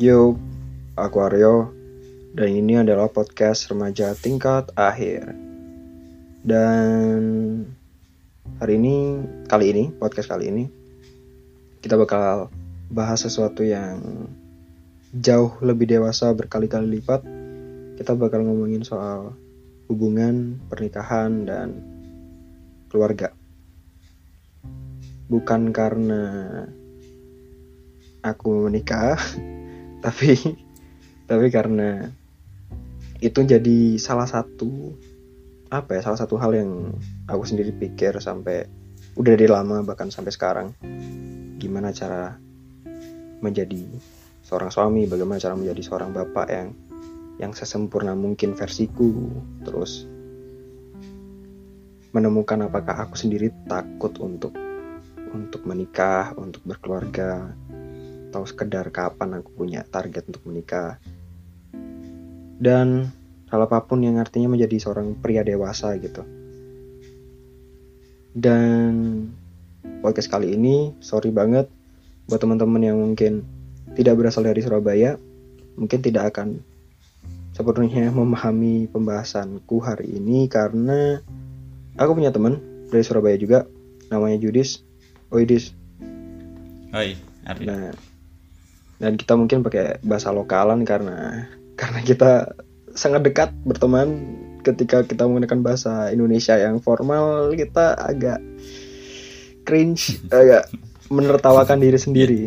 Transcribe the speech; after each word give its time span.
Yo, 0.00 0.40
aku 0.96 1.20
Aryo 1.20 1.68
dan 2.32 2.48
ini 2.48 2.80
adalah 2.80 3.12
podcast 3.12 3.68
remaja 3.68 4.16
tingkat 4.16 4.72
akhir. 4.72 5.36
Dan 6.40 7.20
hari 8.56 8.80
ini, 8.80 9.20
kali 9.52 9.68
ini, 9.68 9.84
podcast 9.92 10.32
kali 10.32 10.48
ini, 10.48 10.64
kita 11.84 12.00
bakal 12.00 12.48
bahas 12.88 13.20
sesuatu 13.20 13.60
yang 13.68 14.00
jauh 15.12 15.60
lebih 15.60 15.84
dewasa 15.84 16.32
berkali-kali 16.32 16.88
lipat. 16.96 17.20
Kita 18.00 18.16
bakal 18.16 18.48
ngomongin 18.48 18.88
soal 18.88 19.36
hubungan, 19.92 20.56
pernikahan, 20.72 21.44
dan 21.44 21.68
keluarga. 22.88 23.36
Bukan 25.28 25.68
karena 25.68 26.24
aku 28.24 28.72
menikah, 28.72 29.20
tapi 30.02 30.34
tapi 31.30 31.46
karena 31.48 32.10
itu 33.22 33.38
jadi 33.46 33.96
salah 34.02 34.26
satu 34.26 34.98
apa 35.70 35.96
ya 35.96 36.00
salah 36.04 36.18
satu 36.18 36.36
hal 36.36 36.52
yang 36.52 36.92
aku 37.30 37.46
sendiri 37.46 37.72
pikir 37.72 38.18
sampai 38.18 38.66
udah 39.16 39.32
dari 39.32 39.48
lama 39.48 39.80
bahkan 39.86 40.10
sampai 40.10 40.34
sekarang 40.34 40.68
gimana 41.56 41.94
cara 41.94 42.36
menjadi 43.40 43.86
seorang 44.42 44.68
suami 44.68 45.06
bagaimana 45.06 45.40
cara 45.40 45.54
menjadi 45.54 45.80
seorang 45.86 46.10
bapak 46.10 46.46
yang 46.50 46.68
yang 47.40 47.52
sesempurna 47.56 48.12
mungkin 48.12 48.52
versiku 48.52 49.32
terus 49.64 50.04
menemukan 52.12 52.68
apakah 52.68 53.08
aku 53.08 53.16
sendiri 53.16 53.48
takut 53.64 54.12
untuk 54.20 54.52
untuk 55.32 55.64
menikah 55.64 56.36
untuk 56.36 56.60
berkeluarga 56.68 57.56
atau 58.32 58.48
sekedar 58.48 58.88
kapan 58.88 59.44
aku 59.44 59.52
punya 59.52 59.84
target 59.84 60.24
untuk 60.24 60.48
menikah 60.48 60.96
dan 62.56 63.12
hal 63.52 63.60
apa 63.68 63.84
pun 63.84 64.00
yang 64.00 64.16
artinya 64.16 64.56
menjadi 64.56 64.80
seorang 64.80 65.20
pria 65.20 65.44
dewasa 65.44 65.92
gitu. 66.00 66.24
Dan 68.32 69.28
podcast 70.00 70.32
kali 70.32 70.56
ini 70.56 70.96
sorry 71.04 71.28
banget 71.28 71.68
buat 72.24 72.40
teman-teman 72.40 72.80
yang 72.80 72.96
mungkin 72.96 73.44
tidak 73.92 74.16
berasal 74.16 74.48
dari 74.48 74.64
Surabaya, 74.64 75.20
mungkin 75.76 76.00
tidak 76.00 76.32
akan 76.32 76.64
sepenuhnya 77.52 78.08
memahami 78.08 78.88
pembahasanku 78.88 79.84
hari 79.84 80.16
ini 80.16 80.48
karena 80.48 81.20
aku 82.00 82.16
punya 82.16 82.32
teman 82.32 82.56
dari 82.88 83.04
Surabaya 83.04 83.36
juga 83.36 83.68
namanya 84.08 84.40
Judis. 84.40 84.80
Dis. 85.32 85.72
Oi, 86.92 87.16
Ardi. 87.48 87.64
Nah, 87.64 88.11
dan 89.02 89.18
kita 89.18 89.34
mungkin 89.34 89.66
pakai 89.66 89.98
bahasa 90.06 90.30
lokalan 90.30 90.86
karena 90.86 91.50
karena 91.74 92.00
kita 92.06 92.54
sangat 92.94 93.26
dekat 93.26 93.50
berteman 93.66 94.38
ketika 94.62 95.02
kita 95.02 95.26
menggunakan 95.26 95.58
bahasa 95.58 96.14
Indonesia 96.14 96.54
yang 96.54 96.78
formal 96.78 97.50
kita 97.58 97.98
agak 97.98 98.38
cringe 99.66 100.22
agak 100.30 100.70
menertawakan 101.10 101.82
diri 101.82 101.98
sendiri. 101.98 102.40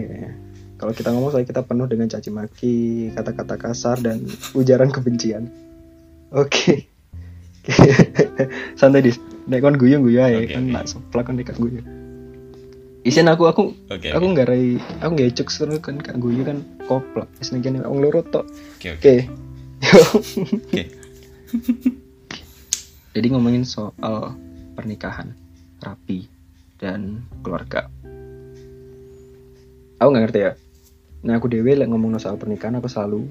Kalau 0.76 0.92
kita 0.96 1.12
ngomong 1.12 1.32
soalnya 1.32 1.52
kita 1.52 1.64
penuh 1.64 1.88
dengan 1.88 2.08
caci 2.08 2.30
maki 2.32 2.78
kata-kata 3.16 3.56
kasar 3.60 4.00
dan 4.00 4.24
ujaran 4.56 4.92
kebencian. 4.92 5.48
Oke. 6.36 6.88
Santai 8.80 9.04
dis. 9.04 9.20
Nek 9.48 9.60
kon 9.64 9.78
guyu 9.80 10.02
guyu 10.02 10.20
ae. 10.20 10.44
Oke, 10.44 10.56
kan 10.56 10.64
oke. 10.68 10.74
nak 10.74 10.86
seplak 10.90 11.24
kon 11.30 11.38
dekat 11.40 11.56
guyu 11.62 12.05
Isen 13.06 13.30
aku 13.30 13.46
aku 13.46 13.64
Oke, 13.94 14.10
aku 14.10 14.26
nggak 14.34 14.50
rai 14.50 14.82
aku 14.98 15.14
nggak 15.14 15.38
cuk 15.38 15.50
terus 15.54 15.78
kan 15.78 16.02
kak 16.02 16.18
guyu 16.18 16.42
kan 16.42 16.66
koplak 16.90 17.30
wis 17.38 17.54
nek 17.54 17.62
kene 17.62 17.86
wong 17.86 18.02
loro 18.02 18.26
tok 18.26 18.50
Oke, 18.82 18.98
oke. 18.98 19.16
Jadi 23.16 23.32
ngomongin 23.32 23.64
soal 23.64 24.36
pernikahan, 24.76 25.32
rapi, 25.80 26.28
dan 26.76 27.24
keluarga. 27.40 27.88
Aku 30.04 30.12
nggak 30.12 30.24
ngerti 30.28 30.40
ya. 30.44 30.52
Nah 31.24 31.40
aku 31.40 31.48
dewe 31.48 31.72
lek 31.78 31.88
ngomong 31.88 32.20
soal 32.20 32.36
pernikahan 32.36 32.76
aku 32.82 32.92
selalu 32.92 33.24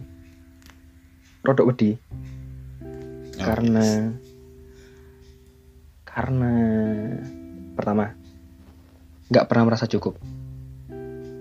rodok 1.44 1.77
wedi 1.77 1.93
Oke. 1.93 3.37
karena 3.37 4.16
karena 6.09 6.53
pertama 7.77 8.16
nggak 9.28 9.44
pernah 9.48 9.64
merasa 9.72 9.86
cukup. 9.88 10.16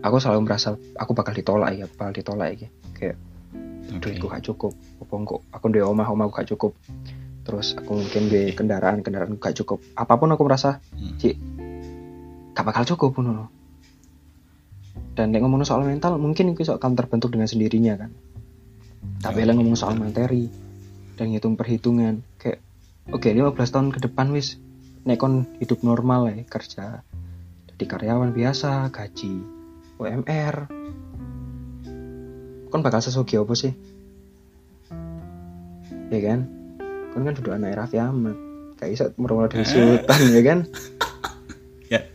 Aku 0.04 0.20
selalu 0.20 0.44
merasa 0.44 0.76
aku 1.00 1.12
bakal 1.16 1.32
ditolak 1.32 1.72
ya, 1.80 1.88
bakal 1.88 2.12
ditolak 2.12 2.60
ya. 2.60 2.70
Kayak 2.96 3.18
Oke. 3.94 4.10
duitku 4.10 4.26
gak 4.32 4.44
cukup 4.48 4.74
apa 5.04 5.14
kok 5.28 5.42
aku 5.52 5.66
di 5.70 5.80
omah 5.84 6.08
omahku 6.10 6.32
gak 6.34 6.50
cukup 6.56 6.72
terus 7.44 7.76
aku 7.76 8.00
mungkin 8.00 8.32
di 8.32 8.56
kendaraan 8.56 9.04
kendaraan 9.04 9.36
gak 9.38 9.60
cukup 9.60 9.84
apa 9.94 10.14
pun 10.16 10.32
aku 10.32 10.44
merasa 10.48 10.80
Hmm. 10.96 11.20
cik 11.20 11.36
gak 12.56 12.66
bakal 12.66 12.84
cukup 12.88 13.20
ngono 13.20 13.52
dan 15.14 15.30
nek 15.30 15.46
ngomong 15.46 15.68
soal 15.68 15.86
mental 15.86 16.18
mungkin 16.18 16.58
itu 16.58 16.74
akan 16.74 16.98
terbentuk 16.98 17.30
dengan 17.30 17.46
sendirinya 17.46 18.00
kan 18.00 18.12
tapi 19.22 19.44
lah 19.46 19.54
ngomong 19.54 19.78
soal 19.78 20.00
materi 20.00 20.48
dan 21.20 21.30
hitung 21.30 21.54
perhitungan 21.60 22.24
kayak 22.42 22.64
oke 23.12 23.28
15 23.30 23.54
tahun 23.54 23.88
ke 23.94 24.00
depan 24.10 24.32
wis 24.34 24.58
nek 25.04 25.20
kon 25.20 25.46
hidup 25.60 25.84
normal 25.86 26.32
ya 26.32 26.42
kerja 26.48 27.04
jadi 27.84 28.00
karyawan 28.00 28.32
biasa 28.32 28.96
gaji 28.96 29.44
UMR 30.00 30.72
kon 32.72 32.80
bakal 32.80 33.04
sesugi 33.04 33.36
apa 33.36 33.52
sih 33.60 33.76
ya 36.08 36.20
kan 36.24 36.48
kon 37.12 37.28
kan 37.28 37.36
duduk 37.36 37.52
anak 37.52 37.76
Raffi 37.76 38.00
Ahmad 38.00 38.40
kayak 38.80 38.96
iso 38.96 39.06
merumah 39.20 39.52
dari 39.52 39.68
sultan 39.68 40.22
ya 40.32 40.42
kan 40.48 40.60
Ya. 41.92 42.08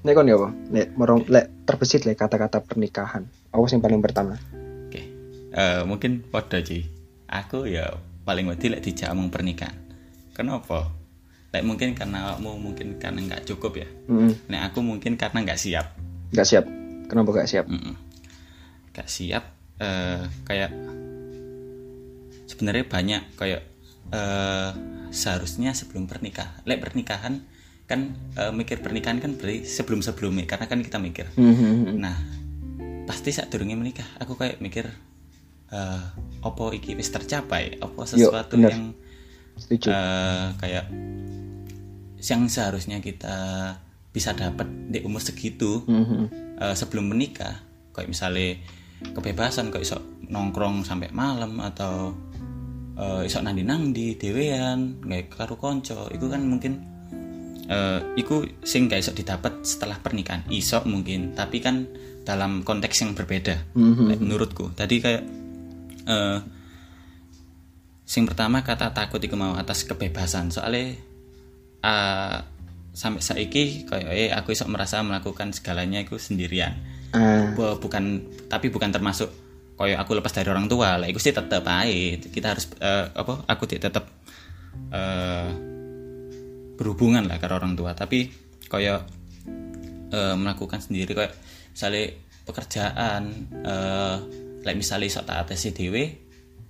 nek 0.00 0.14
kon 0.16 0.24
ya 0.24 0.40
apa 0.40 0.48
nek 0.72 0.96
merong 0.96 1.28
lek 1.28 1.68
terbesit 1.68 2.08
lek 2.08 2.16
kata-kata 2.16 2.64
pernikahan 2.64 3.28
apa 3.52 3.64
yang 3.68 3.84
paling 3.84 4.00
pertama 4.00 4.40
Oke. 4.88 5.12
Eh, 5.52 5.84
mungkin 5.84 6.24
podo 6.24 6.56
Ji. 6.64 6.88
Aku 7.28 7.68
ya 7.68 8.00
paling 8.24 8.48
wedi 8.48 8.72
lek 8.72 8.80
dijak 8.80 9.12
omong 9.12 9.28
pernikahan. 9.28 9.76
Kenapa? 10.32 11.01
Lek 11.52 11.62
mungkin 11.62 11.92
karena 11.92 12.32
kamu 12.34 12.50
mungkin 12.56 12.86
karena 12.96 13.20
nggak 13.22 13.44
cukup 13.44 13.76
ya. 13.76 13.88
mm 14.08 14.48
Nek 14.48 14.72
aku 14.72 14.80
mungkin 14.80 15.14
karena 15.14 15.44
nggak 15.44 15.60
siap. 15.60 15.86
nggak 16.32 16.48
siap 16.48 16.64
kenapa 17.06 17.28
nggak 17.30 17.48
siap 17.48 17.66
Mm-mm. 17.68 17.94
Nggak 18.90 19.08
siap. 19.08 19.44
eh 19.76 20.22
kayak 20.44 20.70
sebenarnya 22.46 22.84
banyak 22.86 23.22
kayak 23.34 23.62
eh 24.10 24.70
seharusnya 25.12 25.72
sebelum 25.72 26.08
pernikah. 26.08 26.60
Lek 26.64 26.80
pernikahan 26.80 27.44
kan 27.84 28.00
eh, 28.34 28.48
mikir 28.48 28.80
pernikahan 28.80 29.18
kan 29.18 29.36
berarti 29.36 29.68
sebelum 29.68 30.00
sebelumnya 30.00 30.46
karena 30.46 30.64
kan 30.64 30.80
kita 30.80 30.96
mikir 30.96 31.28
Mhm. 31.36 31.98
Nah, 31.98 32.16
pasti 33.04 33.28
saat 33.28 33.50
durungnya 33.50 33.76
menikah, 33.76 34.06
aku 34.16 34.32
kayak 34.34 34.56
mikir 34.58 34.88
eh 35.68 36.04
opo 36.40 36.68
iki 36.70 36.92
wis 36.92 37.08
tercapai, 37.08 37.76
opo 37.78 38.04
sesuatu 38.04 38.56
bener. 38.56 38.70
yang 38.70 38.84
setuju 39.54 39.88
eh 39.88 40.46
kayak 40.56 40.84
yang 42.22 42.46
seharusnya 42.46 43.02
kita 43.02 43.36
bisa 44.12 44.36
dapat 44.36 44.68
di 44.92 45.02
umur 45.02 45.18
segitu 45.18 45.82
Mhm. 45.88 46.22
eh, 46.60 46.74
sebelum 46.76 47.10
menikah, 47.10 47.58
kayak 47.90 48.06
misalnya 48.06 48.60
kebebasan 49.02 49.74
kayak 49.74 49.82
iso 49.82 49.98
nongkrong 50.30 50.86
sampai 50.86 51.10
malam 51.10 51.58
atau 51.58 52.14
eh 52.92 53.26
iso 53.26 53.40
nandi 53.40 53.64
nandi 53.64 54.14
dewean, 54.14 55.00
nggak 55.02 55.32
karo 55.32 55.56
konco, 55.56 56.06
itu 56.12 56.26
kan 56.28 56.44
mungkin 56.44 56.72
eh 57.66 58.00
iku 58.20 58.44
sing 58.62 58.86
gak 58.86 59.00
iso 59.00 59.12
didapat 59.16 59.64
setelah 59.64 59.96
pernikahan. 59.96 60.44
Iso 60.52 60.82
mungkin 60.84 61.32
tapi 61.32 61.58
kan 61.58 61.88
dalam 62.22 62.62
konteks 62.62 63.02
yang 63.02 63.16
berbeda 63.16 63.74
Mhm. 63.74 64.04
Lek 64.12 64.20
menurutku. 64.20 64.70
Tadi 64.76 64.96
kayak 65.00 65.22
eh 66.06 66.38
sing 68.04 68.28
pertama 68.28 68.60
kata 68.60 68.92
takut 68.92 69.18
iku 69.18 69.34
mau 69.40 69.56
atas 69.56 69.88
kebebasan. 69.88 70.52
Soalnya 70.52 70.94
eh, 71.82 72.38
sampai 72.92 73.24
saiki 73.24 73.88
eh 74.12 74.28
aku 74.28 74.52
iso 74.52 74.68
merasa 74.68 75.00
melakukan 75.00 75.50
segalanya 75.56 76.04
itu 76.04 76.20
sendirian. 76.20 76.76
Bu- 77.56 77.76
bukan 77.80 78.24
tapi 78.48 78.68
bukan 78.72 78.92
termasuk 78.92 79.28
kayak 79.76 79.98
aku 80.04 80.16
lepas 80.20 80.32
dari 80.32 80.48
orang 80.52 80.68
tua. 80.68 81.00
Lah 81.00 81.08
itu 81.08 81.18
sih 81.18 81.32
tetap 81.32 81.64
aja 81.66 82.16
kita 82.28 82.46
harus 82.56 82.68
eh, 82.78 83.08
apa 83.12 83.48
aku 83.48 83.64
tetap 83.66 84.04
eh, 84.92 85.48
berhubungan 86.76 87.24
lah 87.28 87.40
ke 87.40 87.46
orang 87.48 87.74
tua. 87.76 87.96
Tapi 87.96 88.28
kayak 88.68 89.00
eh, 90.12 90.34
melakukan 90.36 90.80
sendiri 90.84 91.12
kayak 91.16 91.34
misalnya 91.72 92.12
pekerjaan 92.44 93.22
eh 93.64 94.16
like 94.62 94.78
misalnya 94.78 95.10
sok 95.10 95.26
tak 95.26 95.48
atesi 95.48 95.74
dhewe 95.74 96.04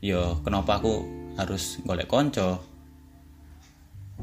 yo 0.00 0.41
kenapa 0.47 0.79
aku 0.79 0.94
harus 1.37 1.82
golek 1.82 2.06
konco? 2.06 2.62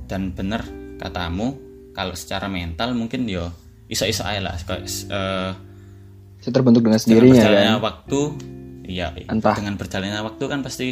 Dan 0.08 0.32
bener 0.32 0.79
katamu 1.00 1.56
kalau 1.92 2.14
secara 2.14 2.46
mental 2.46 2.94
mungkin 2.94 3.26
yo 3.26 3.50
iso-iso 3.88 4.22
aja 4.22 4.44
lah 4.44 4.54
eh, 4.54 5.52
Saya 6.40 6.52
terbentuk 6.54 6.84
dengan 6.84 7.00
sendirinya 7.00 7.42
berjalannya 7.42 7.74
kan. 7.74 7.82
waktu 7.82 8.20
iya 8.86 9.08
Entah. 9.26 9.56
dengan 9.56 9.76
berjalannya 9.76 10.20
waktu 10.22 10.44
kan 10.46 10.60
pasti 10.62 10.88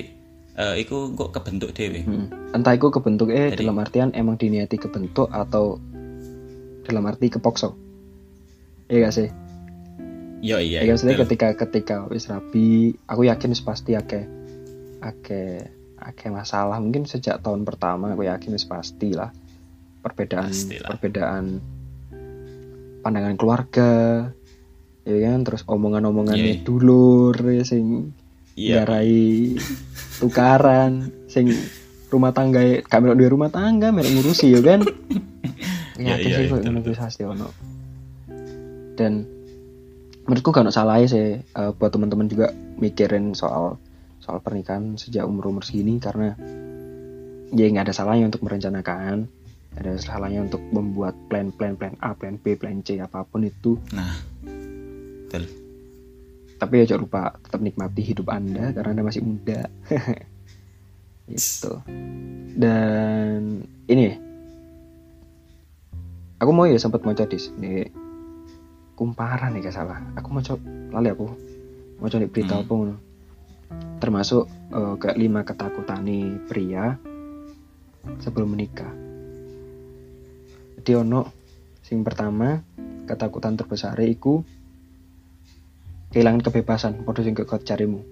eh 0.57 0.75
iku 0.77 1.13
kok 1.13 1.29
kebentuk 1.31 1.69
dewe 1.71 2.01
Hmm. 2.01 2.27
Entah 2.49 2.73
itu 2.73 2.89
kebentuk 2.89 3.29
eh 3.29 3.53
dalam 3.53 3.77
artian 3.77 4.09
emang 4.11 4.35
diniati 4.35 4.75
kebentuk 4.75 5.29
atau 5.29 5.77
dalam 6.81 7.03
arti 7.05 7.29
kepokso. 7.29 7.75
Iya 8.87 8.97
gak 9.03 9.13
sih? 9.13 9.29
yo 10.39 10.57
iya 10.57 10.81
Ya, 10.81 10.93
maksudnya 10.93 11.13
betul. 11.15 11.25
ketika 11.27 11.47
ketika 11.59 11.95
wis 12.07 12.25
rapi, 12.25 12.69
aku 13.05 13.25
yakin 13.25 13.51
wis 13.51 13.59
pasti 13.59 13.93
akeh 13.93 14.25
akeh 14.99 15.61
akeh 15.99 16.29
masalah. 16.29 16.77
Mungkin 16.77 17.05
sejak 17.05 17.39
tahun 17.39 17.61
pertama 17.61 18.09
aku 18.09 18.23
yakin 18.23 18.51
wis 18.51 18.63
pasti 18.63 19.13
lah 19.13 19.29
perbedaan 20.01 20.51
Pastilah. 20.51 20.87
perbedaan 20.89 21.45
pandangan 23.01 23.35
keluarga, 23.35 23.93
ya 25.03 25.17
kan? 25.23 25.39
Terus 25.43 25.61
omongan-omongannya 25.65 26.59
Iya. 26.59 26.63
dulur 26.63 27.35
ya 27.37 27.63
sing 27.63 28.11
iya 28.57 28.81
garai 28.81 29.55
tukaran, 30.19 31.13
sing 31.29 31.51
rumah 32.07 32.31
tangga 32.31 32.63
gak 32.81 32.99
melok 33.03 33.15
duwe 33.19 33.29
rumah 33.29 33.51
tangga 33.51 33.91
melok 33.91 34.11
ngurusi 34.11 34.53
ya 34.53 34.61
kan. 34.61 34.81
Iya, 35.97 36.13
Yakin 36.13 36.29
iya, 36.29 36.37
sih 36.37 36.43
iya, 36.45 36.51
kok 36.53 36.57
betul, 36.61 36.69
ngono 36.77 36.93
pasti 36.93 37.21
ono. 37.25 37.47
Dan 38.93 39.25
menurutku 40.29 40.53
gak 40.53 40.69
ada 40.69 40.73
salah 40.73 41.01
sih 41.01 41.41
eh, 41.41 41.71
buat 41.73 41.89
teman-teman 41.89 42.29
juga 42.29 42.53
mikirin 42.77 43.33
soal 43.33 43.81
soal 44.21 44.37
pernikahan 44.37 44.93
sejak 44.93 45.25
umur 45.25 45.49
umur 45.49 45.65
segini 45.65 45.97
karena 45.97 46.37
ya 47.49 47.65
nggak 47.65 47.89
ada 47.89 47.95
salahnya 47.95 48.27
untuk 48.29 48.43
merencanakan 48.43 49.25
ada 49.77 49.93
salahnya 50.01 50.41
untuk 50.45 50.61
membuat 50.73 51.13
plan 51.29 51.53
plan 51.53 51.77
plan 51.77 51.93
A 52.01 52.17
plan 52.17 52.41
B 52.41 52.57
plan 52.57 52.81
C 52.81 52.97
apa 52.97 53.21
pun 53.23 53.45
itu. 53.45 53.77
Nah 53.93 54.17
betul. 55.27 55.45
Tapi 56.57 56.73
ya 56.81 56.85
jangan 56.89 57.03
lupa 57.05 57.21
tetap 57.45 57.61
nikmati 57.61 58.01
hidup 58.01 58.27
anda 58.33 58.73
karena 58.73 58.97
anda 58.97 59.03
masih 59.05 59.21
muda. 59.21 59.69
Itu 61.29 61.81
dan 62.57 63.61
ini. 63.85 64.17
Aku 66.37 66.53
mau 66.53 66.69
ya 66.69 66.77
sempat 66.77 67.01
mau 67.01 67.17
dis 67.17 67.49
nih 67.57 67.89
kumparan 68.93 69.57
nih 69.57 69.69
gak 69.69 69.77
salah. 69.77 70.01
Aku 70.17 70.29
mau 70.33 70.41
coba 70.41 70.61
lali 70.97 71.09
aku. 71.09 71.25
Mau 71.97 72.09
coba 72.09 72.29
berita 72.29 72.57
Hmm. 72.57 72.65
apa 72.65 72.73
termasuk 73.97 74.45
eh, 74.71 74.95
ke 75.01 75.09
lima 75.17 75.41
ketakutan 75.43 76.05
nih 76.05 76.39
pria 76.47 76.95
sebelum 78.21 78.55
menikah 78.55 79.06
jadi 80.87 81.03
ono 81.03 81.27
sing 81.83 81.99
pertama 82.07 82.63
ketakutan 83.03 83.59
terbesar 83.59 83.99
iku 83.99 84.39
kehilangan 86.15 86.39
kebebasan 86.47 87.03
podo 87.03 87.27
sing 87.27 87.35
kekot 87.35 87.67
carimu 87.67 88.07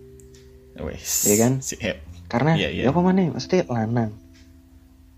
wes 0.83 1.23
Iya 1.23 1.35
kan? 1.39 1.63
siap 1.63 2.03
karena 2.27 2.59
Iya, 2.59 2.67
iya. 2.75 2.83
ya 2.83 2.91
apa 2.91 2.99
mana 2.99 3.31
mesti 3.31 3.63
lanang 3.71 4.11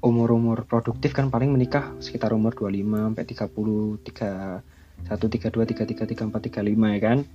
umur-umur 0.06 0.70
produktif 0.70 1.18
kan 1.18 1.34
paling 1.34 1.50
menikah 1.50 1.98
sekitar 1.98 2.30
umur 2.38 2.54
25 2.54 3.18
sampai 3.18 3.26
30 3.26 4.06
3 4.06 4.62
1 5.10 5.18
32 5.18 5.58
33 5.98 6.30
34 6.30 6.62
35 6.62 6.94
ya 6.94 7.00
kan 7.02 7.26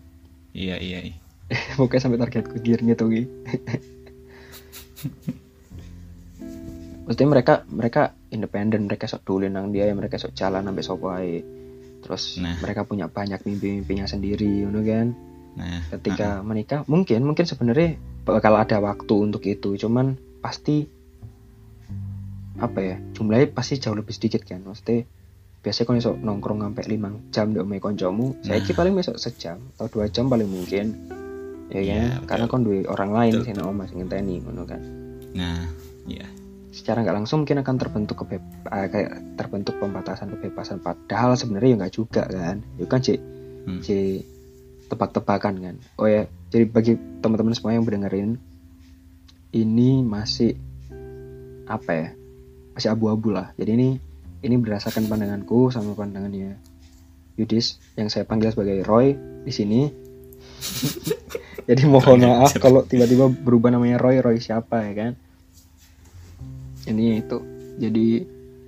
iya 0.54 0.78
iya 0.78 1.02
iya. 1.02 1.18
pokoknya 1.82 1.98
sampai 1.98 2.22
targetku 2.22 2.62
gearnya 2.62 2.94
tuh. 2.94 3.10
Maksudnya 7.10 7.26
mereka 7.26 7.66
mereka 7.66 8.14
independen, 8.32 8.88
mereka 8.88 9.04
sok 9.04 9.22
dulu 9.22 9.46
nang 9.46 9.70
dia, 9.70 9.92
mereka 9.92 10.16
sok 10.16 10.32
jalan 10.32 10.64
sampai 10.64 10.82
sok 10.82 11.00
wae. 11.04 11.36
Terus 12.02 12.40
Nah. 12.40 12.58
mereka 12.58 12.82
punya 12.82 13.06
banyak 13.06 13.44
mimpi-mimpinya 13.44 14.04
sendiri, 14.04 14.64
ngono 14.66 14.82
kan. 14.82 15.08
nah 15.52 15.84
ketika 15.92 16.40
menikah 16.40 16.80
mungkin 16.88 17.28
mungkin 17.28 17.44
sebenarnya 17.44 18.00
bakal 18.24 18.56
ada 18.56 18.80
waktu 18.80 19.14
untuk 19.20 19.44
itu 19.44 19.76
cuman 19.76 20.16
pasti 20.40 20.88
apa 22.56 22.78
ya 22.80 22.96
jumlahnya 23.12 23.52
pasti 23.52 23.76
jauh 23.76 23.92
lebih 23.92 24.16
sedikit 24.16 24.48
kan 24.48 24.64
maksudnya 24.64 25.04
biasanya 25.60 25.84
kalau 25.84 25.98
besok 26.00 26.16
nongkrong 26.24 26.60
sampai 26.64 26.84
5 26.96 27.32
jam 27.36 27.46
di 27.52 27.58
omai 27.60 27.84
koncomu 27.84 28.40
saya 28.40 28.64
Nah. 28.64 28.72
paling 28.72 28.94
besok 28.96 29.16
sejam 29.20 29.60
atau 29.76 29.86
dua 29.92 30.08
jam 30.08 30.32
paling 30.32 30.48
mungkin 30.48 30.86
ya 31.68 31.80
kan 31.84 32.00
Iya, 32.00 32.24
karena 32.24 32.44
kon 32.48 32.64
duwe 32.64 32.88
orang 32.88 33.10
lain 33.12 33.32
nang 33.52 33.76
omah 33.76 33.84
sing 33.92 34.00
ngenteni 34.00 34.40
kan 34.64 34.80
nah 35.32 35.68
iya 36.08 36.26
secara 36.72 37.04
nggak 37.04 37.16
langsung 37.22 37.44
mungkin 37.44 37.60
akan 37.60 37.76
terbentuk 37.76 38.24
kebe 38.24 38.40
eh, 38.72 38.88
kayak 38.88 39.36
terbentuk 39.36 39.76
pembatasan 39.76 40.32
kebebasan. 40.32 40.80
Padahal 40.80 41.36
sebenarnya 41.36 41.68
ya 41.68 41.76
nggak 41.84 41.94
juga 41.94 42.24
kan. 42.24 42.64
Itu 42.80 42.88
kan 42.88 43.04
cek 43.04 43.20
Hmm. 43.62 43.78
cek 43.78 44.26
tebak-tebakan 44.90 45.54
kan. 45.62 45.76
Oh 46.00 46.08
ya 46.10 46.26
jadi 46.50 46.66
bagi 46.66 46.98
teman-teman 47.22 47.54
semua 47.54 47.76
yang 47.76 47.86
mendengarin 47.86 48.40
ini 49.52 50.02
masih 50.02 50.58
apa 51.68 51.90
ya? 51.92 52.08
Masih 52.74 52.88
abu-abu 52.90 53.30
lah. 53.30 53.52
Jadi 53.54 53.70
ini 53.76 53.88
ini 54.42 54.54
berdasarkan 54.58 55.06
pandanganku 55.06 55.70
sama 55.70 55.94
pandangannya 55.94 56.58
Yudis 57.38 57.78
yang 57.94 58.10
saya 58.10 58.26
panggil 58.26 58.50
sebagai 58.50 58.82
Roy 58.82 59.14
di 59.44 59.52
sini. 59.52 59.80
Jadi 61.68 61.86
mohon 61.86 62.18
maaf 62.26 62.56
kalau 62.58 62.82
tiba-tiba 62.82 63.30
berubah 63.30 63.70
namanya 63.70 64.02
Roy 64.02 64.18
Roy 64.18 64.42
siapa 64.42 64.82
ya 64.88 64.92
kan 64.98 65.12
ini 66.92 67.24
itu. 67.24 67.40
Jadi 67.80 68.06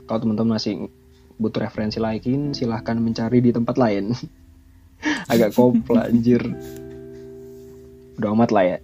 kalau 0.08 0.24
teman-teman 0.24 0.56
masih 0.56 0.88
butuh 1.36 1.60
referensi 1.60 2.00
lagi 2.00 2.32
silahkan 2.56 2.96
mencari 2.96 3.44
di 3.44 3.50
tempat 3.52 3.76
lain. 3.76 4.16
Agak 5.32 5.52
kopla 5.52 6.08
anjir. 6.08 6.40
Udah 8.16 8.32
amat 8.32 8.50
lah 8.54 8.64
ya. 8.64 8.78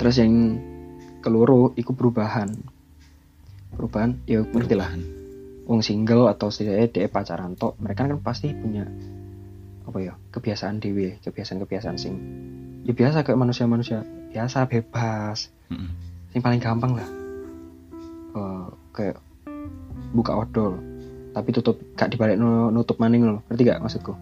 Terus 0.00 0.14
yang 0.18 0.58
keluru 1.22 1.76
ikut 1.78 1.94
perubahan. 1.94 2.50
Perubahan 3.76 4.18
ya 4.26 4.42
ngerti 4.42 4.74
lah. 4.74 4.90
Wong 5.70 5.86
single 5.86 6.26
atau 6.26 6.50
setidaknya 6.50 6.88
dia 6.90 7.06
pacaran 7.06 7.54
tok 7.54 7.78
mereka 7.78 8.10
kan 8.10 8.18
pasti 8.18 8.50
punya 8.50 8.90
apa 9.86 9.98
ya 10.02 10.14
kebiasaan 10.34 10.82
dewe 10.82 11.18
kebiasaan-kebiasaan 11.22 11.98
sing 11.98 12.14
ya 12.86 12.94
biasa 12.94 13.26
kayak 13.26 13.38
manusia-manusia 13.38 14.06
biasa 14.30 14.70
bebas. 14.70 15.50
Mm-mm. 15.70 15.90
yang 16.34 16.42
paling 16.42 16.62
gampang 16.62 16.94
lah 16.98 17.19
Eh, 18.30 18.66
kayak 18.92 19.16
buka 20.14 20.32
odol 20.38 20.78
tapi 21.30 21.54
tutup 21.54 21.78
gak 21.94 22.10
dibalik 22.10 22.34
no- 22.34 22.70
nutup 22.70 22.98
maning 22.98 23.22
loh 23.22 23.38
ngerti 23.46 23.62
gak 23.66 23.82
maksudku? 23.82 24.14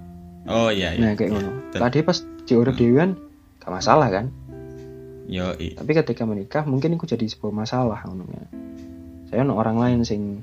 Oh 0.45 0.69
iya 0.69 0.93
iya. 0.93 1.01
Nah 1.01 1.13
kayak 1.13 1.31
ngono. 1.33 1.51
Betul. 1.69 1.79
tadi 1.81 1.99
pas 2.01 2.19
di 2.21 2.53
urip 2.53 2.75
dewe 2.77 2.97
kan 2.97 3.11
gak 3.61 3.73
masalah 3.73 4.09
kan? 4.09 4.33
Yo 5.29 5.53
i 5.61 5.77
tapi 5.77 5.93
ketika 5.93 6.25
menikah 6.25 6.65
mungkin 6.65 6.97
itu 6.97 7.05
jadi 7.05 7.25
sebuah 7.29 7.53
masalah 7.53 8.01
ngononya 8.05 8.49
saya 9.29 9.45
ono 9.45 9.61
orang 9.61 9.77
lain 9.77 9.99
sing 10.09 10.41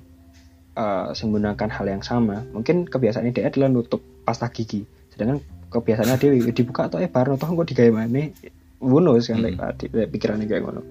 eh 0.77 1.05
sing 1.17 1.34
menggunakan 1.34 1.69
hal 1.74 1.86
yang 1.89 2.03
sama. 2.05 2.45
Mungkin 2.53 2.86
kebiasaannya 2.86 3.34
dia 3.34 3.50
adalah 3.50 3.65
nutup 3.65 4.05
pasta 4.22 4.45
gigi. 4.53 4.86
Sedangkan 5.10 5.41
kebiasaannya 5.74 6.17
dia 6.22 6.53
dibuka 6.53 6.86
atau 6.86 7.01
eh 7.01 7.10
baru 7.10 7.34
toh 7.34 7.50
kok 7.50 7.65
digawe 7.65 7.89
mana 7.89 8.29
bonus 8.77 9.25
kan 9.25 9.41
Hmm. 9.41 9.74
pikirannya 10.13 10.45
kayak 10.45 10.62
ngono. 10.62 10.81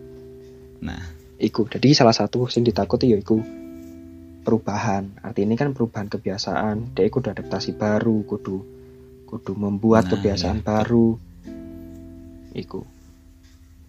Nah 0.82 1.13
iku. 1.38 1.66
Jadi 1.66 1.94
salah 1.94 2.14
satu 2.14 2.46
sing 2.46 2.62
ditakuti 2.62 3.10
ya 3.10 3.18
iku 3.18 3.38
perubahan. 4.44 5.18
Arti 5.24 5.48
ini 5.48 5.56
kan 5.56 5.72
perubahan 5.72 6.06
kebiasaan. 6.12 6.94
Dia 6.94 7.08
kudu 7.08 7.32
adaptasi 7.32 7.74
baru 7.74 8.22
kudu 8.28 8.56
kudu 9.24 9.52
membuat 9.56 10.06
Nah, 10.06 10.10
kebiasaan 10.14 10.60
iya, 10.62 10.66
baru. 10.66 11.08
Iku. 12.54 12.80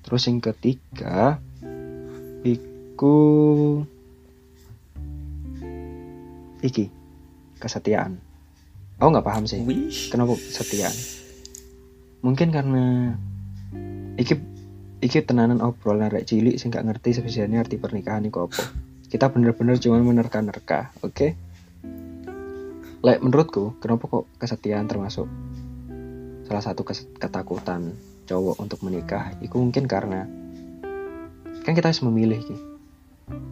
Terus 0.05 0.21
yang 0.29 0.39
ketiga 0.41 1.37
iku 2.45 3.17
iki 6.61 6.89
kesetiaan. 7.61 8.17
Aku 8.97 9.11
nggak 9.11 9.27
paham 9.27 9.45
sih. 9.45 9.61
Wih 9.61 9.91
kenapa 10.09 10.33
kesetiaan? 10.33 10.95
Mungkin 12.25 12.49
karena 12.49 13.13
iki 14.17 14.54
iki 15.05 15.21
tenanan 15.21 15.61
obrolan 15.61 16.09
rek 16.09 16.25
cilik 16.25 16.57
sing 16.57 16.73
gak 16.73 16.81
ngerti 16.81 17.21
sebenarnya 17.21 17.61
arti 17.61 17.77
pernikahan 17.77 18.25
iku 18.25 18.49
apa. 18.49 18.73
Kita 19.05 19.29
bener-bener 19.29 19.77
cuma 19.77 20.01
menerka-nerka 20.01 20.89
oke? 21.05 21.27
Lek 23.05 23.21
menurutku 23.21 23.77
kenapa 23.77 24.09
kok 24.09 24.25
kesetiaan 24.41 24.89
termasuk 24.89 25.29
salah 26.49 26.63
satu 26.65 26.81
ketakutan 27.21 27.93
cowok 28.25 28.57
untuk 28.57 28.81
menikah? 28.81 29.37
Itu 29.45 29.61
mungkin 29.61 29.85
karena 29.85 30.25
kan 31.61 31.73
kita 31.77 31.93
harus 31.93 32.01
memilih 32.01 32.41
ki 32.41 32.57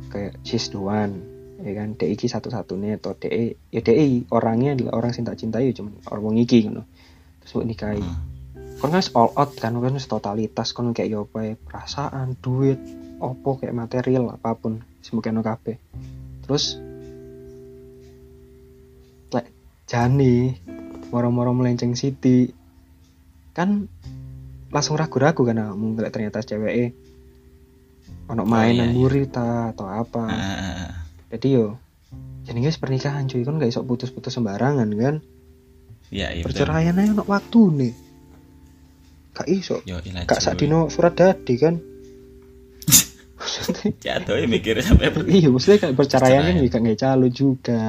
kayak 0.10 0.34
she's 0.42 0.74
the 0.74 0.82
one 0.82 1.22
ya 1.62 1.78
kan? 1.78 1.94
DI 1.94 2.18
ki 2.18 2.34
satu-satunya 2.34 2.98
atau 2.98 3.14
DI 3.14 3.54
ya 3.70 3.86
DI 3.86 4.26
orangnya 4.34 4.74
adalah 4.74 5.06
orang 5.06 5.14
yang 5.14 5.30
tak 5.30 5.38
cintai 5.38 5.70
ya 5.70 5.74
cuma 5.78 5.94
orang 6.10 6.34
iki 6.42 6.66
gitu 6.66 6.82
terus 7.46 7.54
nikahi. 7.62 8.02
Ah. 8.02 8.33
Kon 8.84 8.92
kan 8.92 9.00
all 9.16 9.32
out 9.40 9.56
kan 9.56 9.80
kan 9.80 9.96
wis 9.96 10.12
totalitas 10.12 10.76
kon 10.76 10.92
kayak 10.92 11.08
yo 11.16 11.24
apa 11.32 11.40
ya, 11.48 11.56
perasaan 11.56 12.36
duit 12.44 12.76
opo 13.24 13.56
kayak 13.56 13.72
material 13.72 14.36
apa 14.36 14.60
pun 14.60 14.84
semoga 15.00 15.32
no 15.32 15.40
kabeh. 15.40 15.80
Terus 16.44 16.76
lek 19.32 19.48
jani 19.88 20.60
moro-moro 21.16 21.56
melenceng 21.56 21.96
Siti 21.96 22.52
kan 23.56 23.88
langsung 24.68 25.00
ragu-ragu 25.00 25.48
kan 25.48 25.64
kamu 25.64 25.96
ngeliat 25.96 26.12
ternyata 26.12 26.44
cewek 26.44 26.92
ono 28.28 28.44
main 28.44 28.76
iya, 28.76 28.84
nang 28.84 28.92
iya. 28.92 28.96
mburi 29.00 29.32
ta 29.32 29.72
atau 29.72 29.88
apa. 29.88 30.28
Ah, 30.28 30.92
jadi 31.32 31.48
yo 31.56 31.80
jenenge 32.44 32.68
wis 32.68 32.84
pernikahan 32.84 33.32
cuy 33.32 33.48
kan 33.48 33.64
gak 33.64 33.72
iso 33.72 33.80
putus-putus 33.88 34.36
sembarangan 34.36 34.92
kan? 34.92 35.24
Iya 36.12 36.36
iya 36.36 36.44
betul. 36.44 36.68
Perceraian 36.68 37.00
aja 37.00 37.16
ono 37.16 37.24
waktu 37.24 37.62
nih 37.80 37.94
gak 39.34 39.50
iso 39.50 39.82
gak 39.84 40.06
cuy. 40.06 40.40
sak 40.40 40.56
dino 40.62 40.88
surat 40.94 41.14
dadi 41.18 41.56
kan? 41.58 41.76
Jatuh 44.06 44.40
ya 44.40 44.48
mikir 44.48 44.80
sampai 44.80 45.12
iya 45.36 45.50
maksudnya 45.52 45.84
kayak 45.84 45.98
perceraian 45.98 46.48
kan 46.48 46.56
juga 46.62 46.78
nggak 46.80 47.00
calo 47.02 47.28
juga. 47.28 47.86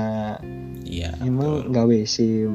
Iya 0.83 1.15
emang 1.23 1.69
betul. 1.69 1.73
gawe 1.73 1.99
sim 2.09 2.53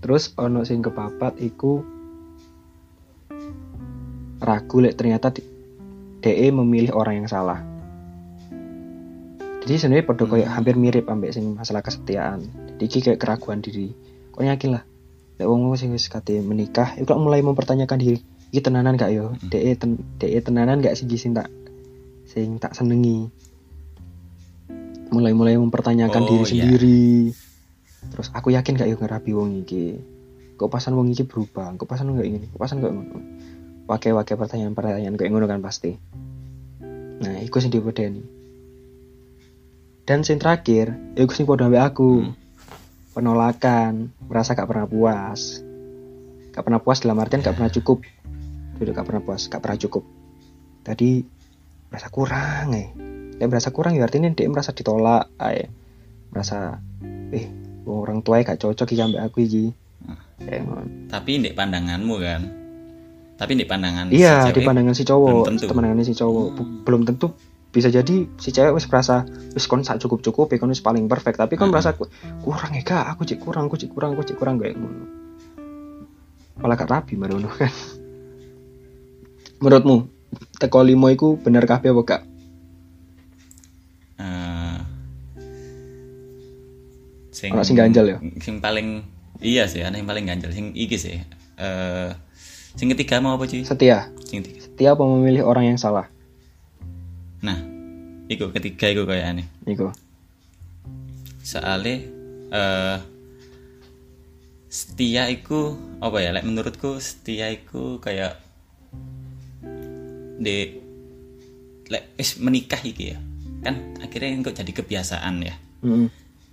terus 0.00 0.32
ono 0.40 0.64
sing 0.64 0.80
kepapat 0.80 1.36
iku 1.44 1.84
ragu 4.40 4.76
lek 4.80 4.96
ternyata 4.96 5.28
DE 6.24 6.48
memilih 6.48 6.96
orang 6.96 7.20
yang 7.24 7.28
salah. 7.28 7.60
Jadi 9.60 9.76
sebenarnya 9.76 10.08
pada 10.08 10.24
kayak 10.24 10.48
Hmm. 10.48 10.56
hampir 10.56 10.74
mirip 10.80 11.04
ambek 11.04 11.36
sing 11.36 11.52
masalah 11.52 11.84
kesetiaan. 11.84 12.48
Jadi 12.80 13.12
kayak 13.12 13.20
keraguan 13.20 13.60
diri. 13.60 13.92
Kok 14.32 14.40
yakin 14.40 14.70
lah 14.72 14.84
lek 15.40 15.48
wong 15.48 15.72
sing 15.80 15.96
wis 15.96 16.12
kate 16.12 16.44
menikah 16.44 16.92
kok 17.00 17.16
mulai 17.16 17.40
mempertanyakan 17.40 17.96
diri 17.96 18.20
iki 18.50 18.60
tenanan 18.60 18.98
gak 18.98 19.14
yo? 19.14 19.32
Hmm. 19.32 19.48
DE 19.48 19.72
ten, 19.78 19.90
DE 20.18 20.38
tenanan 20.42 20.82
gak 20.82 20.98
sih 20.98 21.06
sing 21.16 21.32
tak 21.32 21.48
sing 22.26 22.58
tak 22.58 22.74
senengi? 22.74 23.30
Mulai-mulai 25.10 25.58
mempertanyakan 25.58 26.22
Oh, 26.22 26.28
diri 26.28 26.44
iya. 26.44 26.46
sendiri. 26.46 27.04
Terus 28.10 28.28
aku 28.34 28.54
yakin 28.54 28.78
gak 28.78 28.90
yo 28.90 28.98
ngerabi 28.98 29.30
wong 29.34 29.64
iki? 29.64 29.98
Kok 30.58 30.68
pasan 30.70 30.98
wong 30.98 31.10
iki 31.14 31.24
berubah? 31.24 31.74
Kok 31.78 31.88
pasan 31.88 32.14
gak 32.14 32.26
ingin 32.26 32.46
kok 32.50 32.60
pasan 32.60 32.82
gak 32.82 32.92
ngono? 32.92 33.18
Wake-wake 33.90 34.34
pertanyaan-pertanyaan 34.38 35.16
kayak 35.16 35.30
ngono 35.30 35.46
kan 35.50 35.62
pasti. 35.62 35.94
Nah 37.22 37.38
iku 37.42 37.58
sing 37.62 37.70
dipedeni. 37.70 38.22
Dan 40.06 40.26
sing 40.26 40.42
terakhir 40.42 40.94
iku 41.14 41.30
sing 41.34 41.46
padha 41.46 41.70
aku. 41.70 42.28
Hmm. 42.28 42.39
Penolakan 43.10 44.14
merasa 44.26 44.54
gak 44.54 44.68
pernah 44.70 44.86
puas. 44.86 45.62
Gak 46.50 46.62
pernah 46.66 46.80
puas 46.82 47.02
dalam 47.02 47.18
artian 47.18 47.42
gak 47.42 47.56
pernah 47.58 47.70
cukup. 47.70 48.02
Duduk 48.78 48.92
gak 48.94 49.06
pernah 49.06 49.22
puas 49.22 49.46
gak 49.50 49.62
pernah 49.62 49.78
cukup. 49.78 50.04
Tadi 50.86 51.20
merasa 51.90 52.08
kurang 52.08 52.66
eh. 52.74 52.88
Dia 53.40 53.46
merasa 53.48 53.72
kurang 53.72 53.96
ya 53.96 54.04
artinya 54.04 54.30
dia 54.30 54.46
merasa 54.46 54.70
ditolak 54.70 55.30
eh. 55.42 55.68
Merasa 56.30 56.78
eh 57.34 57.46
orang 57.86 58.22
tua 58.22 58.42
gak 58.42 58.62
cocok 58.62 58.88
iki 58.94 59.02
ambek 59.02 59.22
aku 59.22 59.38
iki. 59.46 59.64
Kayak 60.40 60.64
ngono. 60.64 60.82
tapi 61.12 61.36
di 61.36 61.52
pandanganmu 61.52 62.14
kan? 62.16 62.42
Tapi 63.36 63.52
di 63.56 63.64
pandangan 63.64 64.12
iya 64.12 64.44
si 64.44 64.52
di 64.52 64.60
cewek, 64.60 64.68
pandangan 64.68 64.94
si 64.96 65.04
cowok 65.04 65.28
belum 65.28 65.44
tentu. 65.48 65.64
pandangannya 65.72 66.04
si 66.04 66.14
cowok. 66.16 66.46
Hmm. 66.56 66.68
belum 66.84 67.02
tentu 67.08 67.26
bisa 67.70 67.86
jadi 67.86 68.26
si 68.34 68.50
cewek 68.50 68.74
wis 68.74 68.90
merasa 68.90 69.22
wis 69.54 69.70
kon 69.70 69.86
sak 69.86 70.02
cukup 70.02 70.20
cukup 70.20 70.50
kon 70.58 70.70
wis 70.70 70.82
paling 70.82 71.06
perfect. 71.06 71.38
Tapi 71.38 71.54
kon 71.54 71.70
merasa 71.70 71.94
ku- 71.94 72.10
kurang 72.42 72.74
ya 72.74 72.82
kak. 72.82 73.14
Aku 73.14 73.22
cek 73.22 73.38
kurang 73.38 73.70
aku 73.70 73.78
cek 73.78 73.90
kurang 73.90 74.18
aku 74.18 74.26
cek 74.26 74.36
kurang 74.36 74.58
kayak 74.58 74.74
ngono. 74.74 75.06
Malah 76.60 76.76
gak 76.76 76.90
rapi 76.90 77.14
baru 77.16 77.38
ngono 77.38 77.48
kan 77.56 77.72
menurutmu 79.64 79.96
teko 80.56 80.84
limo 80.84 81.08
iku 81.08 81.40
bener 81.40 81.64
kabeh 81.64 81.88
apa 81.88 82.02
gak? 82.04 82.22
Eh, 84.20 84.78
sing 87.32 87.50
Ono 87.54 87.64
sing 87.64 87.76
ganjal 87.78 88.04
ya? 88.04 88.18
sing 88.42 88.60
paling 88.60 89.00
iya 89.40 89.64
sih 89.64 89.80
ana 89.80 89.96
yang 89.96 90.10
paling 90.10 90.26
ganjal. 90.26 90.50
Sing 90.52 90.74
iki 90.74 90.98
sih 90.98 91.22
eh 91.56 92.10
sing 92.74 92.90
ketiga 92.92 93.22
mau 93.22 93.38
apa 93.38 93.46
cuy 93.46 93.62
setia. 93.64 94.10
Sing 94.26 94.42
ketiga. 94.42 94.60
Setia 94.66 94.88
apa 94.92 95.02
memilih 95.06 95.46
orang 95.46 95.70
yang 95.70 95.78
salah 95.78 96.10
nah 97.40 97.56
iku 98.28 98.52
ketiga 98.52 98.86
iku 98.92 99.02
kayak 99.04 99.26
aneh 99.32 99.46
Iku. 99.66 99.90
Soalnya 101.40 101.96
eh 102.50 102.98
setia 104.70 105.26
iku 105.26 105.74
apa 105.98 106.22
ya 106.22 106.30
like 106.30 106.46
menurutku 106.46 107.02
setia 107.02 107.50
iku 107.50 107.98
kayak 107.98 108.38
di 110.38 110.78
like 111.90 112.06
wis 112.14 112.38
menikah 112.38 112.78
iki 112.78 113.12
ya 113.12 113.18
kan 113.60 113.98
akhirnya 113.98 114.40
kok 114.46 114.56
jadi 114.62 114.72
kebiasaan 114.72 115.34
ya. 115.42 115.54
Mm-mm. 115.82 116.08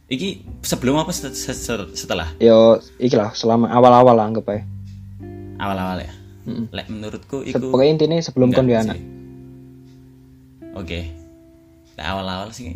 iki 0.08 0.40
sebelum 0.64 1.04
apa 1.04 1.12
set- 1.12 1.36
set- 1.36 1.60
set- 1.60 1.94
setelah? 1.94 2.32
Yo 2.40 2.80
iki 2.98 3.14
lah 3.16 3.36
selama 3.36 3.68
awal-awal 3.70 4.16
lah 4.16 4.26
anggap 4.32 4.48
aja 4.50 4.64
awal-awal 5.60 6.00
ya? 6.02 6.12
Mm-mm. 6.48 6.66
like 6.72 6.88
menurutku 6.88 7.44
iku 7.44 7.70
pokoknya 7.76 7.92
intinya 8.00 8.18
sebelum 8.24 8.56
kon 8.56 8.72
anak 8.72 8.98
oke 10.78 11.02
Like, 11.98 12.06
awal-awal 12.06 12.54
sih 12.54 12.70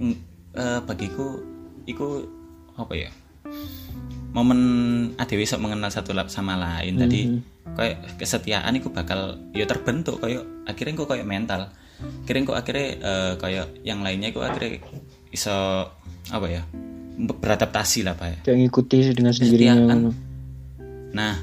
eh, 0.57 0.79
bagiku 0.81 1.37
iku 1.85 2.25
apa 2.73 2.93
ya 2.97 3.11
momen 4.33 4.59
adewe 5.21 5.45
sok 5.45 5.61
mengenal 5.61 5.93
satu 5.93 6.15
lap 6.17 6.33
sama 6.33 6.57
lain 6.57 6.97
tadi 6.97 7.21
kayak 7.77 8.17
kesetiaan 8.17 8.73
itu 8.73 8.89
bakal 8.89 9.37
ya 9.53 9.69
terbentuk 9.69 10.17
kayak 10.17 10.41
akhirnya 10.65 10.97
kok 10.97 11.09
kayak 11.13 11.27
mental 11.27 11.69
akhirnya 12.25 12.43
kok 12.49 12.57
akhirnya 12.57 12.87
eh, 12.97 13.33
kayak 13.37 13.67
yang 13.85 14.01
lainnya 14.01 14.33
kok 14.33 14.41
akhirnya 14.41 14.81
iso 15.29 15.85
apa 16.33 16.47
ya 16.49 16.65
beradaptasi 17.21 18.01
lah 18.01 18.17
pak 18.17 18.27
ya 18.27 18.37
kayak 18.41 18.57
ngikuti 18.65 18.97
dengan 19.13 19.33
sendirinya 19.35 19.75
Kesetiaan. 19.77 19.99
ngono. 20.01 20.11
Nah, 21.11 21.35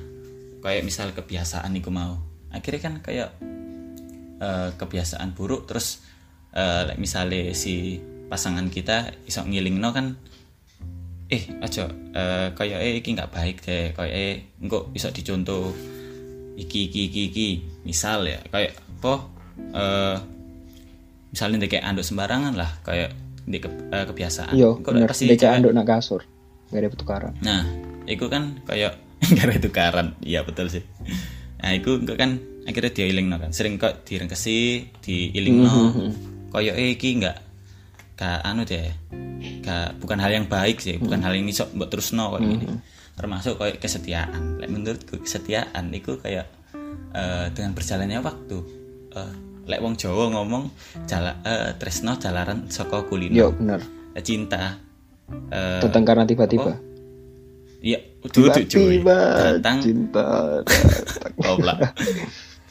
kayak 0.65 0.83
misal 0.83 1.13
kebiasaan 1.13 1.77
iku 1.77 1.93
mau. 1.93 2.17
Akhirnya 2.49 2.81
kan 2.81 2.95
kayak 3.05 3.37
eh, 4.41 4.69
kebiasaan 4.75 5.37
buruk 5.37 5.69
terus 5.69 6.08
like 6.85 6.97
misalnya 6.97 7.53
si 7.53 7.99
pasangan 8.27 8.69
kita 8.69 8.97
iso 9.25 9.41
ngilingno 9.43 9.89
kan 9.91 10.17
eh 11.29 11.45
aja 11.61 11.85
eh, 12.13 12.49
kayak 12.53 12.79
eh 12.79 12.95
iki 12.97 13.13
nggak 13.13 13.31
baik 13.31 13.57
deh 13.61 13.93
kayak 13.93 14.15
eh 14.15 14.35
engko 14.59 14.89
iso 14.93 15.09
dicontoh 15.09 15.73
iki 16.57 16.89
iki 16.89 17.01
iki 17.07 17.23
iki 17.29 17.49
misal 17.85 18.25
ya 18.25 18.41
kayak 18.47 18.73
apa 18.99 19.15
eh 19.75 20.17
misalnya 21.29 21.69
kayak 21.69 21.85
anduk 21.85 22.03
sembarangan 22.03 22.57
lah 22.57 22.81
kayak 22.83 23.13
di 23.45 23.59
ke- 23.59 23.89
eh, 23.89 24.05
kebiasaan 24.05 24.57
Engko 24.75 24.91
bener 24.91 25.09
pasti 25.09 25.25
cewek- 25.31 25.57
anduk 25.61 25.73
nak 25.73 25.87
kasur 25.87 26.21
gak 26.69 26.81
ada 26.81 26.89
pertukaran 26.89 27.33
Nah, 27.41 27.65
itu 28.05 28.25
kan 28.29 28.61
kayak 28.65 28.93
gara 29.35 29.57
tukaran. 29.57 30.15
Iya 30.21 30.45
betul 30.45 30.71
sih. 30.71 30.85
Nah, 31.59 31.75
itu 31.75 31.99
kok 31.99 32.15
kan 32.15 32.39
akhirnya 32.63 32.93
diiling 32.93 33.27
kan. 33.33 33.51
Sering 33.51 33.75
kok 33.75 34.05
direngkesi, 34.05 34.87
diiling 35.03 35.55
Kayak 35.59 35.73
eh 36.55 36.95
iki 36.95 37.21
enggak 37.21 37.39
gak 38.19 38.43
anu 38.43 38.67
deh. 38.67 38.91
Gak 39.63 40.03
bukan 40.03 40.19
hal 40.19 40.35
yang 40.35 40.47
baik 40.51 40.83
sih, 40.83 40.99
bukan 40.99 41.23
hal 41.23 41.31
yang 41.33 41.47
iso 41.47 41.71
mbok 41.71 41.87
terusno 41.87 42.35
kayak 42.35 42.43
gini. 42.45 42.67
Termasuk 43.15 43.55
kayak 43.59 43.79
kesetiaan. 43.79 44.59
Lek 44.59 44.71
menurutku 44.71 45.23
kesetiaan 45.23 45.87
itu 45.95 46.19
kayak 46.19 46.51
eh, 47.15 47.47
dengan 47.55 47.79
berjalannya 47.79 48.19
waktu. 48.19 48.59
Eh, 49.15 49.33
lek 49.69 49.79
wong 49.79 49.95
Jawa 49.95 50.35
ngomong 50.35 50.67
jala 51.07 51.39
eh, 51.45 51.71
tresno 51.79 52.19
jalaran 52.19 52.67
saka 52.67 53.07
kulino. 53.07 53.37
yo 53.37 53.49
bener 53.55 53.85
cinta 54.19 54.81
eh, 55.55 55.79
datang 55.79 56.03
karena 56.03 56.27
tiba-tiba 56.27 56.75
Iya, 57.79 58.03
duduk 58.27 58.59
cuy. 58.67 58.99
tiba-tiba 58.99 59.19
Datang 59.63 59.79
cinta 59.79 60.27
goblok. 61.47 61.79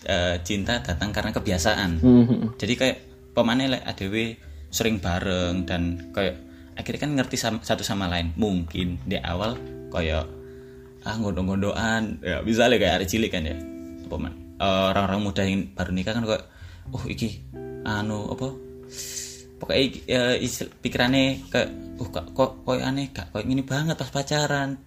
Eh, 0.04 0.36
cinta 0.44 0.84
datang 0.84 1.16
karena 1.16 1.32
kebiasaan. 1.32 2.04
Mhm. 2.04 2.60
Jadi 2.60 2.74
kayak 2.76 2.98
pemane 3.38 3.70
lek 3.70 3.86
ADW 3.86 4.16
sering 4.74 4.98
bareng 4.98 5.70
dan 5.70 6.10
kayak 6.10 6.42
akhirnya 6.74 7.02
kan 7.06 7.12
ngerti 7.14 7.38
sama, 7.38 7.62
satu 7.62 7.86
sama 7.86 8.10
lain. 8.10 8.34
Mungkin 8.34 9.06
di 9.06 9.22
awal 9.22 9.54
kayak 9.94 10.26
ah 11.06 11.16
gondong-gondoan 11.22 12.20
ya 12.26 12.42
misalnya 12.42 12.82
kayak 12.82 12.94
hari 12.98 13.06
cilik 13.06 13.30
kan 13.30 13.46
ya. 13.46 13.54
Apa 14.10 14.18
man? 14.18 14.48
eh, 14.58 14.84
orang-orang 14.94 15.22
muda 15.22 15.42
yang 15.46 15.70
baru 15.74 15.92
nikah 15.94 16.14
kan 16.18 16.26
kayak 16.26 16.46
oh 16.94 17.04
iki 17.06 17.44
anu 17.86 18.32
apa 18.34 18.48
pokoknya 19.58 19.82
iki, 19.82 20.00
eh, 20.10 20.66
pikirannya 20.82 21.50
kayak 21.50 21.70
uh 21.98 22.10
kok 22.10 22.26
kok 22.34 22.52
kok 22.66 22.78
aneh 22.82 23.10
kak 23.14 23.34
kok 23.34 23.44
ini 23.46 23.64
banget 23.66 23.98
pas 23.98 24.10
pacaran 24.10 24.78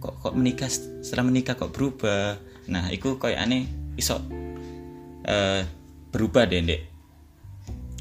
kok 0.00 0.14
kok 0.20 0.34
menikah 0.36 0.68
setelah 1.00 1.28
menikah 1.28 1.56
kok 1.56 1.72
berubah 1.72 2.36
nah 2.68 2.88
itu 2.88 3.16
kayak 3.20 3.40
aneh 3.44 3.68
iso 3.96 4.20
eh, 5.24 5.62
berubah 6.12 6.46
deh 6.46 6.62
Dek. 6.62 6.93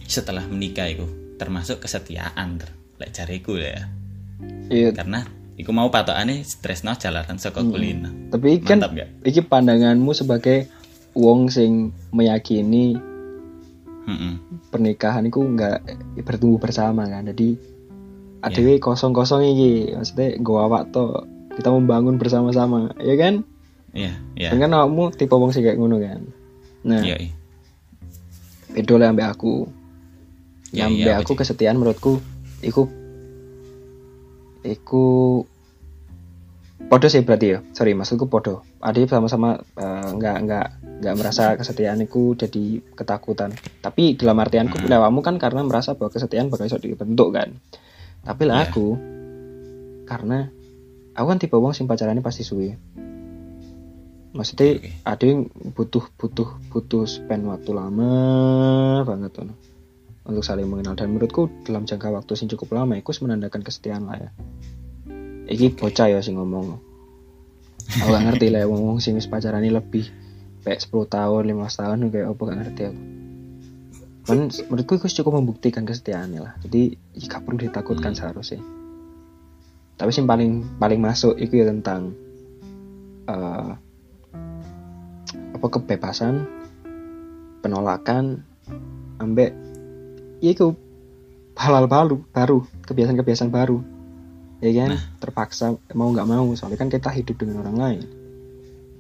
Setelah 0.07 0.45
menikah 0.47 0.87
itu 0.87 1.05
termasuk 1.39 1.83
kesetiaan 1.83 2.59
ter 2.61 2.69
lek 3.01 3.11
jariku 3.11 3.57
ya. 3.57 3.89
Iya. 4.69 4.91
Karena 4.95 5.23
iku 5.53 5.69
mau 5.69 5.89
patokane 5.93 6.41
stresno 6.41 6.97
jalanan 6.97 7.37
saka 7.37 7.61
kulino 7.61 8.09
tapi 8.33 8.57
kan 8.57 8.81
mantap 8.81 8.91
gak 8.97 9.09
iki 9.21 9.41
pandanganmu 9.45 10.09
sebagai 10.17 10.65
wong 11.13 11.45
sing 11.53 11.93
meyakini 12.09 12.97
Mm-mm. 14.03 14.67
pernikahan 14.73 15.29
itu 15.29 15.39
nggak 15.39 15.79
bertumbuh 16.25 16.59
bersama 16.59 17.07
kan. 17.07 17.23
Jadi 17.29 17.55
ADW 18.43 18.83
kosong-kosong 18.83 19.47
iki 19.47 19.95
maksudnya 19.95 20.35
gua 20.43 20.67
awak 20.67 20.91
to 20.91 21.23
kita 21.55 21.71
membangun 21.71 22.19
bersama-sama 22.19 22.91
ya 22.99 23.15
kan? 23.15 23.47
Iya, 23.93 24.17
iya. 24.35 24.49
kan 24.51 24.59
kan 24.59 24.73
awakmu 24.73 25.13
tipe 25.13 25.31
wong 25.31 25.53
sing 25.55 25.63
kayak 25.63 25.79
ngono 25.79 26.01
kan. 26.01 26.19
Nah 26.83 26.99
Iya, 26.99 27.15
iya. 27.15 27.33
beda 28.73 28.93
lah 28.99 29.13
ambek 29.13 29.29
aku 29.37 29.69
Ya, 30.73 30.89
yang 30.89 30.91
iya, 30.91 31.13
ambek 31.13 31.29
aku 31.29 31.33
kesetiaan 31.37 31.77
menurutku 31.77 32.17
iku 32.59 32.89
iku 34.63 35.05
podo 36.83 37.07
sih 37.07 37.21
berarti 37.21 37.47
ya. 37.47 37.59
Sorry 37.71 37.93
maksudku 37.93 38.25
podo. 38.25 38.65
Adik 38.81 39.05
sama-sama 39.07 39.61
eh, 39.61 40.09
nggak 40.11 40.37
nggak 40.43 40.67
nggak 41.03 41.15
merasa 41.15 41.53
kesetiaan 41.53 42.01
itu 42.01 42.33
jadi 42.33 42.81
ketakutan. 42.95 43.53
Tapi 43.79 44.17
dalam 44.17 44.39
artianku 44.39 44.81
Hmm. 44.81 44.89
lewamu 44.89 45.21
kan 45.21 45.37
karena 45.37 45.61
merasa 45.61 45.93
bahwa 45.93 46.09
kesetiaan 46.09 46.49
bakal 46.49 46.65
bisa 46.65 46.79
dibentuk 46.79 47.29
kan. 47.31 47.53
Tapi 48.23 48.43
lah 48.43 48.63
Iya. 48.63 48.71
aku 48.71 48.87
karena 50.03 50.49
aku 51.13 51.25
kan 51.27 51.39
tipe 51.39 51.55
wong 51.55 51.71
sing 51.71 51.85
pacarannya 51.85 52.23
pasti 52.23 52.41
suwe. 52.41 52.73
Maksudnya 54.33 54.81
Oke. 54.81 54.89
ada 55.05 55.23
yang 55.29 55.45
butuh 55.77 56.09
butuh 56.17 56.49
butuh 56.73 57.05
spend 57.05 57.45
waktu 57.45 57.69
lama 57.69 58.11
banget 59.05 59.29
tuh 59.29 59.53
untuk 60.23 60.43
saling 60.43 60.67
mengenal. 60.67 60.95
Dan 60.95 61.15
menurutku 61.15 61.51
dalam 61.67 61.83
jangka 61.83 62.11
waktu 62.11 62.31
yang 62.39 62.49
cukup 62.55 62.69
lama 62.75 62.95
itu 62.95 63.11
menandakan 63.23 63.61
kesetiaan 63.61 64.07
lah 64.07 64.17
ya. 64.19 64.29
Iki 65.51 65.75
bocah 65.75 66.07
ya 66.07 66.19
sing 66.23 66.39
ngomong. 66.39 66.79
Aku 67.99 68.09
gak 68.09 68.23
ngerti 68.31 68.47
lah 68.47 68.63
ngomong 68.63 69.03
sing 69.03 69.19
wis 69.19 69.27
pacarane 69.27 69.67
lebih 69.67 70.07
kayak 70.63 70.79
10 70.79 71.03
tahun 71.11 71.41
15 71.51 71.79
tahun 71.83 71.97
kayak 72.07 72.27
apa 72.31 72.41
gak 72.47 72.59
ngerti 72.63 72.81
aku. 72.87 73.01
Kan 74.23 74.39
menurutku 74.71 74.93
itu 75.03 75.07
cukup 75.19 75.43
membuktikan 75.43 75.83
kesetiaannya 75.83 76.39
lah. 76.39 76.53
Jadi 76.63 76.95
gak 77.27 77.43
perlu 77.43 77.59
ditakutkan 77.59 78.15
seharusnya. 78.15 78.63
Tapi 79.99 80.09
sing 80.15 80.25
paling 80.25 80.79
paling 80.79 80.99
masuk 81.03 81.35
itu 81.37 81.59
ya 81.59 81.67
tentang 81.67 82.15
eh, 83.27 83.71
apa 85.53 85.67
kebebasan 85.67 86.47
penolakan 87.63 88.43
ambek 89.19 89.55
itu 90.51 90.75
halal 91.55 91.87
baru 91.87 92.19
baru 92.35 92.67
kebiasaan-kebiasaan 92.83 93.53
baru. 93.53 93.79
Ya 94.59 94.71
kan 94.75 94.99
terpaksa 95.19 95.75
mau 95.95 96.11
nggak 96.11 96.27
mau 96.27 96.47
soalnya 96.55 96.79
kan 96.79 96.91
kita 96.91 97.07
hidup 97.11 97.39
dengan 97.39 97.63
orang 97.63 97.77
lain. 97.79 98.01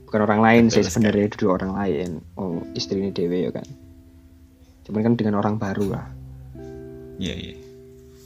Bukan 0.07 0.21
orang 0.23 0.41
lain 0.43 0.63
sih 0.71 0.79
Betul 0.83 0.91
sebenarnya 0.91 1.27
duduk 1.35 1.49
orang 1.51 1.71
lain. 1.75 2.09
Oh 2.35 2.63
istri 2.75 2.99
ini 2.99 3.11
dewe 3.11 3.47
ya 3.47 3.51
kan. 3.51 3.67
Cuman 4.87 5.01
kan 5.03 5.13
dengan 5.15 5.39
orang 5.39 5.55
baru 5.55 5.85
lah. 5.91 6.07
Iya, 7.19 7.35
iya. 7.37 7.55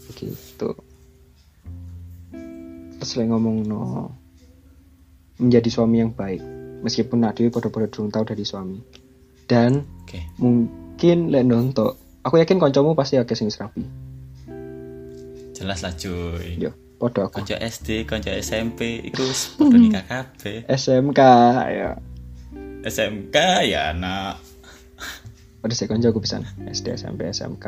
begitu 0.07 0.71
terus 2.97 3.13
lagi 3.13 3.29
ngomong 3.29 3.55
no 3.69 4.09
menjadi 5.38 5.69
suami 5.69 6.01
yang 6.01 6.12
baik. 6.17 6.41
Meskipun 6.81 7.21
Nadewi 7.21 7.53
pada-pada 7.53 7.89
belum 7.89 8.09
tahu 8.09 8.24
dari 8.25 8.43
suami. 8.45 8.77
Dan 9.45 9.86
Oke. 10.03 10.33
mungkin 10.41 11.29
lek 11.29 11.45
nonton 11.45 11.93
aku 12.27 12.36
yakin 12.38 12.60
koncomu 12.60 12.91
pasti 12.91 13.15
akeh 13.15 13.34
sing 13.34 13.48
wis 13.48 13.55
rapi 13.55 13.88
Jelas 15.57 15.81
lah, 15.81 15.89
cuy. 15.89 16.53
yo 16.62 16.69
podo 16.98 17.25
aku 17.25 17.41
Konco 17.41 17.55
SD, 17.55 18.05
konco 18.05 18.29
SMP 18.29 19.01
wis 19.10 19.53
padha 19.53 19.77
nikah 19.77 20.03
kabeh. 20.05 20.65
SMK 20.81 21.19
ya 21.72 21.89
SMK 22.84 23.36
ya 23.65 23.89
anak. 23.89 24.38
pada 25.57 25.74
saya 25.74 25.89
konco 25.89 26.07
aku 26.07 26.22
bisa 26.22 26.38
SD 26.62 26.93
SMP 26.93 27.25
SMK 27.27 27.65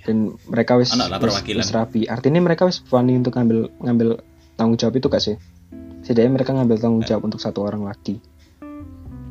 dan 0.00 0.16
mereka 0.48 0.76
wis 0.76 0.92
Anak 0.92 1.08
lah 1.08 1.18
wis, 1.18 1.24
perwakilan. 1.32 1.60
wis 1.60 1.72
rapi 1.72 2.00
artinya 2.06 2.40
mereka 2.40 2.64
wis 2.64 2.80
wani 2.88 3.16
untuk 3.16 3.36
ngambil 3.36 3.68
ngambil 3.80 4.08
tanggung 4.56 4.76
jawab 4.76 4.96
itu 4.96 5.08
gak 5.08 5.20
sih 5.20 5.36
setidaknya 6.00 6.32
mereka 6.36 6.52
ngambil 6.52 6.76
tanggung 6.76 7.04
jawab 7.04 7.24
untuk 7.24 7.40
satu 7.40 7.64
orang 7.64 7.84
lagi 7.84 8.20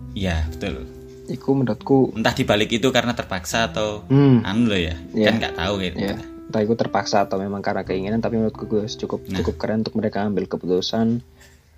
Iya, 0.10 0.42
betul. 0.50 0.90
Iku 1.30 1.54
menurutku 1.54 2.18
Entah 2.18 2.34
dibalik 2.34 2.74
itu 2.74 2.90
karena 2.90 3.14
terpaksa 3.14 3.70
atau 3.70 4.04
hmm, 4.10 4.42
anu 4.44 4.74
lo 4.74 4.78
ya. 4.78 4.98
Iya. 5.14 5.26
Kan 5.30 5.34
nggak 5.38 5.56
tahu 5.56 5.74
gitu. 5.86 5.98
ya 6.02 6.18
entah 6.50 6.66
itu 6.66 6.74
terpaksa 6.74 7.30
atau 7.30 7.38
memang 7.38 7.62
karena 7.62 7.86
keinginan 7.86 8.26
tapi 8.26 8.42
menurutku 8.42 8.66
gue 8.66 8.82
cukup 8.90 9.22
Nah. 9.30 9.38
cukup 9.38 9.62
keren 9.62 9.86
untuk 9.86 9.94
mereka 10.02 10.26
ambil 10.26 10.50
keputusan 10.50 11.22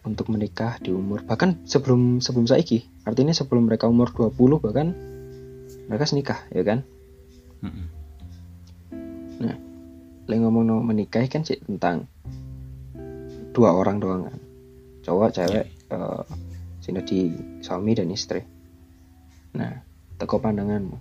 untuk 0.08 0.32
menikah 0.32 0.80
di 0.80 0.96
umur 0.96 1.28
bahkan 1.28 1.60
sebelum 1.68 2.24
sebelum 2.24 2.48
saiki 2.48 2.88
artinya 3.04 3.36
sebelum 3.36 3.68
mereka 3.68 3.92
umur 3.92 4.16
20 4.16 4.64
bahkan 4.64 4.96
mereka 5.92 6.08
senikah 6.08 6.40
ya 6.56 6.64
kan 6.64 6.88
Mm-mm. 7.60 7.86
nah 9.44 9.60
lagi 10.32 10.40
ngomong 10.40 10.64
no 10.64 10.80
menikah 10.80 11.20
kan 11.28 11.44
sih 11.44 11.60
tentang 11.60 12.08
dua 13.52 13.76
orang 13.76 14.00
doang 14.00 14.32
kan 14.32 14.40
cowok 15.04 15.36
cewek 15.36 15.68
eh 15.92 16.22
sing 16.80 16.96
di 17.04 17.28
suami 17.60 17.92
dan 17.92 18.08
istri 18.08 18.40
nah 19.58 19.84
teko 20.18 20.38
pandanganmu. 20.40 20.98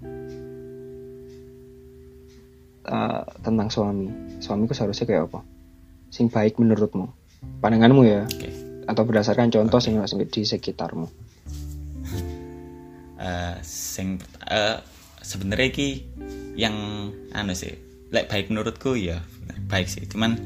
Eh, 2.90 3.22
tentang 3.44 3.68
suami. 3.68 4.08
Suamiku 4.40 4.72
seharusnya 4.72 5.06
kayak 5.06 5.30
apa? 5.30 5.40
Sing 6.10 6.32
baik 6.32 6.56
menurutmu. 6.58 7.06
Pandanganmu 7.60 8.02
ya? 8.04 8.24
Oke. 8.26 8.50
atau 8.90 9.06
berdasarkan 9.06 9.54
contoh 9.54 9.78
sing 9.78 10.02
sing 10.02 10.18
di 10.26 10.42
sekitarmu? 10.42 11.06
Eh, 13.20 13.56
sing 13.62 14.18
eh, 14.48 14.80
sebenarnya 15.22 15.68
ki 15.70 15.88
yang 16.56 16.74
anu 17.36 17.52
sih 17.54 17.76
lek 18.10 18.26
baik 18.26 18.50
menurutku 18.50 18.96
ya 18.96 19.22
baik 19.70 19.86
sih. 19.86 20.08
Cuman 20.08 20.40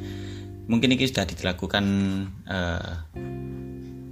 mungkin 0.68 0.92
ini 0.92 1.06
sudah 1.08 1.24
dilakukan 1.24 1.84
eh, 2.44 2.92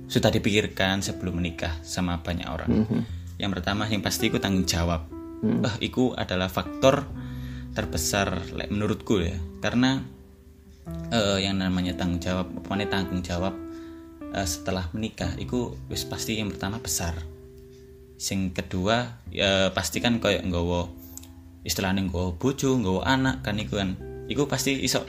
sudah 0.08 0.30
dipikirkan 0.30 1.04
sebelum 1.04 1.42
menikah 1.42 1.74
sama 1.84 2.22
banyak 2.22 2.48
orang. 2.48 2.70
Mhm. 2.70 3.21
Yang 3.42 3.50
pertama 3.50 3.90
yang 3.90 4.06
pasti 4.06 4.30
itu 4.30 4.38
tanggung 4.38 4.62
jawab. 4.62 5.10
Hmm. 5.42 5.66
Wah, 5.66 5.74
itu 5.82 6.14
adalah 6.14 6.46
faktor 6.46 7.02
terbesar 7.74 8.38
menurutku 8.70 9.18
ya. 9.18 9.34
Karena 9.58 9.98
eh, 11.10 11.42
yang 11.42 11.58
namanya 11.58 11.98
tanggung 11.98 12.22
jawab 12.22 12.46
pokoknya 12.62 12.86
tanggung 12.86 13.26
jawab 13.26 13.58
eh, 14.30 14.46
setelah 14.46 14.86
menikah 14.94 15.34
itu 15.42 15.74
wis 15.90 16.06
pasti 16.06 16.38
yang 16.38 16.54
pertama 16.54 16.78
besar. 16.78 17.18
Sing 18.14 18.54
kedua 18.54 19.18
ya 19.34 19.74
pasti 19.74 19.98
kan 19.98 20.22
kayak 20.22 20.46
nggawa 20.46 20.86
istilahnya 21.66 22.06
nggawa 22.06 22.38
bojo 22.38 22.78
nggawa 22.78 23.02
anak 23.10 23.42
kan 23.42 23.58
iku 23.58 23.82
kan. 23.82 23.98
Iku 24.30 24.46
pasti 24.46 24.78
iso 24.78 25.02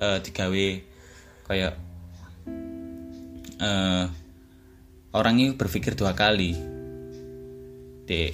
eh, 0.00 0.24
digawe 0.24 0.66
kayak 1.52 1.74
eh 3.60 4.04
orang 5.14 5.36
itu 5.38 5.52
berpikir 5.54 5.92
dua 5.94 6.16
kali 6.16 6.73
di 8.04 8.32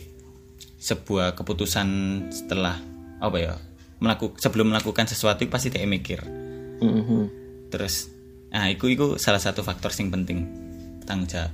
sebuah 0.81 1.37
keputusan 1.37 1.89
setelah 2.33 2.77
apa 3.21 3.37
ya 3.37 3.55
melakukan 4.01 4.41
sebelum 4.41 4.73
melakukan 4.73 5.07
sesuatu 5.07 5.45
pasti 5.49 5.69
dia 5.71 5.85
mikir. 5.85 6.25
Mhm. 6.81 7.39
terus 7.71 8.09
nah 8.51 8.67
itu 8.67 8.91
itu 8.91 9.21
salah 9.21 9.39
satu 9.39 9.63
faktor 9.63 9.93
yang 10.01 10.11
penting. 10.11 10.49
Tanggung 11.07 11.29
jawab. 11.29 11.53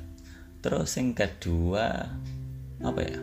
Terus 0.63 0.91
yang 0.97 1.13
kedua 1.13 1.87
apa 2.81 3.01
ya 3.03 3.19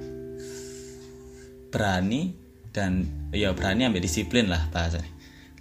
berani 1.73 2.36
dan 2.69 3.08
ya 3.34 3.56
berani 3.56 3.89
ambil 3.89 4.03
disiplin 4.03 4.51
lah 4.51 4.69
bahasanya. 4.69 5.10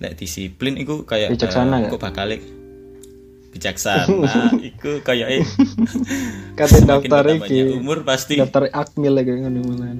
Lek 0.02 0.18
disiplin 0.18 0.74
itu 0.76 1.06
kayak 1.06 1.32
Bijaksana 1.32 1.86
kok 1.86 2.02
balik 2.02 2.42
bijaksana 3.52 4.48
itu 4.72 5.04
kayak 5.04 5.28
eh 5.44 5.46
semakin 6.72 6.88
daftar 6.88 7.24
iki 7.36 7.76
umur 7.76 8.00
pasti. 8.02 8.40
daftar 8.40 8.72
akmil 8.72 9.12
lagi 9.12 9.36
ngono 9.36 9.60
malan 9.68 9.98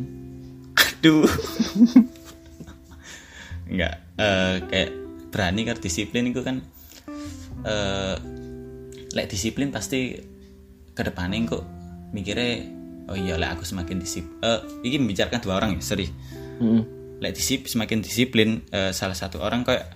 aduh. 0.72 1.28
Enggak 3.72 3.94
eh, 4.20 4.56
kayak 4.68 4.90
berani 5.32 5.60
kan 5.68 5.76
disiplin 5.80 6.32
itu 6.32 6.40
kan 6.40 6.64
eh 7.68 8.16
lek 9.12 9.28
disiplin 9.28 9.68
pasti 9.68 10.16
ke 10.92 11.02
depannya 11.04 11.44
kok 11.52 11.64
mikirnya 12.16 12.64
oh 13.12 13.16
iya 13.16 13.36
lek 13.36 13.60
aku 13.60 13.64
semakin 13.68 14.00
disiplin 14.00 14.40
eh 14.40 14.60
ini 14.84 14.96
membicarakan 14.96 15.40
dua 15.44 15.54
orang 15.60 15.76
ya 15.76 15.80
sorry. 15.84 16.08
Heeh. 16.60 16.82
lek 17.22 17.38
disip 17.38 17.70
semakin 17.70 18.02
disiplin 18.02 18.64
eh, 18.72 18.90
salah 18.96 19.14
satu 19.14 19.38
orang 19.44 19.62
kayak 19.62 19.92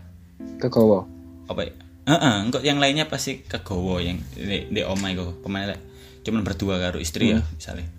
kegowo 0.60 1.08
apa 1.48 1.60
ya 1.66 1.72
Heeh, 2.06 2.36
engkau 2.46 2.62
yang 2.62 2.78
lainnya 2.78 3.10
pasti 3.10 3.42
kegowo 3.42 3.98
yang 3.98 4.22
di, 4.38 4.70
di 4.70 4.82
omah 4.86 5.10
itu 5.10 5.26
pemain 5.42 5.66
lek 5.66 5.80
cuman 6.22 6.42
berdua 6.42 6.78
karo 6.78 7.02
istri 7.02 7.34
ya 7.34 7.42
misalnya. 7.42 7.90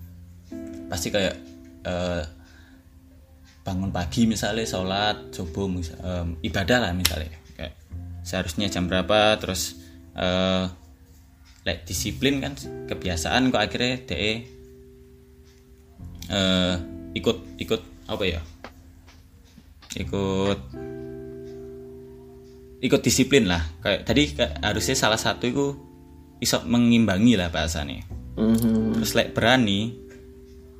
Pasti 0.87 1.11
kayak 1.11 1.35
eh, 1.83 2.23
bangun 3.67 3.91
pagi 3.91 4.23
misalnya 4.23 4.63
sholat 4.63 5.35
subuh 5.35 5.67
mis- 5.67 5.91
em, 5.99 6.39
ibadah 6.39 6.87
lah 6.87 6.91
misalnya. 6.95 7.35
Kayak 7.59 7.75
seharusnya 8.23 8.71
jam 8.71 8.87
berapa 8.87 9.35
terus 9.43 9.75
eh 10.15 10.65
lek 11.67 11.83
disiplin 11.83 12.39
kan 12.39 12.55
kebiasaan 12.87 13.51
kok 13.51 13.59
akhirnya 13.59 13.99
de 14.07 14.15
eh 16.31 16.75
ikut 17.11 17.59
ikut 17.59 17.81
apa 18.07 18.23
ya? 18.23 18.39
Ikut 19.99 20.59
ikut 22.79 23.01
disiplin 23.01 23.49
lah. 23.49 23.61
Kayak 23.81 24.01
tadi 24.05 24.21
kayak 24.33 24.61
harusnya 24.61 24.95
salah 24.95 25.17
satu 25.17 25.43
itu 25.45 25.65
iso 26.37 26.61
mengimbangi 26.65 27.33
lah 27.33 27.49
bahasanya. 27.49 28.05
Mhm. 28.37 28.93
terus 29.01 29.17
lek 29.17 29.33
berani 29.33 29.97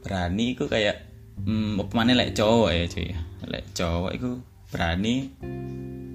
berani 0.05 0.53
iku 0.53 0.69
kayak 0.69 1.10
hmm, 1.41 1.81
apa 1.81 1.93
mana 1.97 2.13
lek 2.13 2.38
cowok 2.38 2.69
ya 2.69 2.86
cuy. 2.86 3.10
Lek 3.49 3.65
cowok 3.73 4.12
iku 4.13 4.29
berani 4.69 5.15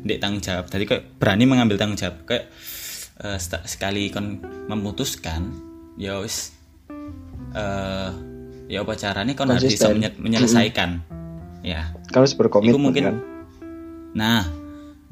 ndek 0.07 0.18
tanggung 0.23 0.42
jawab. 0.42 0.71
Jadi 0.71 0.85
kayak 0.87 1.05
berani 1.18 1.45
mengambil 1.47 1.77
tanggung 1.79 1.99
jawab. 1.99 2.23
Kayak 2.25 2.47
sta- 3.38 3.66
sekali 3.66 4.11
kon 4.11 4.38
memutuskan 4.66 5.51
ya 5.99 6.23
wis 6.23 6.55
eh 7.53 8.11
ya 8.71 8.81
apa 8.87 8.95
caranya 8.97 9.35
kon 9.35 9.51
harus 9.51 9.66
bisa 9.66 9.90
menye- 9.90 10.14
menyelesaikan. 10.16 11.03
Ya. 11.62 11.90
Kalau 12.11 12.27
berkomitmen 12.27 12.71
Iku 12.75 12.79
mungkin- 12.79 13.05
kan. 13.07 13.16
Nah, 14.12 14.40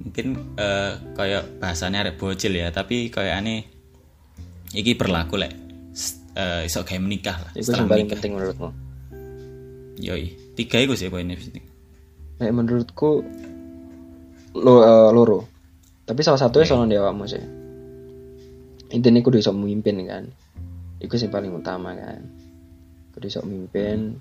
mungkin 0.00 0.56
eh 0.56 0.96
kayak 1.14 1.60
bahasanya 1.60 2.08
arek 2.08 2.16
bocil 2.16 2.56
ya, 2.56 2.72
tapi 2.72 3.12
kayak 3.12 3.44
aneh 3.44 3.68
iki 4.72 4.96
berlaku 4.96 5.36
lek 5.36 5.52
eh 6.34 6.64
iso 6.64 6.80
kayak 6.82 7.04
menikah 7.04 7.36
lah. 7.36 7.52
Itu 7.52 7.76
yang 7.76 7.90
paling 7.90 8.08
penting 8.08 8.32
menurutmu. 8.34 8.70
Yoi, 10.00 10.56
tiga 10.56 10.80
itu 10.80 10.96
sih 10.96 11.12
poinnya 11.12 11.36
penting. 11.36 11.64
Nek 12.40 12.52
menurutku 12.56 13.20
lo 14.56 14.74
eh, 14.80 15.10
loro. 15.12 15.44
Tapi 16.08 16.20
salah 16.24 16.40
satunya 16.40 16.66
soal 16.66 16.88
di 16.88 16.96
awakmu 16.96 17.24
sih. 17.28 17.44
Intinya 18.90 19.20
kudu 19.22 19.38
iso 19.38 19.52
memimpin 19.54 20.02
kan. 20.08 20.24
Iku 20.98 21.14
sih 21.14 21.30
paling 21.30 21.54
utama 21.54 21.94
kan. 21.94 22.24
Kudu 23.14 23.26
iso 23.28 23.40
memimpin. 23.44 24.16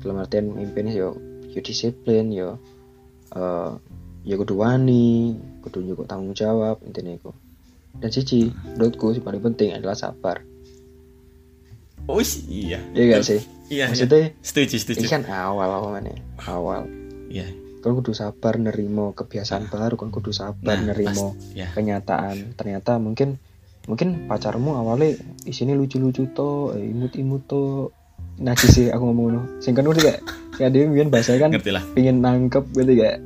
Dalam 0.00 0.22
artian 0.22 0.54
memimpin 0.54 0.88
yo 0.94 1.18
yo 1.50 1.60
disiplin 1.60 2.30
yo 2.30 2.56
eh 3.34 3.72
ya 4.26 4.34
kudu 4.34 4.58
wani, 4.58 5.38
kudu 5.62 5.86
juga 5.86 6.02
tanggung 6.10 6.34
jawab 6.34 6.82
intinya 6.82 7.14
iku. 7.14 7.30
Dan 7.96 8.10
cici, 8.12 8.50
menurutku 8.50 9.14
sih 9.14 9.22
paling 9.24 9.40
penting 9.40 9.72
adalah 9.72 9.96
sabar. 9.96 10.42
Oh 12.06 12.20
iya. 12.50 12.78
Iya 12.92 13.04
gak 13.18 13.24
sih? 13.24 13.40
Iya. 13.70 13.90
Maksudnya 13.90 14.30
iya. 14.30 14.42
setuju 14.42 14.76
setuju. 14.78 14.98
ini 15.02 15.08
kan 15.10 15.22
awal 15.26 15.70
apa 15.70 15.88
mana? 15.90 16.12
Awal. 16.42 16.82
Iya. 17.30 17.46
Kan 17.82 17.94
kudu 17.96 18.12
sabar 18.14 18.58
nerimo 18.58 19.14
kebiasaan 19.14 19.70
baru, 19.70 19.94
kan 19.98 20.10
kudu 20.10 20.34
sabar 20.34 20.76
Nah, 20.76 20.92
nerimo 20.92 21.34
pas- 21.34 21.54
ya. 21.54 21.70
kenyataan. 21.74 22.58
Ternyata 22.58 22.98
mungkin 22.98 23.38
mungkin 23.86 24.26
pacarmu 24.26 24.74
awalnya 24.74 25.14
di 25.46 25.52
sini 25.54 25.74
lucu-lucu 25.74 26.30
to, 26.34 26.74
eh, 26.74 26.82
imut-imut 26.90 27.46
to. 27.46 27.90
Najis 28.36 28.70
sih 28.76 28.86
aku 28.92 29.00
ngomong 29.08 29.24
ngono. 29.32 29.42
Sing 29.64 29.72
kan 29.72 29.86
udah 29.88 30.02
kayak 30.02 30.20
kayak 30.60 30.70
dia 30.76 30.84
bahasa 31.08 31.40
kan 31.40 31.48
Ngerti 31.48 31.72
lah. 31.72 31.82
pingin 31.96 32.20
nangkep 32.20 32.64
gitu 32.76 32.92
kayak 32.92 33.18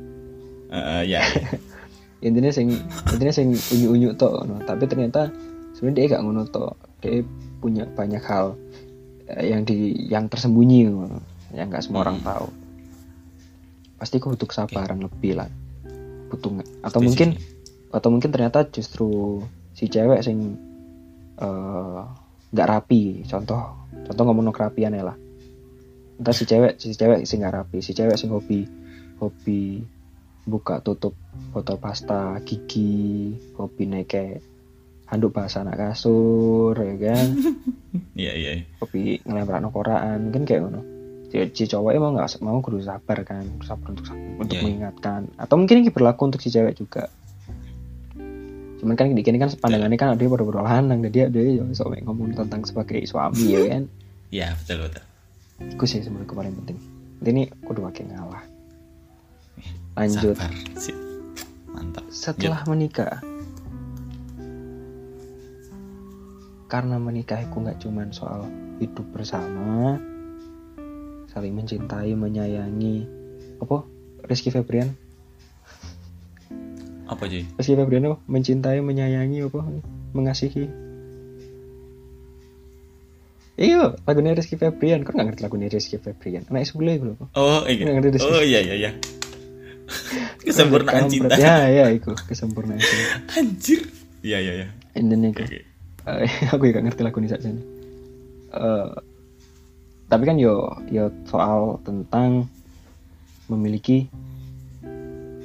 Ya. 0.71 1.21
intinya 2.25 2.53
sing 2.53 2.71
intinya 3.11 3.33
sing 3.33 3.57
unyu-unyu 3.73 4.13
to 4.13 4.29
no. 4.45 4.61
tapi 4.63 4.85
ternyata 4.85 5.33
sebenarnya 5.73 5.97
dia 5.97 6.11
gak 6.15 6.23
ngono 6.23 6.41
to 6.47 6.65
dia 7.01 7.25
punya 7.57 7.89
banyak 7.89 8.21
hal 8.21 8.53
eh, 9.25 9.49
yang 9.49 9.65
di 9.65 10.05
yang 10.07 10.29
tersembunyi 10.29 10.85
yang 11.51 11.67
gak 11.67 11.83
semua 11.83 12.05
orang 12.07 12.21
tahu. 12.21 12.47
Pasti 13.97 14.17
kau 14.17 14.33
butuh 14.33 14.47
kesabaran 14.49 15.01
lebih 15.01 15.37
lah. 15.37 15.49
Butuh 16.31 16.49
nggak- 16.61 16.71
atau 16.85 16.99
Setuju 17.01 17.07
mungkin 17.09 17.29
atau 17.91 18.09
mungkin 18.09 18.29
ternyata 18.31 18.63
justru 18.71 19.43
si 19.75 19.91
cewek 19.91 20.23
sing 20.23 20.55
eh, 21.41 22.01
nggak 22.53 22.69
rapi. 22.69 23.25
Contoh 23.25 23.89
contoh 24.07 24.23
ngomong 24.29 24.53
kerapian 24.53 24.93
ya 24.93 25.09
lah. 25.09 25.17
Entah 26.21 26.33
si 26.37 26.45
cewek 26.45 26.77
si 26.77 26.93
cewek 26.93 27.25
sing 27.25 27.41
nggak 27.41 27.65
rapi 27.65 27.81
si 27.81 27.97
cewek 27.97 28.13
sing 28.13 28.29
hobi 28.29 28.69
hobi 29.17 29.85
buka 30.45 30.81
tutup 30.81 31.13
botol 31.53 31.77
pasta 31.77 32.41
gigi 32.41 33.35
hobi 33.55 33.83
naik 33.85 34.07
kayak 34.09 34.39
handuk 35.11 35.35
basah 35.35 35.67
anak 35.67 35.77
kasur 35.77 36.73
ya 36.75 36.95
kan? 37.11 37.27
Iya 38.15 38.33
iya. 38.39 38.51
hobi 38.79 39.19
ngelempar 39.27 39.59
koraan 39.67 40.31
kan 40.31 40.43
kayak 40.47 40.63
ngono. 40.63 40.81
Si, 41.31 41.63
cowok 41.67 41.91
emang 41.95 42.15
nggak 42.15 42.43
mau 42.43 42.59
kudu 42.59 42.83
sabar 42.83 43.23
kan 43.23 43.43
sabar 43.63 43.95
untuk 43.95 44.07
untuk 44.39 44.51
Iya, 44.51 44.59
iya. 44.59 44.63
mengingatkan. 44.67 45.21
Atau 45.35 45.55
mungkin 45.59 45.83
ini 45.83 45.91
berlaku 45.91 46.27
untuk 46.31 46.39
si 46.43 46.51
cewek 46.51 46.75
juga. 46.75 47.07
Cuman 48.79 48.95
kan 48.95 49.11
di 49.11 49.23
kan 49.23 49.51
pandangannya 49.59 49.95
kan 49.99 50.15
dia 50.15 50.27
baru 50.27 50.43
baru 50.47 50.63
lanang 50.63 51.03
dia 51.07 51.27
dia 51.27 51.63
so, 51.75 51.87
ngomong 51.91 52.35
tentang 52.35 52.63
sebagai 52.63 52.99
suami 53.07 53.51
ya 53.51 53.61
kan? 53.67 53.83
Iya 54.31 54.55
betul 54.63 54.87
betul. 54.87 55.03
itu 55.75 55.83
sih 55.91 55.99
sebenarnya 55.99 56.31
paling 56.31 56.55
penting. 56.63 56.77
Ini 57.19 57.43
kudu 57.67 57.83
makin 57.83 58.15
ngalah 58.15 58.60
lanjut. 59.95 60.35
Sabar. 60.35 60.51
Sih. 60.77 60.95
Mantap. 61.71 62.05
setelah 62.11 62.61
menikah. 62.67 63.19
Karena 66.71 66.95
menikah 66.95 67.43
itu 67.43 67.57
nggak 67.59 67.83
cuman 67.83 68.09
soal 68.15 68.47
hidup 68.79 69.03
bersama 69.11 69.99
saling 71.31 71.55
mencintai 71.55 72.11
menyayangi. 72.15 73.07
Apa? 73.63 73.87
Rizky 74.27 74.51
Febrian? 74.51 74.91
Apa 77.07 77.27
cuy? 77.27 77.43
Rizky 77.59 77.75
Febrian 77.75 78.07
apa? 78.11 78.17
Mencintai 78.27 78.79
menyayangi 78.83 79.47
apa? 79.47 79.61
Mengasihi. 80.11 80.67
Iya 83.59 83.95
lagunya 84.07 84.35
Rizky 84.35 84.55
Febrian. 84.55 85.03
Kau 85.03 85.15
nggak 85.15 85.27
ngerti 85.35 85.41
lagunya 85.43 85.67
Rizky 85.71 85.99
Febrian? 85.99 86.47
Anak 86.51 86.67
sebelah 86.67 86.95
itu 86.95 87.15
apa 87.15 87.25
Oh 87.35 87.63
iya. 87.67 87.83
Oh 88.23 88.43
iya 88.43 88.59
iya 88.63 88.75
iya. 88.75 88.91
Kesempurnaan 90.47 91.05
cinta. 91.11 91.35
ya 91.37 91.67
ya 91.69 91.85
itu 91.91 92.11
kesempurnaan 92.27 92.79
cinta 92.79 93.09
Anjir. 93.39 93.81
Iya 94.21 94.37
iya 94.39 94.53
iya. 94.63 94.67
Intinya 94.97 95.29
itu 95.33 95.43
Oke. 95.43 95.59
Eh, 96.01 96.31
aku 96.53 96.63
gak 96.73 96.83
ngerti 96.85 97.01
lagu 97.05 97.17
ini 97.21 97.29
saja 97.29 97.47
nih. 97.49 97.65
Eh, 98.51 98.93
tapi 100.11 100.23
kan 100.27 100.35
yo 100.35 100.75
yo 100.91 101.07
soal 101.29 101.79
tentang 101.85 102.49
memiliki 103.47 104.11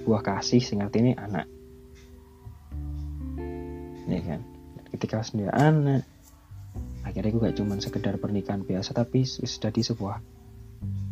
buah 0.07 0.23
kasih 0.23 0.63
sing 0.63 0.83
artinya 0.83 1.19
anak. 1.23 1.47
Ya 4.07 4.21
kan. 4.23 4.41
Ketika 4.95 5.21
sendiri 5.21 5.51
anak, 5.53 6.07
akhirnya 7.05 7.31
gue 7.35 7.43
gak 7.51 7.59
cuma 7.59 7.75
sekedar 7.83 8.15
pernikahan 8.17 8.63
biasa 8.65 8.95
tapi 8.97 9.27
wis 9.27 9.59
jadi 9.61 9.83
sebuah 9.83 10.23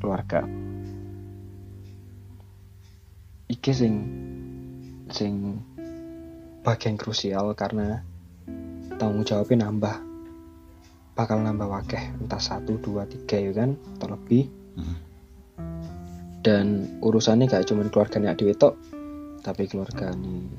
keluarga. 0.01 0.47
Iki 3.55 3.71
sing 3.71 3.95
sing 5.09 5.63
bagian 6.65 6.99
krusial 6.99 7.55
karena 7.55 8.03
tanggung 8.97 9.23
jawabnya 9.23 9.69
nambah 9.69 9.97
bakal 11.15 11.39
nambah 11.39 11.69
wakeh 11.71 12.03
entah 12.19 12.41
satu 12.41 12.81
dua 12.83 13.07
tiga 13.07 13.39
ya 13.39 13.53
kan 13.55 13.79
atau 13.97 14.11
lebih 14.13 14.51
Hmm. 14.75 14.99
dan 16.43 16.67
urusannya 16.99 17.47
gak 17.47 17.71
cuma 17.71 17.87
keluarganya 17.87 18.35
Dewi 18.35 18.59
tok 18.59 18.75
tapi 19.39 19.71
keluarga 19.71 20.11
nih 20.11 20.51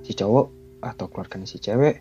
si 0.00 0.16
cowok 0.16 0.46
atau 0.80 1.04
keluarga 1.12 1.36
si 1.44 1.60
cewek 1.60 2.00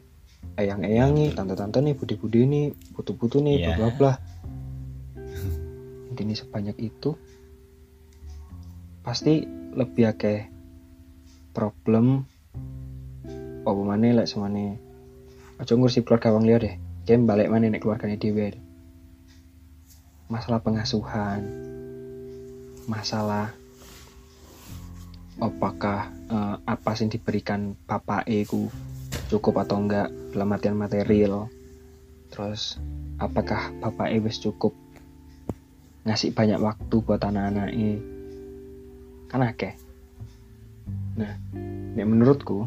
eyang-eyang 0.56 1.12
nih 1.12 1.36
tante-tante 1.36 1.84
nih 1.84 2.00
budi-budi 2.00 2.48
nih 2.48 2.66
putu-putu 2.96 3.44
nih 3.44 3.68
Iya. 3.68 3.76
bla 3.76 3.92
bla 3.92 3.96
bla 4.00 4.14
intinya 6.08 6.36
sebanyak 6.40 6.80
itu 6.80 7.20
pasti 9.10 9.41
lebih 9.74 10.06
akeh 10.06 10.54
problem 11.50 12.30
apa 13.65 13.82
mana 13.82 14.22
lek 14.22 14.30
semane 14.30 14.78
aja 15.58 15.74
ngurusi 15.74 16.06
keluarga 16.06 16.30
wong 16.30 16.45
liya 16.45 16.62
deh. 16.62 16.76
Jem 17.10 17.26
balik 17.26 17.50
mana 17.50 17.74
nek 17.74 17.82
keluarganya 17.82 18.22
dhewe. 18.22 18.54
Masalah 20.30 20.62
pengasuhan 20.62 21.41
masalah 22.86 23.50
apakah 25.41 26.13
eh, 26.30 26.56
apa 26.69 26.93
sih 26.93 27.10
diberikan 27.10 27.74
bapak 27.89 28.30
ku 28.45 28.69
cukup 29.34 29.65
atau 29.65 29.82
enggak 29.82 30.13
dalam 30.38 30.54
artian 30.54 30.78
material. 30.78 31.50
Terus 32.30 32.78
apakah 33.17 33.74
bapak 33.82 34.13
wis 34.22 34.38
cukup 34.38 34.78
ngasih 36.06 36.30
banyak 36.30 36.62
waktu 36.62 36.95
buat 37.02 37.26
anak-anak 37.26 37.74
kan 39.30 39.46
akeh 39.46 39.74
nah 41.15 41.38
nek 41.96 42.06
menurutku 42.06 42.65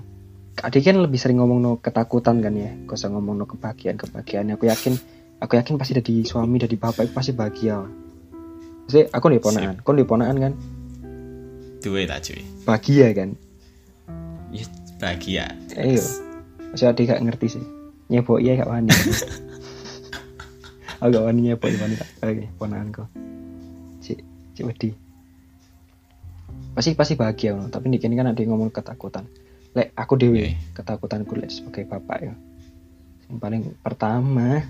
adik 0.62 0.86
kan 0.86 1.02
lebih 1.02 1.18
sering 1.18 1.42
ngomong 1.42 1.58
no 1.58 1.70
ketakutan 1.82 2.38
kan 2.38 2.54
ya 2.54 2.70
gak 2.86 2.96
usah 2.96 3.10
ngomong 3.10 3.42
no 3.42 3.44
kebahagiaan 3.50 3.98
kebahagiaan 3.98 4.54
aku 4.54 4.70
yakin 4.70 4.94
aku 5.42 5.58
yakin 5.58 5.74
pasti 5.76 5.98
dari 5.98 6.22
suami 6.22 6.62
dari 6.62 6.78
bapak 6.78 7.10
itu 7.10 7.12
pasti 7.12 7.32
bahagia 7.34 7.82
Maksudnya 8.82 9.14
aku 9.14 9.26
nih 9.30 9.40
ponaan 9.40 9.74
kau 9.82 9.94
nih 9.94 10.06
ponaan 10.06 10.36
kan 10.38 10.52
Duwe 11.82 12.06
tak 12.06 12.30
cuy. 12.30 12.46
bahagia 12.62 13.10
kan 13.10 13.34
Ya 14.52 14.68
bahagia. 15.00 15.44
Ayo. 15.80 16.04
Masih 16.70 16.92
adik 16.92 17.08
gak 17.08 17.24
ngerti 17.24 17.58
sih. 17.58 17.64
Nyebok 18.12 18.38
iya 18.38 18.60
gak 18.60 18.68
wani. 18.68 18.92
Aku 21.00 21.08
gak 21.08 21.24
wani 21.24 21.40
nyebok 21.48 21.72
iya 21.72 21.80
wani 21.80 21.96
tak. 21.96 22.08
Oke, 22.20 22.44
ponaanku. 22.60 23.02
Si, 24.04 24.12
si 24.52 24.60
wedi. 24.60 24.92
Pasti 26.72 26.96
pasti 26.96 27.14
bahagia 27.20 27.52
no. 27.52 27.68
tapi 27.68 27.92
ini 27.92 28.00
kan 28.00 28.32
ada 28.32 28.40
yang 28.40 28.56
ngomong 28.56 28.72
ketakutan. 28.72 29.28
Lek 29.76 29.92
aku 29.96 30.16
dewi 30.16 30.52
Oke. 30.52 30.80
ketakutanku 30.80 31.32
lek 31.36 31.52
sebagai 31.52 31.84
bapak 31.84 32.18
ya. 32.20 32.34
Yang 33.28 33.38
paling 33.40 33.62
pertama 33.80 34.64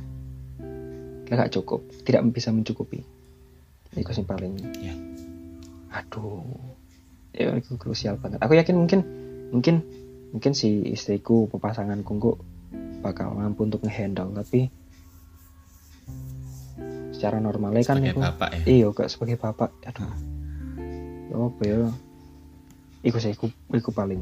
lek 1.31 1.37
gak 1.39 1.55
cukup. 1.55 1.87
Tidak 2.03 2.23
bisa 2.35 2.51
mencukupi. 2.51 3.03
Itu 3.95 4.11
sing 4.11 4.27
paling 4.27 4.59
ya 4.83 4.95
aduh. 5.93 6.43
Ya 7.33 7.53
itu 7.57 7.77
krusial 7.81 8.19
banget. 8.21 8.41
Aku 8.45 8.53
yakin 8.57 8.77
mungkin 8.77 9.01
mungkin 9.53 9.85
mungkin 10.33 10.53
si 10.57 10.85
istriku 10.91 11.49
pasanganku 11.49 12.13
kok 12.19 12.39
bakal 13.05 13.37
mampu 13.37 13.69
untuk 13.69 13.85
ngehandle 13.85 14.33
tapi 14.33 14.73
secara 17.13 17.39
normalnya 17.39 17.85
kan 17.85 18.01
sebagai 18.01 18.15
iku- 18.17 18.25
bapak 18.25 18.51
ya. 18.53 18.63
Iya 18.67 18.87
kok 18.91 19.09
sebagai 19.09 19.37
bapak. 19.39 19.71
Aduh. 19.87 20.11
Ya 20.11 20.42
apa 21.31 21.63
ya? 21.63 21.81
Iku 23.07 23.19
sih 23.23 23.31
iku, 23.35 23.47
iku 23.71 23.95
paling. 23.95 24.19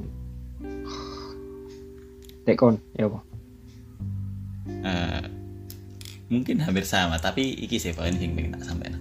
Tekon 2.45 2.77
ya 2.97 3.09
apa? 3.09 3.21
Eh, 4.81 5.25
mungkin 6.33 6.63
hampir 6.63 6.87
sama 6.87 7.19
tapi 7.19 7.53
iki 7.59 7.77
sih 7.77 7.93
poin 7.93 8.15
sing 8.15 8.33
pengen 8.39 8.55
tak 8.55 8.65
sampein 8.65 8.97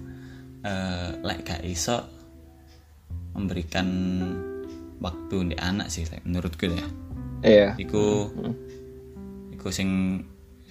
eh 0.60 1.08
lek 1.24 1.46
gak 1.46 1.62
iso 1.64 2.04
memberikan 3.32 3.88
waktu 5.00 5.54
di 5.54 5.56
anak 5.56 5.88
sih 5.88 6.04
like, 6.12 6.26
menurutku 6.28 6.68
ya. 6.68 6.86
Iya. 7.40 7.68
Iku 7.80 8.28
iku 9.56 9.68
sing 9.72 10.20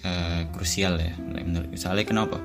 eh, 0.06 0.46
krusial 0.54 0.94
ya 1.02 1.10
like, 1.34 1.46
menurut 1.48 1.74
soalnya 1.74 2.06
kenapa? 2.06 2.38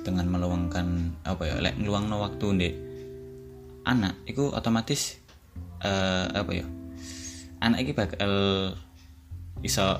Dengan 0.00 0.32
meluangkan 0.32 1.12
apa 1.28 1.42
ya 1.44 1.60
lek 1.60 1.76
ngeluangno 1.76 2.24
waktu 2.24 2.46
di 2.56 2.68
anak 3.88 4.14
iku 4.28 4.52
otomatis 4.52 5.16
eh, 5.80 6.26
apa 6.28 6.52
ya? 6.52 6.66
Anak 7.64 7.82
iki 7.82 7.92
bakal 7.96 8.32
iso 9.64 9.98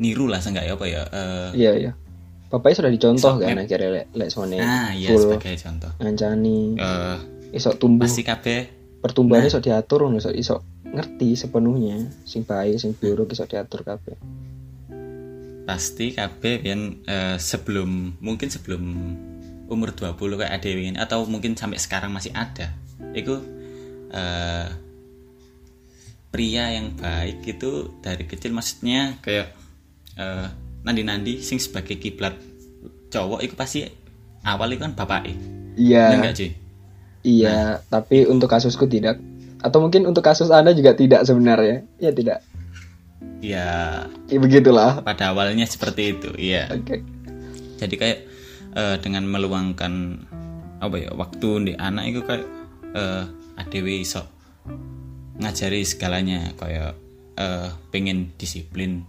niru 0.00 0.26
lah 0.26 0.40
seenggak 0.40 0.66
ya 0.66 0.74
apa 0.74 0.86
ya? 0.88 1.02
Eh, 1.12 1.50
iya 1.54 1.72
iya. 1.76 1.92
Bapaknya 2.48 2.84
sudah 2.84 2.92
dicontoh 2.92 3.32
kan 3.40 3.56
akhirnya 3.56 3.88
lek 4.02 4.06
lek 4.12 4.28
sone 4.28 4.60
nah 4.60 4.92
iya 4.92 5.16
full 5.16 5.24
sebagai 5.24 5.56
contoh. 5.56 5.92
ngancani 6.04 6.76
eh 6.76 7.18
iso 7.56 7.72
tumbuh. 7.76 8.04
pasti 8.04 8.24
kabeh. 8.24 8.60
Pertumbuhannya 9.00 9.48
iso 9.50 9.58
diatur 9.58 10.06
ngono 10.06 10.20
iso, 10.36 10.62
ngerti 10.84 11.34
sepenuhnya 11.34 12.12
sing 12.22 12.44
baik 12.44 12.76
sing 12.76 12.92
buruk 12.92 13.32
iso 13.32 13.48
diatur 13.48 13.82
kabeh. 13.84 14.16
Pasti 15.64 16.12
kabeh 16.12 16.60
yang 16.60 17.00
eh, 17.08 17.40
sebelum 17.40 18.20
mungkin 18.20 18.52
sebelum 18.52 18.82
umur 19.70 19.94
20 19.94 20.16
kayak 20.16 20.52
ada 20.58 20.68
ini 20.68 20.98
atau 20.98 21.26
mungkin 21.26 21.54
sampai 21.54 21.78
sekarang 21.78 22.10
masih 22.14 22.34
ada. 22.34 22.72
Itu 23.14 23.42
eh, 24.12 24.68
pria 26.32 26.64
yang 26.72 26.96
baik 26.96 27.44
itu 27.44 28.00
dari 28.00 28.24
kecil 28.24 28.56
maksudnya 28.56 29.20
kayak 29.20 29.52
eh, 30.16 30.48
nandi-nandi 30.82 31.44
sing 31.44 31.60
sebagai 31.60 32.00
kiblat 32.00 32.34
cowok 33.12 33.44
itu 33.44 33.54
pasti 33.54 33.84
awal 34.42 34.72
itu 34.72 34.80
kan 34.80 34.96
bapak 34.96 35.28
iya. 35.76 36.16
Enggak 36.16 36.34
sih 36.40 36.50
iya 37.22 37.84
tapi 37.92 38.24
untuk 38.26 38.48
kasusku 38.48 38.88
tidak. 38.88 39.20
Atau 39.62 39.78
mungkin 39.78 40.10
untuk 40.10 40.26
kasus 40.26 40.50
anda 40.50 40.74
juga 40.74 40.90
tidak 40.90 41.22
sebenarnya. 41.22 41.86
Ya 42.02 42.10
tidak. 42.10 42.42
Ya 43.38 43.70
ya 44.26 44.38
begitulah. 44.42 45.06
Pada 45.06 45.30
awalnya 45.30 45.62
seperti 45.70 46.18
itu 46.18 46.34
iya. 46.34 46.66
Oke. 46.74 47.04
Jadi 47.78 47.94
kayak 47.94 48.18
eh, 48.72 48.96
dengan 48.98 49.24
meluangkan 49.26 49.92
apa 50.78 50.96
ya 50.98 51.10
waktu 51.14 51.48
di 51.62 51.72
anak 51.78 52.04
itu 52.10 52.20
kayak 52.22 52.46
eh 52.92 53.24
adewe 53.56 54.02
iso 54.02 54.26
ngajari 55.38 55.80
segalanya 55.82 56.52
kayak 56.56 56.92
eh 57.38 57.70
pengen 57.88 58.34
disiplin 58.36 59.06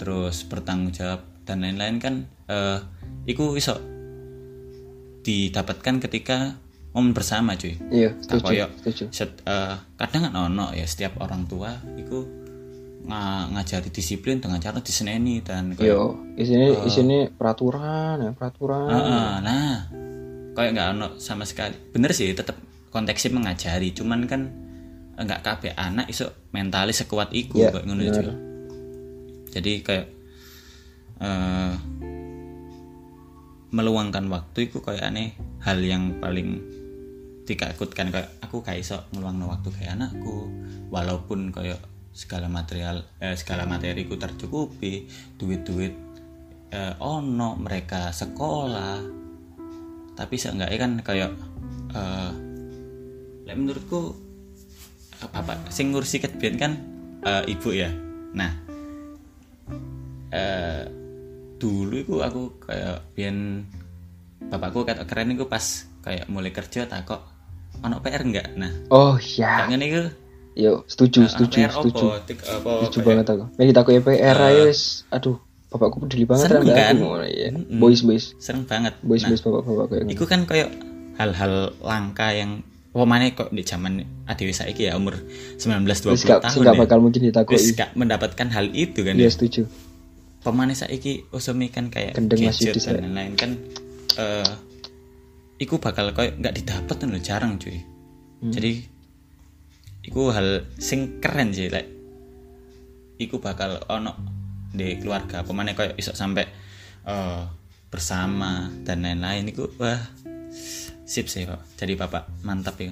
terus 0.00 0.42
bertanggung 0.42 0.90
jawab 0.90 1.22
dan 1.44 1.62
lain-lain 1.62 2.00
kan 2.00 2.14
eh 2.48 2.78
iku 3.26 3.54
iso 3.54 3.78
didapatkan 5.22 6.02
ketika 6.02 6.58
momen 6.92 7.14
bersama 7.14 7.54
cuy. 7.56 7.78
Iya 7.88 8.10
Tak 8.26 8.42
setuju 8.42 8.64
setuju. 8.82 9.04
set- 9.14 9.42
eh, 9.46 9.76
kadang 9.96 10.28
kan 10.28 10.34
ono 10.50 10.74
ya 10.74 10.84
setiap 10.84 11.16
orang 11.22 11.46
tua 11.46 11.72
itu 11.96 12.26
nga- 13.02 13.50
ngajari 13.50 13.90
disiplin 13.90 14.38
dengan 14.38 14.58
cara 14.58 14.78
diseneni 14.78 15.42
dan 15.42 15.74
kayak 15.74 15.90
yo 15.90 16.14
isini 16.34 16.86
isini 16.86 17.18
peraturan 17.28 18.22
ya 18.22 18.30
peraturan 18.30 18.88
Heeh, 18.88 19.30
nah, 19.42 19.74
kayak 20.52 20.70
nggak 20.72 20.88
ono 20.92 21.06
sama 21.16 21.42
sekali. 21.42 21.74
Bener 21.90 22.12
sih, 22.12 22.30
tetap 22.30 22.54
konteksnya 22.88 23.32
mengajari. 23.32 23.90
Cuman 23.90 24.24
kan 24.24 24.42
nggak 25.12 25.40
kabeh 25.42 25.72
anak 25.74 26.08
iso 26.08 26.30
mentalis 26.50 27.00
sekuat 27.00 27.32
iku 27.32 27.58
Iya, 27.58 27.70
kayak 27.70 27.84
ngono. 27.84 28.02
Jadi 29.50 29.72
kayak 29.82 30.06
eh 31.18 31.74
meluangkan 33.72 34.28
waktu 34.28 34.68
itu 34.68 34.84
kayak 34.84 35.08
aneh 35.08 35.32
hal 35.64 35.80
yang 35.80 36.20
paling 36.20 36.60
dikakutkan 37.42 38.12
kayak 38.12 38.28
aku 38.38 38.60
gak 38.60 38.78
iso 38.78 39.00
ngeluangno 39.10 39.48
waktu 39.48 39.72
kayak 39.72 39.96
anakku 39.96 40.46
walaupun 40.92 41.50
kayak 41.50 41.80
segala 42.12 42.46
material 42.46 43.08
eh, 43.18 43.34
segala 43.34 43.64
materiku 43.64 44.20
tercukupi 44.20 45.08
duit-duit 45.40 45.94
eh, 46.72 46.94
ono 47.00 47.56
mereka 47.56 48.12
sekolah. 48.12 49.20
Tapi 50.12 50.34
seenggaknya 50.36 50.78
kan 50.78 50.92
kayak 51.00 51.30
eh 51.92 52.32
lek 53.48 53.56
menurutku 53.56 54.16
eh, 55.20 55.28
bapak 55.28 55.72
sing 55.72 55.90
ngurusi 55.92 56.20
ketbian 56.20 56.56
kan 56.60 56.72
eh, 57.24 57.44
ibu 57.48 57.72
ya. 57.72 57.90
Nah 58.36 58.52
eh 60.32 60.84
dulu 61.60 61.94
itu 61.94 62.14
aku 62.18 62.42
kayak 62.66 63.14
biyen 63.14 63.62
bapakku 64.50 64.82
kata 64.82 65.06
keren 65.06 65.30
itu 65.30 65.46
pas 65.46 65.86
kayak 66.02 66.26
mulai 66.26 66.50
kerja 66.50 66.90
tak 66.90 67.06
kok 67.06 67.22
ono 67.86 68.02
PR 68.02 68.26
enggak 68.26 68.48
nah 68.58 68.72
oh 68.90 69.14
ya 69.20 69.62
kayak 69.62 69.68
ngene 69.70 69.84
iku 69.86 70.02
yo 70.52 70.84
setuju 70.84 71.24
ono 71.24 71.30
setuju 71.30 71.56
PR 71.58 71.72
setuju. 71.72 72.04
apa? 72.04 72.16
Tik- 72.28 72.44
apa 72.44 72.70
setuju 72.84 72.98
banget 73.02 73.26
aku. 73.28 73.44
Nek 73.56 73.66
kita 73.68 73.80
aku 73.80 73.90
EPR 73.96 74.36
aja 74.38 74.62
wis 74.66 74.82
aduh 75.08 75.36
bapakku 75.68 75.96
peduli 76.00 76.24
banget 76.24 76.48
kan? 76.52 76.60
aku. 76.60 77.08
Ya 77.24 77.48
Mm-mm. 77.50 77.80
boys 77.80 78.00
boys. 78.04 78.36
Sering 78.36 78.68
banget. 78.68 78.92
Boys 79.00 79.24
nah 79.24 79.32
boys 79.32 79.40
bapak 79.40 79.62
bapak 79.62 79.86
kayak 79.88 80.04
Iku 80.12 80.24
kan 80.28 80.40
kayak 80.44 80.68
hal-hal 81.16 81.72
langka 81.80 82.32
yang 82.32 82.60
mana 82.92 83.24
kok 83.32 83.48
di 83.48 83.64
zaman 83.64 84.04
adewe 84.28 84.52
saiki 84.52 84.84
ya 84.84 85.00
umur 85.00 85.16
19 85.56 85.80
20 85.88 86.12
wis 86.12 86.28
tahun 86.28 86.60
gak 86.60 86.76
ya. 86.76 86.80
bakal 86.84 86.98
mungkin 87.00 87.24
Wis 87.24 87.32
ditakoi 87.32 87.72
gak 87.72 87.90
mendapatkan 87.96 88.48
hal 88.52 88.68
itu 88.76 89.00
kan 89.00 89.16
iya 89.16 89.28
ya. 89.28 89.32
setuju. 89.32 89.64
Pemane 90.44 90.76
saiki 90.76 91.24
usumi 91.32 91.72
kan 91.72 91.88
kayak 91.88 92.12
Gendeng 92.20 92.44
masih 92.44 92.68
gadget 92.68 92.76
di 92.76 92.80
dan 92.84 92.94
lain-lain 93.08 93.32
kan 93.40 93.50
eh 94.20 94.48
iku 95.56 95.80
bakal 95.80 96.12
kayak 96.12 96.36
nggak 96.36 96.52
didapat 96.52 96.96
loh 97.08 97.22
jarang 97.24 97.56
cuy. 97.56 97.80
Hmm. 98.42 98.52
Jadi 98.52 98.84
iku 100.02 100.34
hal 100.34 100.66
sing 100.76 101.22
keren 101.22 101.54
sih 101.54 101.70
like 101.70 101.88
iku 103.18 103.38
bakal 103.38 103.78
ono 103.86 104.12
di 104.72 104.98
keluarga 104.98 105.46
pemane 105.46 105.76
kayak 105.76 105.98
iso 106.00 106.16
sampai 106.16 106.44
eh 107.06 107.42
bersama 107.92 108.72
dan 108.88 109.04
lain-lain 109.04 109.52
iku 109.52 109.68
wah 109.76 110.00
sip 111.04 111.28
sih 111.28 111.44
kok. 111.44 111.60
Jadi 111.76 111.92
bapak 111.92 112.40
mantap 112.40 112.80
ya. 112.80 112.88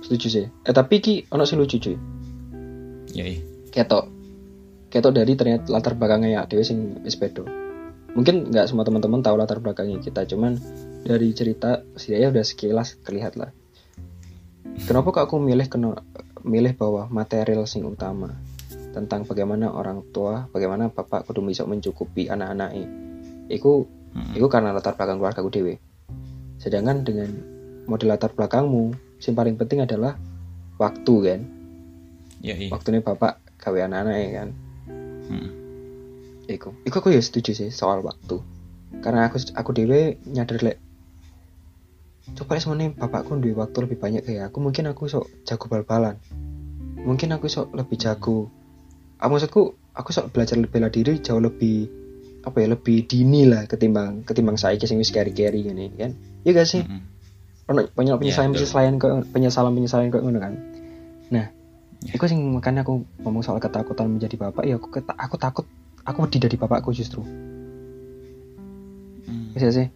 Setuju 0.00 0.26
sih. 0.32 0.46
Eh 0.48 0.72
tapi 0.72 1.04
ki 1.04 1.28
ono 1.28 1.44
sing 1.44 1.60
lucu 1.60 1.76
cuy. 1.76 1.96
Ya 3.12 3.28
ketok 3.74 4.06
ketok 4.94 5.10
dari 5.10 5.34
ternyata 5.34 5.66
latar 5.74 5.98
belakangnya 5.98 6.30
ya 6.30 6.42
dewe 6.46 6.62
sing 6.62 7.02
wis 7.02 7.18
bedo 7.18 7.42
mungkin 8.14 8.54
nggak 8.54 8.70
semua 8.70 8.86
teman-teman 8.86 9.26
tahu 9.26 9.34
latar 9.34 9.58
belakangnya 9.58 9.98
kita 9.98 10.22
cuman 10.30 10.54
dari 11.02 11.34
cerita 11.34 11.82
setidaknya 11.98 12.38
udah 12.38 12.44
sekilas 12.46 12.88
kelihat 13.02 13.34
lah 13.34 13.50
kenapa 14.86 15.08
kok 15.14 15.24
aku 15.30 15.36
milih 15.40 15.66
kena 15.68 16.00
milih 16.44 16.76
bahwa 16.76 17.08
material 17.08 17.64
sing 17.64 17.84
utama? 17.84 18.32
Tentang 18.94 19.26
bagaimana 19.26 19.74
orang 19.74 20.06
tua 20.14 20.46
bagaimana 20.54 20.90
bapak 20.92 21.26
kudu 21.26 21.42
bisa 21.42 21.66
mencukupi 21.66 22.30
anak-anaknya 22.30 22.86
iku 23.50 23.84
Mm-mm. 24.14 24.38
iku 24.38 24.46
karena 24.46 24.70
latar 24.70 24.94
belakang 24.94 25.18
keluarga 25.18 25.42
ku 25.42 25.50
dewe 25.50 25.76
sedangkan 26.62 27.02
dengan 27.02 27.30
model 27.84 28.14
latar 28.14 28.32
belakangmu 28.32 28.94
yang 29.24 29.34
paling 29.36 29.56
penting 29.56 29.80
adalah 29.80 30.20
waktu 30.76 31.14
kan? 31.24 31.40
Ya 32.44 32.54
iya. 32.56 32.68
Waktunya 32.68 33.00
bapak 33.00 33.40
gawe 33.56 33.78
anak-anaknya 33.88 34.28
kan? 34.36 34.48
Mm. 35.32 35.50
Iku, 36.44 36.76
iku 36.84 36.96
aku 37.00 37.08
ya 37.08 37.24
setuju 37.24 37.56
sih 37.56 37.70
soal 37.72 38.04
waktu. 38.04 38.36
Karena 39.00 39.32
aku 39.32 39.40
aku 39.56 39.70
dewe 39.72 40.20
nyadar 40.28 40.60
lek 40.60 40.76
coba 42.32 42.56
semuanya 42.56 42.96
bapakku 42.96 43.36
duwe 43.36 43.52
waktu 43.52 43.84
lebih 43.84 44.00
banyak 44.00 44.22
kayak 44.24 44.48
aku, 44.48 44.64
mungkin 44.64 44.88
aku 44.88 45.04
sok 45.04 45.28
jago 45.44 45.68
bal-balan. 45.68 46.16
Mungkin 47.04 47.36
aku 47.36 47.52
sok 47.52 47.76
lebih 47.76 48.00
jago. 48.00 48.48
Ah, 49.20 49.28
maksudku 49.28 49.76
aku 49.92 50.10
sok 50.10 50.32
belajar 50.32 50.56
bela 50.64 50.88
diri 50.88 51.20
jauh 51.20 51.38
lebih 51.38 51.86
apa 52.44 52.60
ya 52.60 52.76
lebih 52.76 53.08
dini 53.08 53.48
lah 53.48 53.64
ketimbang 53.64 54.20
ketimbang 54.20 54.60
saya 54.60 54.76
sing 54.80 54.96
wis 54.96 55.12
carry-carry 55.12 55.64
gini 55.64 55.92
kan. 55.96 56.16
Iya 56.44 56.50
gak 56.56 56.68
sih? 56.68 56.82
Mm-mm. 56.84 57.02
Ono 57.72 57.80
banyak 57.92 58.20
penyesalan 58.20 58.52
betul. 58.52 58.68
penyesalan 58.68 58.94
kok 58.96 59.12
penyesalan 59.32 59.72
penyesalan 59.72 60.08
kok 60.12 60.22
ngono 60.24 60.40
kan. 60.40 60.54
Nah, 61.32 61.46
Ya. 62.04 62.20
iku 62.20 62.28
sing 62.28 62.36
makanya 62.52 62.84
aku 62.84 63.00
ngomong 63.24 63.40
soal 63.40 63.56
ketakutan 63.56 64.12
menjadi 64.12 64.36
bapak 64.36 64.68
ya 64.68 64.76
aku 64.76 64.92
keta- 64.92 65.16
aku 65.16 65.40
takut 65.40 65.64
aku 66.04 66.18
wedi 66.28 66.36
dari 66.36 66.56
bapakku 66.60 66.92
justru. 66.92 67.24
bisa 69.54 69.70
sih 69.70 69.86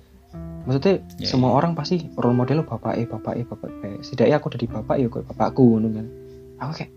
maksudnya 0.69 1.01
Ya, 1.17 1.25
semua 1.27 1.57
orang 1.57 1.73
pasti 1.73 2.05
role 2.13 2.37
model 2.37 2.61
bapak 2.61 3.01
eh 3.01 3.09
bapak 3.09 3.33
eh 3.35 3.47
bapak 3.49 3.69
eh 3.83 4.05
setidaknya 4.05 4.37
aku 4.37 4.53
dari 4.53 4.69
bapak 4.69 5.01
ya 5.01 5.09
kayak 5.09 5.25
bapakku 5.33 5.81
kan. 5.81 6.07
Aku 6.61 6.73
kayak 6.77 6.93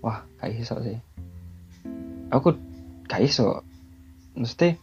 wah 0.00 0.24
gak 0.40 0.50
iso 0.50 0.80
sih. 0.80 0.96
Aku 2.32 2.56
gak 3.04 3.20
iso. 3.20 3.60
Mesti 4.32 4.80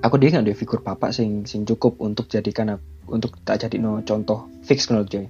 aku 0.00 0.18
dia 0.18 0.32
nggak 0.32 0.44
ada 0.44 0.56
figur 0.56 0.82
bapak 0.82 1.14
sing 1.14 1.44
sing 1.44 1.62
cukup 1.62 2.00
untuk 2.00 2.26
jadikan 2.26 2.74
aku- 2.74 3.14
untuk 3.14 3.38
tak 3.44 3.62
jadi 3.62 3.78
no 3.78 4.02
contoh 4.02 4.50
fix 4.64 4.84
kan 4.84 5.04
coy 5.04 5.28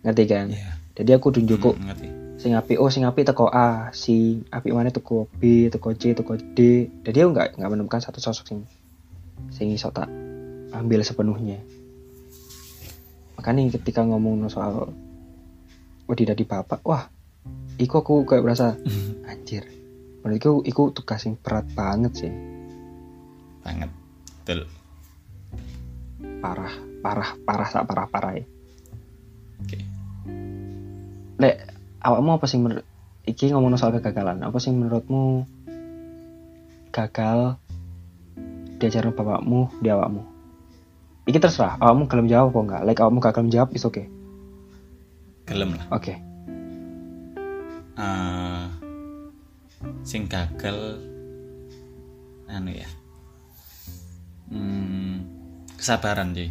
ngerti 0.00 0.24
kan? 0.24 0.46
Iya. 0.48 0.70
jadi 0.94 1.10
aku 1.16 1.32
tunjuk 1.32 1.58
Hmm, 1.58 1.88
ngerti. 1.88 2.08
sing 2.36 2.52
api 2.54 2.76
oh 2.76 2.86
sing 2.86 3.02
api 3.02 3.20
teko 3.20 3.48
A 3.48 3.88
si 3.90 4.44
api 4.46 4.70
mana 4.70 4.88
teko 4.88 5.26
B 5.34 5.66
teko 5.68 5.90
C 5.92 6.12
teko 6.12 6.36
D. 6.36 6.58
Jadi 7.02 7.16
aku 7.18 7.30
nggak 7.32 7.48
nggak 7.56 7.70
menemukan 7.70 7.98
satu 7.98 8.16
sosok 8.16 8.44
sing 8.46 8.58
sing 9.50 9.72
iso 9.72 9.88
tak 9.90 10.06
ambil 10.70 11.02
sepenuhnya 11.02 11.58
makanya 13.40 13.72
ketika 13.80 14.04
ngomong 14.04 14.46
soal 14.52 14.92
wedi 16.04 16.28
dari 16.28 16.44
bapak 16.44 16.84
wah 16.84 17.08
iku 17.80 18.04
aku 18.04 18.28
kayak 18.28 18.44
berasa 18.44 18.76
anjir 19.30 19.64
menurutku 20.20 20.60
iku 20.68 20.92
tugas 20.92 21.24
yang 21.24 21.40
berat 21.40 21.64
banget 21.72 22.12
sih 22.12 22.32
Banget. 23.60 23.92
Betul. 24.40 24.60
parah 26.40 26.72
parah 27.04 27.30
parah 27.44 27.68
sak 27.68 27.84
parah 27.88 28.08
parah 28.08 28.32
ya 28.36 28.44
Oke. 29.60 29.78
lek 31.40 31.56
awakmu 32.00 32.36
apa 32.36 32.46
sih 32.48 32.60
menurut 32.60 32.84
iki 33.28 33.52
ngomong 33.52 33.76
soal 33.76 33.96
kegagalan 33.96 34.40
apa 34.40 34.56
sih 34.60 34.72
menurutmu 34.72 35.44
gagal 36.92 37.60
diajarin 38.80 39.12
bapakmu 39.12 39.68
di 39.80 39.88
awakmu 39.92 40.29
iki 41.30 41.38
terserah 41.38 41.78
awakmu 41.78 42.10
gelem 42.10 42.26
jawab 42.26 42.50
apa 42.50 42.60
enggak. 42.60 42.82
Like 42.84 43.00
awakmu 43.00 43.22
gagal 43.22 43.42
menjawab 43.46 43.70
is 43.72 43.86
oke 43.86 44.04
Gelem 45.46 45.70
lah. 45.78 45.86
oke. 45.94 46.14
Eh, 48.00 48.64
sing 50.02 50.26
gagal 50.26 50.98
anu 52.50 52.70
ya. 52.74 52.90
Hmm, 54.50 55.22
kesabaran 55.78 56.34
sih 56.34 56.50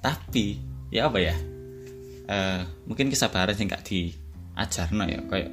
tapi 0.00 0.58
ya 0.90 1.06
apa 1.06 1.18
ya? 1.20 1.36
Eh, 2.30 2.60
mungkin 2.88 3.12
kesabaran 3.12 3.54
sing 3.54 3.70
gak 3.70 3.84
diajarno 3.86 5.04
ya 5.06 5.20
kayak 5.28 5.50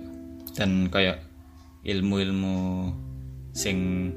dan 0.57 0.89
kayak 0.89 1.21
ilmu-ilmu 1.85 2.89
sing 3.53 4.11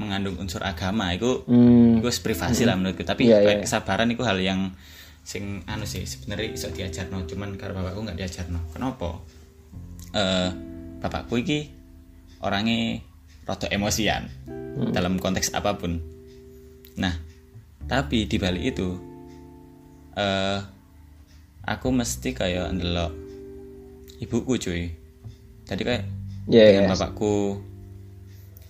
mengandung 0.00 0.40
unsur 0.40 0.64
agama 0.64 1.12
itu 1.12 1.44
hmm, 1.44 2.00
itu 2.00 2.08
privasi 2.24 2.64
lah 2.64 2.80
menurutku. 2.80 3.04
Tapi 3.04 3.28
Iya, 3.28 3.44
kayak 3.44 3.58
iya. 3.60 3.64
kesabaran 3.68 4.08
itu 4.08 4.24
hal 4.24 4.40
yang 4.40 4.72
sing 5.20 5.60
anu 5.68 5.84
sih 5.84 6.08
sebenarnya 6.08 6.56
iso 6.56 6.72
diajarno 6.72 7.28
cuman 7.28 7.60
karena 7.60 7.84
bapakku 7.84 8.00
nggak 8.08 8.18
diajarno. 8.18 8.60
Kenapa? 8.72 9.20
Eh 10.16 10.50
bapakku 11.04 11.36
iki 11.36 11.68
orangnya 12.40 13.04
rada 13.44 13.68
emosian 13.68 14.32
dalam 14.96 15.20
konteks 15.20 15.52
apa 15.52 15.76
pun. 15.76 16.00
Nah 16.96 17.14
tapi 17.84 18.24
di 18.24 18.36
balik 18.40 18.64
itu 18.74 18.88
eh 20.16 20.58
aku 21.68 21.88
mesti 21.92 22.32
kayak 22.32 22.72
ndelok 22.74 23.12
ibuku 24.24 24.56
cuy. 24.56 24.82
Jadi 25.68 25.82
kayak 25.84 26.04
ya 26.48 26.64
dengan 26.66 26.88
ya 26.88 26.90
bapakku 26.96 27.60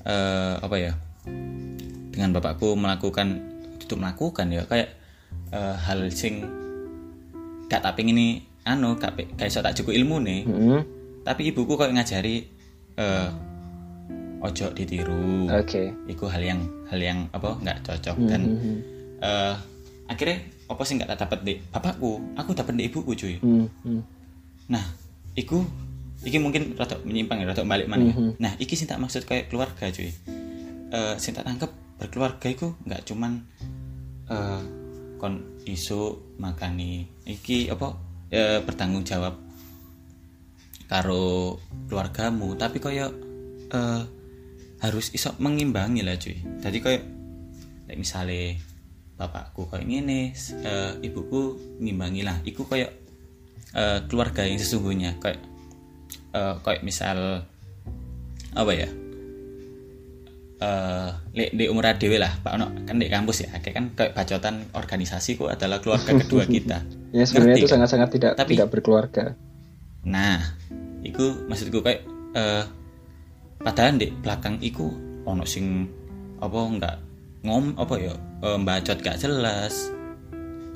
eh 0.04 0.54
apa 0.60 0.76
ya 0.76 0.92
dengan 2.10 2.30
bapakku 2.32 2.74
melakukan 2.74 3.38
itu 3.78 3.94
melakukan 3.94 4.46
ya 4.48 4.62
kayak 4.64 4.94
eh, 5.50 5.74
hal 5.76 6.08
sing 6.10 6.44
gak 7.66 7.82
tak 7.82 7.94
pengen 7.94 8.18
ini 8.18 8.28
anu 8.62 8.94
gak 8.94 9.16
kayak 9.36 9.48
iso 9.48 9.60
tak 9.60 9.74
cukup 9.74 9.94
ilmu 9.94 10.16
nih 10.20 10.40
Hmm, 10.44 10.80
tapi 11.22 11.48
ibuku 11.48 11.74
kayak 11.74 11.94
ngajari 11.96 12.36
eh 12.96 13.28
ojo 14.40 14.66
ditiru 14.72 15.48
oke 15.48 15.82
itu 16.06 16.24
hal 16.26 16.42
yang 16.42 16.60
hal 16.88 17.00
yang 17.00 17.18
apa 17.30 17.60
nggak 17.60 17.78
cocok 17.84 18.16
Hmm, 18.16 18.28
dan 18.28 18.40
hmm, 18.42 18.58
hmm. 18.58 18.78
eh 19.20 19.54
akhirnya 20.08 20.36
apa 20.66 20.82
sih 20.82 20.94
nggak 20.96 21.08
tak 21.14 21.18
dapat 21.28 21.38
di 21.44 21.54
bapakku 21.60 22.12
aku 22.34 22.50
dapat 22.52 22.72
di 22.74 22.88
ibuku 22.88 23.12
cuy 23.14 23.36
Hmm, 23.38 23.66
hmm. 23.84 24.02
Nah, 24.70 24.86
iku 25.34 25.66
iki 26.22 26.38
mungkin 26.38 26.78
rada 26.78 26.94
menyimpang 27.02 27.42
ya, 27.42 27.50
rada 27.50 27.66
balik 27.66 27.90
mana 27.90 28.06
ya. 28.06 28.14
Mhm. 28.14 28.38
Nah, 28.38 28.54
iki 28.54 28.78
sing 28.78 28.86
tak 28.86 29.02
maksud 29.02 29.26
kayak 29.26 29.50
keluarga, 29.50 29.90
cuy. 29.90 30.14
Eh 30.90 31.14
sing 31.22 31.32
tak 31.32 31.46
tangkep 31.46 31.70
berkeluarga 32.02 32.46
iku 32.50 32.74
nggak 32.86 33.02
cuman 33.06 33.32
eh 34.30 34.62
kon 35.20 35.60
isu 35.68 36.34
makani 36.40 37.04
iki 37.28 37.68
apa 37.68 37.92
eh, 38.32 38.58
bertanggung 38.64 39.04
jawab 39.04 39.36
karo 40.90 41.54
keluargamu, 41.86 42.58
tapi 42.58 42.82
kayak 42.82 43.14
eh 43.70 44.02
harus 44.80 45.12
iso 45.14 45.36
mengimbangi 45.38 46.02
lah, 46.02 46.16
cuy. 46.18 46.34
Jadi 46.58 46.78
kayak 46.82 47.02
kayak 47.86 47.98
misalnya 48.00 48.56
bapakku 49.14 49.68
kayak 49.68 49.86
gini, 49.86 50.34
eh, 50.64 50.92
ibuku 51.04 51.54
ngimbangi 51.78 52.22
lah. 52.26 52.40
Iku 52.42 52.66
kayak 52.66 52.90
eh, 53.76 53.98
keluarga 54.10 54.42
yang 54.48 54.58
sesungguhnya 54.58 55.20
kayak 55.22 55.38
eh, 56.34 56.54
kayak 56.64 56.82
misal 56.82 57.46
apa 58.50 58.72
ya 58.74 58.90
eh 60.60 61.08
lek 61.32 61.56
di 61.56 61.64
umur 61.72 61.88
dewe 61.96 62.20
lah 62.20 62.36
Pak 62.36 62.52
Ono 62.60 62.66
kan 62.84 63.00
di 63.00 63.08
kampus 63.08 63.48
ya 63.48 63.56
kayak 63.56 63.74
kan 63.74 63.84
kayak 63.96 64.12
bacotan 64.12 64.68
organisasi 64.76 65.40
ku 65.40 65.48
adalah 65.48 65.80
keluarga 65.80 66.12
kedua 66.20 66.44
kita. 66.44 66.84
Ya 67.10 67.24
sebenarnya 67.24 67.56
Ngerti 67.56 67.60
itu 67.60 67.66
kan? 67.66 67.74
sangat-sangat 67.80 68.08
tidak 68.12 68.32
Tapi- 68.36 68.52
tidak 68.54 68.68
berkeluarga. 68.68 69.24
Nah 70.04 70.36
iku 71.00 71.48
maksudku 71.48 71.80
kayak 71.80 72.04
eh 72.36 72.64
padahal 73.56 73.96
di 73.96 74.12
belakang 74.12 74.60
iku 74.60 74.92
ono 75.24 75.44
sing 75.44 75.88
apa 76.40 76.58
enggak 76.60 76.96
ngom 77.40 77.76
apa 77.80 77.94
ya 77.96 78.12
eh, 78.44 78.58
bacot 78.60 78.98
gak 79.00 79.16
jelas. 79.16 79.88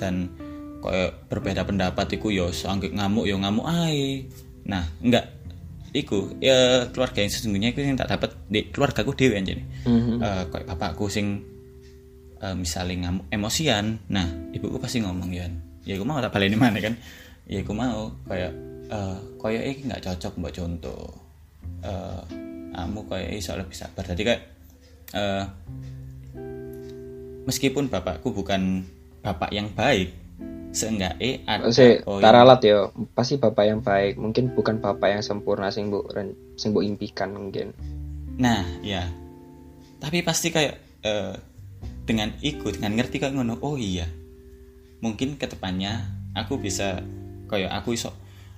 Dan 0.00 0.32
kayak 0.80 1.28
berbeda 1.28 1.60
pendapat 1.64 2.16
iku 2.16 2.32
yo 2.32 2.48
sanggik 2.50 2.96
ngamuk 2.96 3.28
yo 3.28 3.36
ngamuk 3.36 3.68
ae. 3.68 4.24
Nah 4.64 4.88
enggak 5.04 5.28
iku 5.94 6.34
ya 6.42 6.90
keluarga 6.90 7.22
yang 7.22 7.30
sesungguhnya 7.30 7.70
iku 7.70 7.78
yang 7.86 7.94
tak 7.94 8.10
dapat 8.10 8.34
di 8.50 8.66
keluargaku 8.74 9.14
dewe 9.14 9.38
anjir 9.38 9.62
Mhm. 9.86 10.18
Eh, 10.18 10.44
kayak 10.50 10.66
bapakku 10.74 11.06
sing 11.06 11.46
eh, 12.42 12.54
misalnya 12.58 13.08
ngamuk 13.08 13.30
emosian. 13.30 14.02
Nah 14.10 14.26
ibuku 14.50 14.76
pasti 14.82 14.98
ngomong 15.00 15.30
ya 15.30 15.46
ya 15.86 15.94
aku 15.94 16.04
mau 16.04 16.18
tak 16.18 16.34
balik 16.34 16.58
mana 16.58 16.82
kan? 16.82 16.98
Ya 17.46 17.62
aku 17.62 17.72
mau 17.72 18.10
kayak 18.26 18.52
eh 18.90 19.16
kayak 19.38 19.62
ini 19.70 19.80
nggak 19.86 20.02
cocok 20.02 20.32
mbak 20.42 20.52
contoh. 20.58 21.14
Eh 21.86 22.20
kamu 22.74 23.00
kayak 23.06 23.30
iso 23.38 23.54
lebih 23.54 23.76
sabar. 23.78 24.02
Jadi 24.02 24.22
kayak 24.26 24.42
eh 25.14 25.44
meskipun 27.46 27.86
bapakku 27.86 28.34
bukan 28.34 28.82
bapak 29.22 29.54
yang 29.54 29.70
baik 29.72 30.23
seenggaknya 30.74 31.46
ada 31.46 31.70
Maksudnya, 31.70 32.02
poin- 32.02 32.22
taralat 32.22 32.60
yo 32.66 32.90
pasti 33.14 33.38
bapak 33.38 33.64
yang 33.64 33.80
baik 33.80 34.18
mungkin 34.18 34.50
bukan 34.58 34.82
bapak 34.82 35.14
yang 35.14 35.22
sempurna 35.22 35.70
sing 35.70 35.86
bu 35.86 36.02
sing 36.58 36.74
bu 36.74 36.82
impikan 36.82 37.30
mungkin 37.30 37.70
Nah, 38.38 38.66
ya. 38.82 39.06
Tapi 40.02 40.26
pasti 40.26 40.50
kayak 40.50 40.74
eh, 41.06 41.34
dengan 42.04 42.34
ikut, 42.42 42.82
dengan 42.82 42.98
ngerti 42.98 43.22
kayak 43.22 43.34
ngono. 43.34 43.62
Oh 43.62 43.78
iya. 43.78 44.08
Mungkin 45.00 45.36
ke 45.38 45.46
depannya 45.46 46.02
aku 46.34 46.58
bisa 46.58 47.00
kayak 47.46 47.70
aku 47.70 47.94
iso 47.94 48.10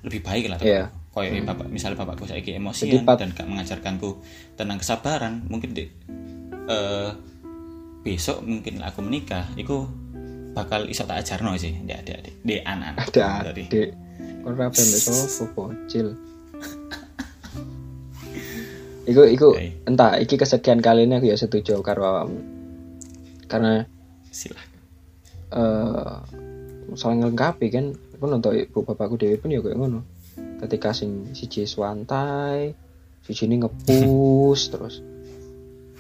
lebih 0.07 0.25
baik 0.25 0.47
lah. 0.49 0.61
Iya. 0.63 0.89
Kayak 1.17 1.49
bapak, 1.49 1.73
misalnya 1.73 1.97
bapakku 2.05 2.29
saya 2.29 2.45
emosian 2.45 3.01
Pat- 3.09 3.25
dan 3.25 3.33
gak 3.33 3.49
mengajarkanku 3.49 4.21
tentang 4.53 4.77
kesabaran. 4.77 5.49
Mungkin 5.49 5.73
di 5.73 5.89
eh, 6.69 7.11
besok 8.05 8.45
mungkin 8.45 8.85
aku 8.85 9.01
menikah, 9.03 9.49
iku 9.59 9.89
bakal 10.57 10.89
iso 10.89 11.05
tak 11.05 11.21
ajarno 11.21 11.53
sih, 11.61 11.77
di 11.85 11.93
adik-adik, 11.93 12.41
di 12.41 12.57
anak-anak. 12.65 13.13
ada 13.13 13.53
adik 13.53 13.93
kon 14.47 14.55
rapi 14.55 14.79
mbak 14.79 15.01
sopo 15.03 15.69
bocil 15.69 16.15
Iku, 19.07 19.23
iku, 19.23 19.55
Oke. 19.55 19.87
entah, 19.87 20.19
iki 20.19 20.35
kesekian 20.35 20.83
kali 20.83 21.07
ini 21.07 21.15
aku 21.23 21.31
ya 21.31 21.39
setuju 21.39 21.79
karo. 21.79 22.27
Karena 23.47 23.87
Silahkan. 24.35 24.83
eh 25.55 26.17
saling 26.99 27.23
ngelengkapi 27.23 27.71
kan, 27.71 27.95
aku 27.95 28.25
nonton 28.27 28.59
ibu 28.59 28.83
bapakku 28.83 29.15
dewi 29.15 29.39
pun 29.39 29.55
ya 29.55 29.63
kayak 29.63 29.79
ngono. 29.79 30.03
Ketika 30.59 30.91
sing 30.91 31.31
siji 31.39 31.71
swantai, 31.71 32.75
siji 33.23 33.47
ini 33.47 33.63
ngepus 33.63 34.75
terus. 34.75 34.99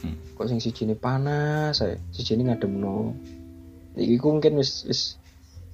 Hmm. 0.02 0.18
Kok 0.34 0.46
sing 0.50 0.58
siji 0.58 0.90
ini 0.90 0.98
panas, 0.98 1.78
saya 1.78 2.02
siji 2.10 2.34
ini 2.34 2.50
ngademno. 2.50 3.14
Iki 3.96 4.20
ku 4.20 4.36
mungkin 4.36 4.60
wis 4.60 4.84
wis 4.84 5.16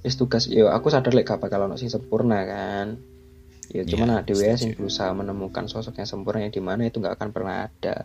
wis 0.02 0.14
tugas 0.14 0.46
ya 0.46 0.70
aku 0.70 0.90
sadar 0.90 1.10
lek 1.14 1.26
gak 1.26 1.42
bakal 1.42 1.66
ono 1.66 1.74
sing 1.74 1.90
sempurna 1.90 2.46
kan. 2.46 2.98
Ya 3.72 3.82
Iya, 3.82 3.96
cuman 3.96 4.20
ada 4.20 4.32
setuju. 4.34 4.68
yang 4.68 4.76
berusaha 4.76 5.10
menemukan 5.16 5.64
sosok 5.64 5.96
yang 5.96 6.08
sempurna 6.08 6.44
yang 6.44 6.52
di 6.52 6.60
mana 6.60 6.86
itu 6.86 7.00
nggak 7.00 7.16
akan 7.16 7.28
pernah 7.32 7.66
ada. 7.70 8.04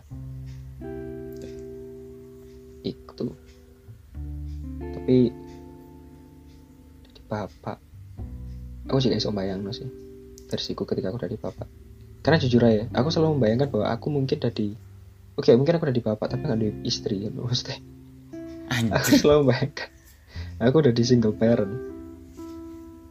Itu. 2.86 3.34
tapi 4.78 5.32
jadi 7.04 7.20
bapak 7.28 7.78
aku 8.88 8.98
juga 9.02 9.16
bisa 9.20 9.32
bayang 9.34 9.64
sih 9.72 9.88
versiku 10.48 10.84
ketika 10.88 11.12
aku 11.12 11.20
jadi 11.20 11.36
bapak 11.36 11.68
karena 12.22 12.36
jujur 12.40 12.62
aja 12.64 12.88
aku 12.92 13.08
selalu 13.12 13.36
membayangkan 13.40 13.68
bahwa 13.72 13.86
aku 13.92 14.06
mungkin 14.12 14.36
jadi 14.40 14.76
oke 15.36 15.50
mungkin 15.56 15.76
aku 15.76 15.84
udah 15.88 15.96
di 15.96 16.04
bapak 16.04 16.26
tapi 16.28 16.42
nggak 16.44 16.60
di 16.60 16.68
istri 16.88 17.24
kan 17.24 17.32
maksudnya 17.36 17.78
aku 18.88 19.08
Anjir. 19.12 19.16
selalu 19.20 19.38
membayangkan 19.48 19.88
aku 20.58 20.76
udah 20.82 20.92
di 20.94 21.04
single 21.06 21.34
parent. 21.34 21.74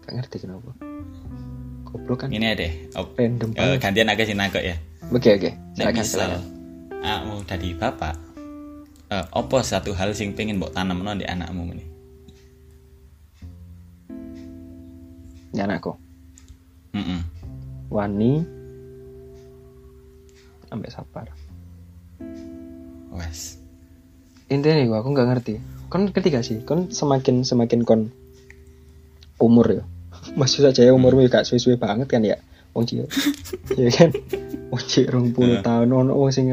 Gak 0.04 0.14
ngerti 0.20 0.38
kenapa. 0.44 0.72
Goblok 1.88 2.28
kan? 2.28 2.30
Ini 2.32 2.56
deh. 2.56 2.72
Op, 3.00 3.16
random 3.16 3.56
banget. 3.56 3.80
gantian 3.80 4.12
agak 4.12 4.28
sih 4.28 4.36
nangkep 4.36 4.64
ya. 4.64 4.76
oke 5.08 5.30
oke. 5.40 5.50
Nek 5.80 5.84
silakan 5.84 5.96
misal 6.04 6.20
silakan 6.20 6.58
kamu 7.08 7.36
dari 7.48 7.70
bapak, 7.72 8.16
eh, 9.14 9.26
apa 9.32 9.58
satu 9.64 9.96
hal 9.96 10.12
sing 10.12 10.36
pengen 10.36 10.60
mbok 10.60 10.76
tanam 10.76 11.00
di 11.16 11.24
anakmu 11.24 11.72
ini? 11.72 11.86
ya 15.56 15.64
anakku? 15.66 15.96
Mm 16.92 17.24
wani. 17.88 18.44
Sampai 20.68 20.92
sabar. 20.92 21.32
Wes. 23.16 23.56
intinya 24.52 24.84
gua, 24.88 25.00
aku 25.00 25.16
nggak 25.16 25.28
ngerti 25.32 25.77
kon 25.88 26.12
ngerti 26.12 26.30
gak 26.32 26.46
sih. 26.46 26.58
Kon 26.64 26.92
semakin 26.92 27.48
semakin 27.48 27.82
kon 27.88 28.12
umur 29.40 29.68
ya. 29.70 29.84
Maksud 30.40 30.68
saja 30.68 30.84
ya 30.84 30.92
umurmu 30.92 31.24
ya 31.26 31.30
gak 31.32 31.48
suwe-suwe 31.48 31.80
banget 31.80 32.08
kan 32.12 32.24
ya 32.24 32.38
wong 32.76 32.86
cilik. 32.86 33.10
Ya 33.82 33.90
kan? 33.90 34.14
Wong 34.70 34.84
cilik 34.86 35.10
rong 35.10 35.28
puluh 35.34 35.64
tahun. 35.66 35.90
Ono 35.90 36.14
wong 36.14 36.30
sing 36.30 36.52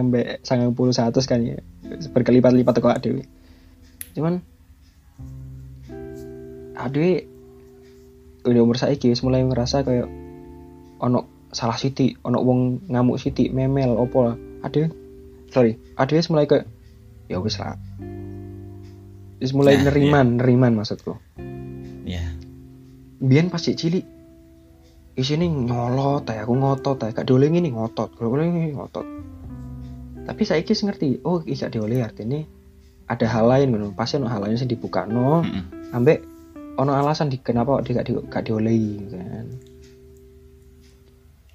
puluh 0.72 0.94
satu 0.94 1.20
kan 1.26 1.42
ya. 1.44 1.58
Berkelipat-lipat 1.84 2.74
kok 2.80 2.96
adewe 2.96 3.24
cuman 4.14 4.38
adewe 6.78 7.26
udah 8.46 8.62
umur 8.62 8.78
saiki 8.78 9.10
wis 9.10 9.26
mulai 9.26 9.42
ngerasa 9.42 9.82
kayak 9.82 10.06
ono 11.02 11.50
salah 11.50 11.74
siti 11.74 12.14
ono 12.22 12.38
wong 12.38 12.86
ngamuk 12.86 13.18
siti 13.18 13.50
memel 13.50 13.98
opo 13.98 14.30
lah. 14.30 14.36
Adewe 14.62 14.94
sorry. 15.50 15.74
Adewe 15.98 16.22
wis 16.22 16.30
mulai 16.30 16.46
kayak 16.46 16.70
ya 17.26 17.42
wis 17.42 17.58
lah 17.58 17.74
wis 19.42 19.50
mulai 19.54 19.78
Nah, 19.80 19.90
neriman 19.90 20.38
neriman 20.38 20.72
maksudku. 20.78 21.18
Ya. 22.04 22.22
biyen 23.24 23.48
pas 23.48 23.64
cilik 23.64 24.04
isine 25.16 25.48
nyolot 25.48 26.28
ya 26.28 26.44
aku 26.44 26.52
ngotot 26.52 27.00
ya 27.00 27.14
gak 27.16 27.24
dioleh 27.24 27.48
ini 27.48 27.72
ngotot 27.72 28.12
kalau 28.18 28.36
ini 28.36 28.74
ngotot. 28.76 29.06
Tapi 30.24 30.42
saya 30.44 30.60
wis 30.60 30.84
ngerti 30.84 31.24
oh 31.24 31.40
iki 31.40 31.56
gak 31.56 31.72
dioleh 31.72 32.04
artinya 32.04 32.44
ada 33.08 33.26
hal 33.28 33.48
lain 33.48 33.72
ngono. 33.72 33.96
Pasti 33.96 34.20
ono 34.20 34.28
hal 34.28 34.44
lain 34.44 34.60
sing 34.60 34.68
dibuka 34.68 35.08
no 35.08 35.40
Mm-mm. 35.40 35.94
ambek 35.96 36.20
ono 36.74 36.92
alasan 36.92 37.30
di 37.30 37.38
kenapa 37.38 37.78
dia 37.86 38.02
gak, 38.02 38.06
di, 38.10 38.12
gak 38.28 38.44
diolehi 38.44 38.92
kan. 39.08 39.46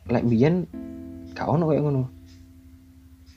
Lek 0.09 0.25
biyen 0.25 0.65
gak 1.37 1.47
ono 1.49 1.69
kayak 1.69 1.83
ngono. 1.85 2.03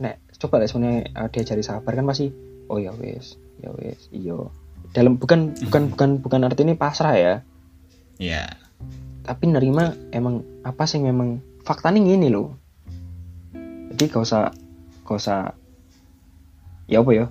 Nek 0.00 0.14
coba 0.40 0.62
lek 0.62 0.70
sebenarnya 0.72 1.10
uh, 1.14 1.28
diajari 1.28 1.62
sabar 1.62 1.92
kan 1.92 2.08
pasti 2.08 2.32
oh 2.72 2.78
ya 2.80 2.90
wes 2.96 3.41
ya 3.62 3.70
wes 3.78 4.10
iyo 4.10 4.50
dalam 4.92 5.16
bukan 5.16 5.56
bukan 5.70 5.94
bukan 5.94 6.10
bukan 6.20 6.40
artinya 6.44 6.76
pasrah 6.76 7.16
ya. 7.16 7.34
Ya. 8.20 8.54
tapi 9.26 9.50
nerima 9.50 9.94
emang 10.14 10.42
apa 10.62 10.86
sih 10.86 10.98
memang 11.02 11.42
faktanya 11.62 12.02
gini 12.02 12.30
loh 12.30 12.54
jadi 13.94 14.04
gak 14.10 14.22
usah 14.22 14.50
gak 15.06 15.16
usah 15.18 15.40
ya 16.86 17.02
apa 17.02 17.10
ya 17.14 17.26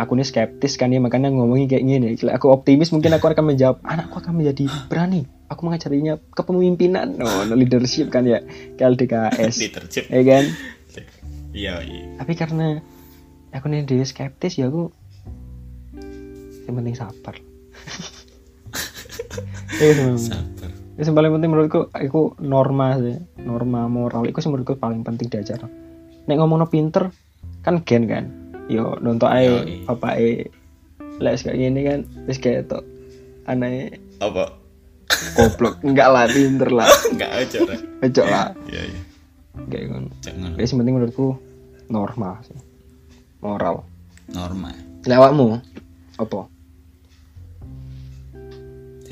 aku 0.00 0.16
ini 0.16 0.24
skeptis 0.24 0.80
kan 0.80 0.90
ya 0.90 0.98
makanya 0.98 1.28
ngomongin 1.30 1.68
kayak 1.68 1.84
gini 1.84 2.16
Kalau 2.16 2.32
aku 2.32 2.46
optimis 2.50 2.90
mungkin 2.90 3.12
aku 3.12 3.28
akan 3.28 3.54
menjawab 3.54 3.78
anakku 3.92 4.18
akan 4.18 4.40
menjadi 4.40 4.66
berani 4.88 5.28
aku 5.52 5.68
mengajarinya 5.68 6.16
kepemimpinan. 6.32 7.20
No, 7.20 7.28
no 7.44 7.52
leadership 7.52 8.08
kan 8.08 8.24
ya 8.24 8.40
KLDKS 8.80 9.54
Diterjep. 9.60 10.04
ya 10.08 10.22
kan? 10.24 10.44
Iya, 11.52 11.84
iya. 11.84 12.16
tapi 12.16 12.32
karena 12.32 12.80
aku 13.52 13.68
nih 13.68 13.84
dia 13.84 14.08
skeptis 14.08 14.56
ya 14.56 14.72
aku 14.72 14.88
yang 16.64 16.74
penting 16.76 16.94
sabar 16.94 17.34
ya, 19.78 19.92
memang. 19.96 20.18
Sabar. 20.18 20.70
Itu 20.92 21.08
yang 21.08 21.16
paling 21.16 21.32
penting 21.32 21.50
menurutku 21.50 21.80
aku 21.90 22.36
norma 22.38 23.00
sih, 23.00 23.16
norma 23.40 23.88
moral 23.88 24.28
itu 24.28 24.38
sih 24.38 24.48
menurutku 24.48 24.76
paling 24.76 25.02
penting 25.02 25.26
diajar. 25.26 25.64
Nek 26.28 26.36
ngomongno 26.36 26.68
pinter 26.68 27.08
kan 27.62 27.82
gen 27.82 28.04
kan. 28.06 28.24
Yo 28.70 28.94
nonton 28.98 29.26
ae 29.26 29.48
Yoi. 29.48 29.74
bapak 29.84 30.14
e 30.16 30.28
les 31.18 31.40
kayak 31.40 31.58
gini 31.58 31.80
kan 31.82 31.98
wis 32.24 32.38
kayak 32.38 32.70
tok 32.70 32.82
aneh 33.44 33.98
Apa? 34.18 34.54
goblok 35.34 35.82
enggak 35.82 36.08
lah 36.08 36.24
pinter 36.26 36.70
lah 36.72 36.88
Enggak 37.12 37.30
aja, 37.36 37.58
Rek. 37.68 37.80
Ecok 38.00 38.26
lah 38.26 38.46
Iya, 38.70 38.82
iya. 38.86 39.00
kayak 39.66 39.86
Jangan 40.24 40.50
Jadi 40.56 40.62
yang 40.64 40.78
penting 40.78 40.94
menurutku 40.94 41.26
norma 41.90 42.38
sih 42.46 42.56
moral 43.42 43.82
normal. 44.30 44.72
lewatmu 45.04 45.58
apa 46.16 46.46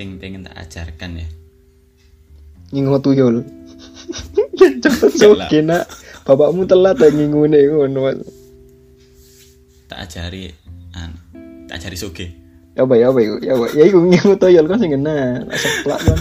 Sing 0.01 0.17
pengen 0.17 0.49
tak 0.49 0.57
ajarkan 0.57 1.21
ya. 1.21 1.29
nyingo 2.73 2.97
tuyul 3.05 3.45
cepet 4.81 5.13
soge 5.13 5.61
nak 5.61 5.85
bapakmu 6.25 6.65
telat 6.65 6.97
ya 6.97 7.13
ngingune 7.13 7.61
ngono 7.69 8.17
Tak 9.93 10.09
ajari 10.09 10.49
anu, 10.97 11.19
tak 11.69 11.85
ajari 11.85 11.97
suge. 12.01 12.27
ya 12.73 12.89
apa 12.89 12.95
ya 12.97 13.13
apa 13.13 13.19
ya 13.21 13.53
apa 13.53 13.67
ya 13.77 13.83
iku 13.85 14.09
nyingo 14.09 14.41
tuyul 14.41 14.65
kan 14.65 14.81
sing 14.81 14.97
ngena 14.97 15.45
Lah 15.45 15.59
seplak 15.61 16.01
kan 16.01 16.19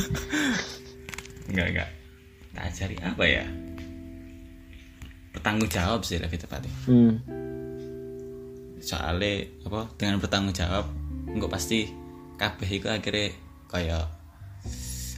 Enggak, 1.48 1.68
enggak. 1.72 1.90
Tak 2.52 2.64
ajari 2.68 2.96
apa 3.00 3.24
ya? 3.24 3.46
Bertanggung 5.32 5.72
jawab 5.72 6.04
sih 6.04 6.20
lebih 6.20 6.36
tepatnya. 6.36 6.70
hmm. 6.84 7.12
Soalnya 8.84 9.48
apa? 9.64 9.88
Dengan 9.96 10.20
bertanggung 10.20 10.52
jawab, 10.52 10.84
enggak 11.32 11.48
pasti 11.48 11.88
kabeh 12.36 12.70
itu 12.70 12.86
akhirnya 12.86 13.32
kayak 13.70 14.10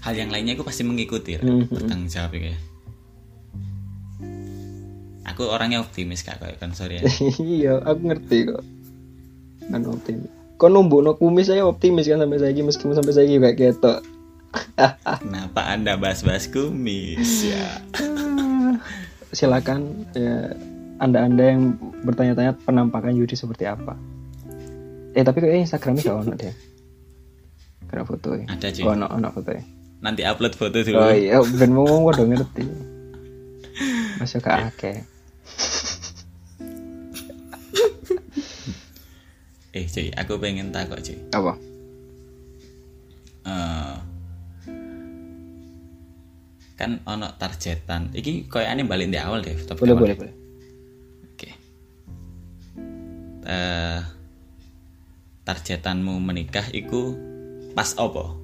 hal 0.02 0.14
yang 0.14 0.28
lainnya 0.28 0.54
aku 0.54 0.64
pasti 0.64 0.84
mengikuti 0.84 1.36
lah, 1.36 1.44
Mhm. 1.44 1.72
bertanggung 1.72 2.08
jawab 2.08 2.36
ya. 2.36 2.58
Aku 5.24 5.48
orangnya 5.48 5.80
optimis 5.80 6.22
kak, 6.22 6.38
kayak 6.38 6.60
kan 6.60 6.74
sorry 6.74 7.00
ya. 7.00 7.08
iya 7.40 7.74
aku 7.80 8.00
ngerti 8.04 8.38
kok 8.48 8.64
kan 9.64 9.82
optimis 9.88 10.28
kok 10.58 10.70
numbuk 10.70 11.02
no 11.02 11.16
kumis 11.16 11.48
saya 11.48 11.64
optimis 11.64 12.06
kan 12.06 12.20
sampai 12.20 12.38
saya 12.38 12.54
meskipun 12.54 12.94
sampai 12.94 13.14
saya 13.14 13.26
kayak 13.30 13.58
ketok 13.58 14.00
Kenapa 15.24 15.62
anda 15.66 15.96
bahas-bahas 15.96 16.46
kumis 16.46 17.48
ya? 17.48 17.80
silakan 19.32 20.04
ya 20.12 20.52
anda-anda 21.00 21.56
yang 21.56 21.80
bertanya-tanya 22.04 22.60
penampakan 22.62 23.16
Yudi 23.16 23.34
seperti 23.34 23.64
apa 23.64 23.96
eh 25.14 25.24
tapi 25.24 25.40
kayaknya 25.40 25.66
Instagramnya 25.66 26.04
gak 26.04 26.20
ono 26.20 26.34
deh 26.36 26.54
karena 27.92 28.04
foto 28.04 28.30
ya 28.34 28.46
Ada 28.48 28.68
cuy. 28.72 28.84
oh, 28.84 28.96
ono 28.96 29.06
ono 29.06 29.28
foto 29.30 29.52
ya 29.52 29.64
Nanti 30.02 30.24
upload 30.24 30.56
foto 30.56 30.80
dulu. 30.80 30.98
oh 30.98 31.12
iya 31.12 31.38
ben 31.44 31.70
mau 31.70 31.84
ngomong 31.84 32.10
udah 32.10 32.26
ngerti 32.26 32.64
masuk 34.18 34.40
ke 34.40 34.50
akeh 34.50 34.98
Eh 39.72 39.88
cuy, 39.88 40.12
aku 40.12 40.36
pengen 40.36 40.68
takut 40.70 41.00
cuy. 41.00 41.16
apa 41.32 41.54
Eh, 43.42 43.96
kan 46.76 47.00
ono 47.04 47.32
targetan. 47.34 48.12
Iki 48.12 48.46
koyo 48.46 48.68
aneh 48.68 48.84
balik 48.84 49.08
di 49.08 49.18
awal 49.18 49.40
deh. 49.40 49.56
Tapi 49.56 49.80
boleh 49.80 49.96
boleh 49.96 50.16
boleh 50.16 50.34
Oke. 51.26 51.50
Eh, 53.44 54.00
targetanmu 55.42 56.20
menikah 56.20 56.68
iku 56.70 57.16
pas 57.72 57.90
opo? 57.96 58.38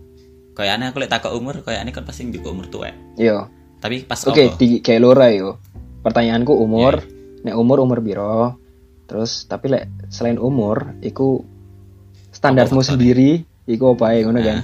Kayak 0.54 0.74
aneh 0.76 0.88
aku 0.90 0.98
lihat 0.98 1.14
takut 1.14 1.32
umur, 1.32 1.62
kayak 1.62 1.82
aneh 1.82 1.92
kan 1.92 2.02
pasti 2.02 2.26
juga 2.26 2.50
umur 2.50 2.66
tua. 2.68 2.90
iya 3.14 3.46
Tapi 3.78 4.02
pas 4.04 4.18
Oke, 4.24 4.48
opo? 4.48 4.58
di 4.58 4.80
kayak 4.80 5.00
lora 5.00 5.30
yo. 5.30 5.62
Pertanyaanku 6.02 6.50
umur, 6.52 6.98
Iya. 6.98 7.46
nek 7.46 7.56
umur 7.56 7.78
umur 7.80 8.00
biro. 8.00 8.58
Terus 9.06 9.46
tapi 9.46 9.70
lek 9.70 9.86
selain 10.08 10.36
umur, 10.36 10.98
iku 11.00 11.46
standarmu 12.30 12.80
Apa 12.80 12.90
sendiri, 12.90 13.46
iku 13.64 13.94
apa 13.94 14.12
ya 14.12 14.22
ngono 14.24 14.40
kan? 14.40 14.60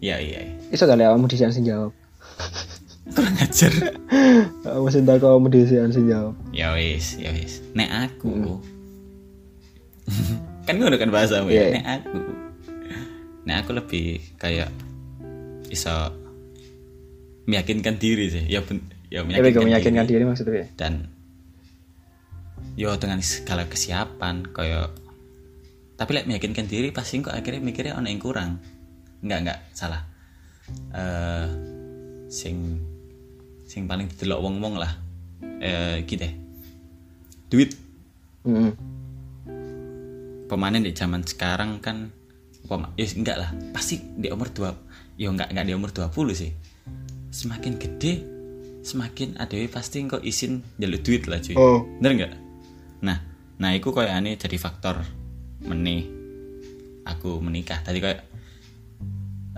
Iya 0.00 0.16
iya. 0.18 0.40
iya. 0.40 0.54
Iso 0.68 0.84
kali 0.84 1.00
kamu 1.00 1.28
disian 1.28 1.50
sing 1.50 1.62
jawab. 1.62 1.92
Kurang 3.14 3.36
ajar. 3.36 3.72
Kamu 4.64 4.88
sing 4.88 5.04
tak 5.04 5.20
kamu 5.20 5.46
disian 5.48 5.90
sing 5.90 6.08
jawab. 6.08 6.32
ya 6.50 6.72
wis, 6.72 7.14
ya 7.14 7.28
wis. 7.30 7.60
Nek 7.72 7.90
aku 8.08 8.58
kan 10.66 10.74
ngono 10.74 10.96
kan 10.96 11.08
bahasamu 11.08 11.48
Iya, 11.48 11.54
ya. 11.54 11.60
iya. 11.62 11.74
Nek 11.74 11.86
aku. 12.00 12.18
Nek 13.44 13.56
aku 13.64 13.70
lebih 13.76 14.36
kayak 14.40 14.72
iso 15.68 15.92
meyakinkan 17.44 18.00
diri 18.00 18.32
sih. 18.32 18.44
Ya 18.48 18.64
ben, 18.64 18.80
ya 19.12 19.22
meyakinkan, 19.22 19.62
kamu 19.62 19.68
meyakinkan 19.70 20.04
diri. 20.08 20.12
diri 20.18 20.24
maksudnya. 20.26 20.66
dan 20.74 20.92
yo 22.74 22.90
dengan 22.98 23.22
segala 23.22 23.70
kesiapan 23.70 24.50
kayak 24.50 24.90
tapi 25.94 26.10
lek 26.10 26.26
meyakinkan 26.26 26.66
diri 26.66 26.90
pasti 26.90 27.22
kok 27.22 27.30
akhirnya 27.30 27.62
mikirnya 27.62 27.94
ono 27.94 28.10
yang 28.10 28.18
kurang 28.18 28.58
enggak 29.22 29.38
enggak 29.46 29.58
salah 29.70 30.02
eh 30.90 31.46
sing 32.26 32.82
sing 33.70 33.86
paling 33.86 34.10
didelok 34.10 34.42
wong-wong 34.42 34.74
lah 34.82 34.90
eh 35.62 36.02
gitu 36.02 36.26
deh 36.26 36.34
duit 37.46 37.70
Mm-mm. 38.42 38.72
pemanen 40.50 40.82
di 40.82 40.90
zaman 40.90 41.22
sekarang 41.22 41.78
kan 41.78 42.10
apa 42.64 42.90
ya 42.96 43.06
enggak 43.12 43.36
lah. 43.36 43.50
Pasti 43.76 44.00
di 44.00 44.32
umur 44.32 44.48
dua 44.50 44.72
ya 45.20 45.28
enggak 45.30 45.52
enggak 45.52 45.66
di 45.68 45.72
umur 45.76 45.90
20 45.92 46.32
sih. 46.32 46.50
Semakin 47.30 47.76
gede 47.76 48.24
semakin 48.84 49.40
ada 49.40 49.56
pasti 49.72 50.04
kok 50.04 50.20
izin 50.20 50.60
jalur 50.76 51.00
duit 51.00 51.24
lah 51.24 51.40
cuy. 51.40 51.54
Oh. 51.56 51.84
bener 52.00 52.12
enggak? 52.16 52.32
Nah 53.04 53.18
nah 53.60 53.70
itu 53.72 53.88
kayak 53.92 54.12
aneh 54.16 54.34
jadi 54.40 54.56
faktor 54.56 55.04
meneh. 55.64 56.08
Aku 57.04 57.36
menikah. 57.44 57.84
Tadi 57.84 58.00
kayak 58.00 58.20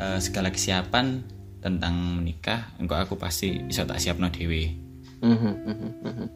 eh, 0.03 0.19
segala 0.19 0.51
kesiapan 0.51 1.23
tentang 1.63 2.23
menikah 2.23 2.71
engkau 2.79 2.95
aku 2.95 3.15
pasti 3.19 3.59
bisa 3.59 3.83
tak 3.83 3.99
siap 3.99 4.23
no 4.23 4.31
dewe 4.31 4.87
Mhm, 5.25 5.53
mhm, 5.67 5.91
mhm. 6.05 6.27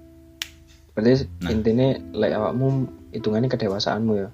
Berarti 0.96 1.28
intinya 1.46 1.94
lek 2.16 2.32
awakmu 2.34 2.88
hitungannya 3.12 3.52
kedewasaanmu 3.52 4.12
ya. 4.16 4.28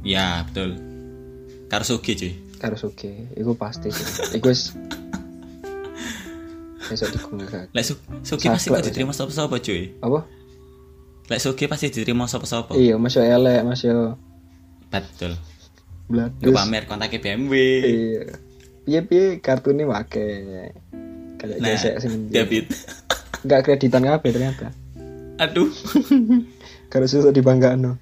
ya 0.00 0.26
betul 0.48 0.89
karo 1.70 1.84
sugi 1.86 2.12
cuy 2.14 2.32
oke, 2.60 3.10
itu 3.32 3.52
pasti 3.56 3.88
sih. 3.88 4.36
Iku 4.36 4.50
wis 4.50 4.74
besok 6.90 7.08
digunggah. 7.14 7.70
lek 7.70 7.84
su 7.86 7.94
sugi 8.26 8.50
pasti 8.50 8.66
kok 8.68 8.82
diterima 8.82 9.14
sapa-sapa 9.14 9.62
cuy 9.62 9.94
Apa? 10.02 10.26
lek 11.30 11.38
sugi 11.38 11.64
pasti 11.70 11.86
diterima 11.88 12.26
sapa-sapa 12.26 12.74
Iya, 12.74 12.98
masih 12.98 13.22
elek, 13.22 13.62
masih 13.62 14.18
betul 14.90 15.38
bladus. 16.10 16.50
Pamer 16.50 16.90
kontaknya 16.90 17.22
BMW 17.22 17.54
Iya. 17.86 18.22
Piye 18.82 19.00
piye 19.06 19.24
kartune 19.38 19.86
wake. 19.86 20.26
Kayak 21.38 21.56
nah 21.62 21.70
gesek 21.70 21.94
sing 22.02 22.26
debit 22.34 22.66
enggak 23.40 23.60
kreditan 23.64 24.02
kabeh 24.02 24.30
ternyata. 24.34 24.68
aduh 25.38 25.70
Kalau 26.92 27.06
susah 27.06 27.30
dibanggakan. 27.30 27.94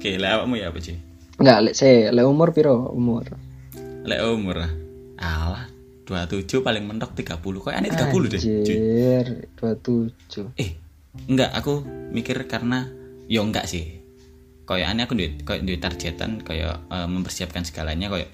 oke 0.00 0.10
lek 0.16 0.30
awakmu 0.32 0.56
ya 0.56 0.72
apa 0.72 0.80
cuy 0.80 0.96
Enggak, 1.40 1.58
lek 1.64 1.72
saya, 1.72 2.12
lek 2.12 2.28
umur 2.28 2.52
piro 2.52 2.92
umur? 2.92 3.24
lek 4.04 4.20
umur. 4.28 4.60
Ah. 4.60 4.72
alah 5.20 5.64
27 6.04 6.60
paling 6.60 6.84
mentok 6.84 7.16
30 7.16 7.40
kok 7.40 7.72
aneh 7.72 7.88
30 7.88 8.32
deh? 8.32 8.40
Anjir, 8.40 9.26
27. 9.56 10.52
eh 10.60 10.76
enggak 11.28 11.52
aku 11.56 11.80
mikir 12.12 12.44
karena 12.44 12.84
yo 13.24 13.40
enggak 13.40 13.64
sih. 13.64 14.04
Kayak 14.68 14.92
aneh 14.92 15.08
aku 15.08 15.16
duit 15.16 15.40
kayak 15.40 15.64
duit 15.64 15.80
targetan 15.80 16.44
kayak 16.44 16.76
eh, 16.92 17.08
mempersiapkan 17.08 17.64
segalanya 17.64 18.12
kayak 18.12 18.28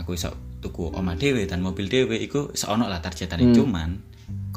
aku 0.00 0.16
iso 0.16 0.32
tuku 0.64 0.96
oma 0.96 1.16
dewe 1.20 1.44
dan 1.44 1.60
mobil 1.60 1.92
dewe 1.92 2.16
iku 2.16 2.56
seono 2.56 2.88
lah 2.88 3.04
targetan 3.04 3.52
cuman 3.52 4.00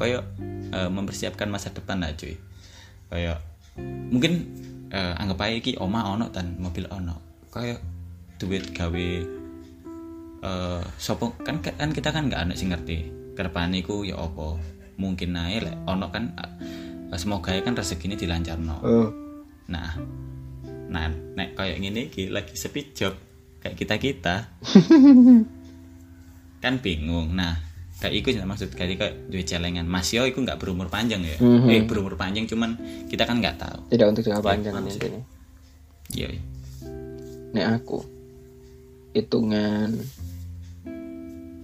kayak 0.00 0.24
eh, 0.72 0.88
mempersiapkan 0.88 1.52
masa 1.52 1.68
depan 1.68 2.00
lah 2.00 2.16
cuy. 2.16 2.32
Kayak 3.12 3.44
mungkin 4.08 4.32
eh, 4.88 5.20
anggap 5.20 5.44
aja 5.44 5.54
iki 5.60 5.72
oma 5.76 6.08
ono 6.12 6.32
dan 6.32 6.56
mobil 6.56 6.88
ono 6.88 7.33
kayak 7.54 7.78
duit 8.42 8.74
gawe 8.74 9.08
eh 10.44 10.82
sopo 10.98 11.38
kan 11.40 11.62
kan 11.62 11.94
kita 11.94 12.10
kan 12.10 12.26
nggak 12.26 12.50
ada 12.50 12.54
sih 12.58 12.66
ngerti. 12.66 12.98
Ke 13.38 13.46
depan 13.46 13.70
iku 13.74 14.02
ya 14.02 14.18
opo 14.18 14.58
mungkin 14.98 15.34
naik 15.34 15.66
lek 15.66 15.76
ono 15.86 16.10
kan 16.10 16.34
eh, 16.34 17.18
semoga 17.18 17.54
ya 17.54 17.62
kan 17.62 17.78
rezeki 17.78 18.10
ini 18.10 18.16
dilancarno. 18.18 18.76
Oh, 18.82 19.08
nah 19.70 19.94
nah 20.90 21.08
nek 21.08 21.56
kayak 21.56 21.80
gini 21.80 22.12
iki 22.12 22.28
lagi 22.28 22.54
sepi 22.54 22.92
job 22.92 23.14
kayak 23.62 23.78
kita 23.78 23.94
kita 24.02 24.36
kan 26.62 26.74
bingung. 26.82 27.32
Nah 27.32 27.56
kayak 28.02 28.14
iku 28.20 28.28
sih 28.34 28.42
maksud 28.42 28.74
kayak 28.76 29.00
kayak 29.00 29.14
duit 29.32 29.48
celengan. 29.48 29.88
Mas 29.88 30.12
yo 30.12 30.28
iku 30.28 30.44
nggak 30.44 30.60
berumur 30.60 30.92
panjang 30.92 31.24
ya? 31.24 31.38
Mhm. 31.40 31.70
eh 31.70 31.82
berumur 31.88 32.18
panjang 32.18 32.44
cuman 32.44 32.76
kita 33.08 33.24
kan 33.24 33.40
nggak 33.40 33.56
tahu. 33.56 33.80
Tidak 33.88 34.06
untuk 34.10 34.22
jangka 34.26 34.42
panjang 34.42 34.74
intinya. 34.84 35.22
iya 36.12 36.28
iya. 36.36 36.42
Nek 37.54 37.66
aku 37.72 38.02
hitungan 39.14 39.94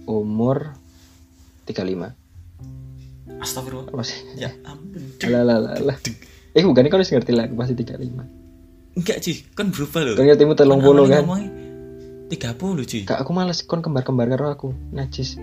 umur 0.07 0.71
35. 1.67 2.15
astagfirullah 3.41 3.91
Apa 3.91 4.03
sih? 4.03 4.19
ya 4.35 4.51
ampun 4.63 5.01
Alah, 5.23 5.41
alah, 5.43 5.55
alah, 5.57 5.71
alah. 5.77 5.97
Eh 6.51 6.63
bukan 6.63 6.83
kan 6.83 6.99
harus 6.99 7.11
ngerti 7.11 7.31
lah, 7.31 7.47
masih 7.47 7.75
35. 7.75 8.07
enggak 8.91 9.17
sih 9.23 9.47
kan 9.51 9.71
berubah 9.71 10.01
loh 10.03 10.15
Kan 10.15 10.27
ngertimu 10.27 10.53
telung 10.53 10.83
puluh 10.83 11.07
kan? 11.07 11.23
tiga 12.27 12.51
puluh 12.55 12.83
cuy 12.83 13.03
Kak 13.03 13.19
aku 13.19 13.31
males 13.31 13.59
kon 13.63 13.79
kembar-kembar 13.79 14.27
karo 14.29 14.47
aku, 14.51 14.67
najis. 14.91 15.35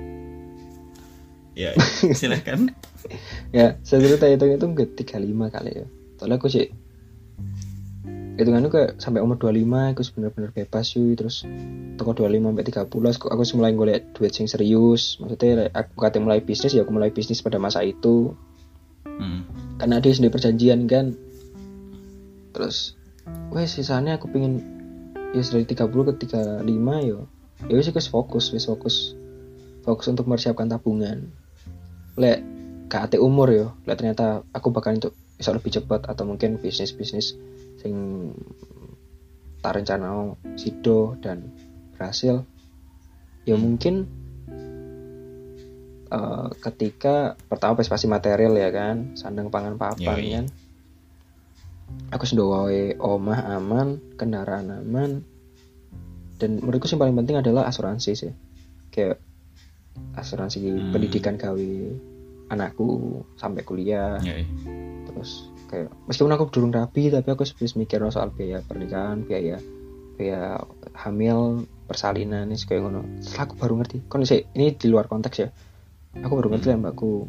ya 1.53 1.73
silakan 2.19 2.73
Ya, 3.51 3.81
saya 3.81 4.05
dulu 4.05 4.21
hitung 4.21 4.53
hitung 4.53 4.73
ke 4.77 4.85
35 4.85 5.17
kali 5.49 5.71
ya. 5.81 5.87
Soalnya 6.21 6.37
aku 6.37 6.53
sih 6.53 6.69
hitungannya 8.39 8.71
kayak 8.71 8.91
sampai 9.03 9.19
umur 9.19 9.35
25 9.35 9.67
aku 9.67 10.03
bener-bener 10.15 10.51
bebas 10.55 10.95
sih 10.95 11.19
terus 11.19 11.43
toko 11.99 12.15
25 12.15 12.39
sampai 12.39 12.65
30 12.71 13.19
aku, 13.19 13.27
aku 13.35 13.43
mulai 13.59 13.75
golek 13.75 14.15
duit 14.15 14.31
sing 14.31 14.47
serius. 14.47 15.19
Maksudnya 15.19 15.75
aku 15.75 15.99
kata 15.99 16.23
mulai 16.23 16.39
bisnis 16.39 16.71
ya 16.71 16.87
aku 16.87 16.95
mulai 16.95 17.11
bisnis 17.11 17.43
pada 17.43 17.59
masa 17.59 17.83
itu. 17.83 18.39
Hmm. 19.19 19.43
karena 19.83 19.99
dia 19.99 20.15
sendiri 20.15 20.31
perjanjian 20.31 20.87
kan. 20.87 21.19
Terus 22.55 22.95
wes 23.51 23.75
sisanya 23.75 24.23
aku 24.23 24.31
pengen 24.31 24.63
ya 25.35 25.43
dari 25.43 25.67
30 25.67 25.91
ke 25.91 26.13
35 26.31 26.63
yo. 27.11 27.27
Ya 27.67 27.75
wes 27.75 27.91
wes 27.91 28.07
fokus 28.07 28.55
wes 28.55 28.71
fokus 28.71 29.19
fokus 29.83 30.07
untuk 30.07 30.31
mempersiapkan 30.31 30.71
tabungan. 30.71 31.35
Lek 32.15 32.47
KAT 32.87 33.19
umur 33.19 33.51
yo. 33.51 33.67
Lek 33.83 33.99
ternyata 33.99 34.47
aku 34.55 34.71
bakal 34.71 34.95
untuk 34.95 35.19
bisa 35.35 35.51
lebih 35.51 35.75
cepat 35.75 36.07
atau 36.07 36.23
mungkin 36.27 36.59
bisnis 36.63 36.95
bisnis 36.95 37.35
sing 37.79 37.95
tak 39.59 39.79
rencana 39.83 40.35
sido 40.55 41.19
dan 41.19 41.51
berhasil 41.95 42.47
ya 43.43 43.57
mungkin 43.59 44.07
eh, 46.09 46.49
ketika 46.63 47.35
pertama 47.51 47.79
pasti 47.79 48.07
material 48.07 48.55
ya 48.55 48.71
kan 48.71 49.15
sandang 49.19 49.51
pangan 49.51 49.75
papan 49.79 50.19
Yoi. 50.19 50.31
kan 50.35 50.47
aku 52.13 52.25
sudah 52.29 52.45
wae 52.69 52.95
omah 53.01 53.57
aman 53.57 53.99
kendaraan 54.21 54.69
aman 54.85 55.25
dan 56.39 56.63
menurutku 56.63 56.87
yang 56.87 57.03
paling 57.03 57.17
penting 57.19 57.37
adalah 57.41 57.67
asuransi 57.67 58.13
sih 58.15 58.33
kayak 58.95 59.19
asuransi 60.15 60.63
Hmm. 60.63 60.93
pendidikan 60.95 61.35
gawe 61.35 61.71
anakku 62.49 63.21
sampai 63.37 63.63
kuliah 63.67 64.17
ya, 64.23 64.41
terus 65.11 65.51
kayak 65.69 65.93
meskipun 66.09 66.33
aku 66.33 66.49
durung 66.49 66.73
rapi 66.73 67.13
tapi 67.13 67.29
aku 67.29 67.45
harus 67.45 67.77
mikir 67.77 68.01
soal 68.09 68.33
biaya 68.33 68.65
pernikahan 68.65 69.23
biaya 69.23 69.61
biaya 70.19 70.59
hamil 70.99 71.69
persalinan 71.87 72.51
ini 72.51 72.59
kayak 72.59 72.85
ngono. 72.85 73.07
Setelah 73.23 73.45
aku 73.49 73.55
baru 73.57 73.75
ngerti 73.81 73.97
sih 74.27 74.43
ini 74.59 74.75
di 74.75 74.87
luar 74.91 75.07
konteks 75.07 75.37
ya. 75.39 75.49
Aku 76.21 76.35
baru 76.35 76.51
ngerti 76.53 76.67
lah 76.75 76.79
mbakku 76.83 77.25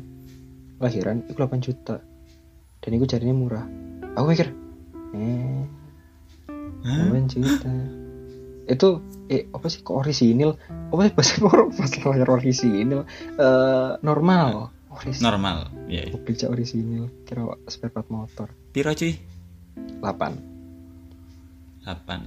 lahiran 0.81 1.21
itu 1.29 1.37
8 1.37 1.61
juta. 1.61 2.01
Dan 2.81 2.89
itu 2.97 3.05
jadinya 3.05 3.35
murah. 3.37 3.65
Aku 4.17 4.25
mikir 4.25 4.51
eh 5.13 5.63
8 6.83 7.29
juta. 7.29 7.71
Itu 8.65 9.05
eh 9.29 9.45
apa 9.53 9.67
sih 9.69 9.85
kok 9.85 9.95
orisinil? 9.95 10.57
Apa 10.89 11.05
sih 11.05 11.13
bahasa 11.13 11.33
orang 11.45 11.69
masalah 11.77 12.33
orisinil 12.41 13.05
eh 13.37 13.91
normal 14.01 14.73
orisinil 14.89 15.25
normal 15.25 15.57
ya 15.85 16.01
iya. 16.05 16.11
mobil 16.13 16.33
cak 16.33 16.49
orisinil 16.49 17.05
kira 17.25 17.45
spare 17.69 17.93
part 17.93 18.07
motor. 18.09 18.49
Piro 18.73 18.91
cuy? 18.93 19.13
8 20.01 20.01
delapan. 21.85 22.21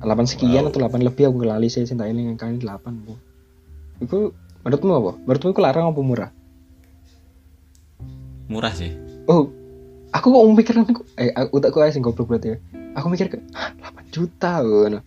8 0.00 0.30
sekian 0.30 0.64
Wow. 0.66 0.70
atau 0.72 0.80
8 0.84 1.04
lebih 1.04 1.28
aku 1.28 1.44
lali 1.44 1.68
saya 1.68 1.84
cinta 1.88 2.08
ini 2.08 2.28
yang 2.28 2.38
kali 2.40 2.60
8 2.60 3.04
bu. 3.04 3.14
Itu 4.00 4.32
menurutmu 4.64 4.92
apa? 4.94 5.12
Menurutmu 5.24 5.48
itu 5.52 5.60
larang 5.62 5.86
apa 5.92 6.00
murah? 6.00 6.30
Murah 8.48 8.72
sih. 8.72 8.92
Oh 9.28 9.52
aku 10.08 10.32
kok 10.32 10.42
mikir 10.56 10.74
aku 10.80 11.04
eh 11.20 11.30
aku 11.36 11.60
utakku 11.60 11.78
aja 11.84 11.92
sing 11.92 12.04
goblok 12.04 12.32
berarti 12.32 12.56
ya. 12.56 12.58
Aku 12.96 13.12
mikir 13.12 13.28
ke 13.28 13.38
"Hah, 13.52 13.76
8 13.76 14.08
juta 14.08 14.64
ngono. 14.64 15.00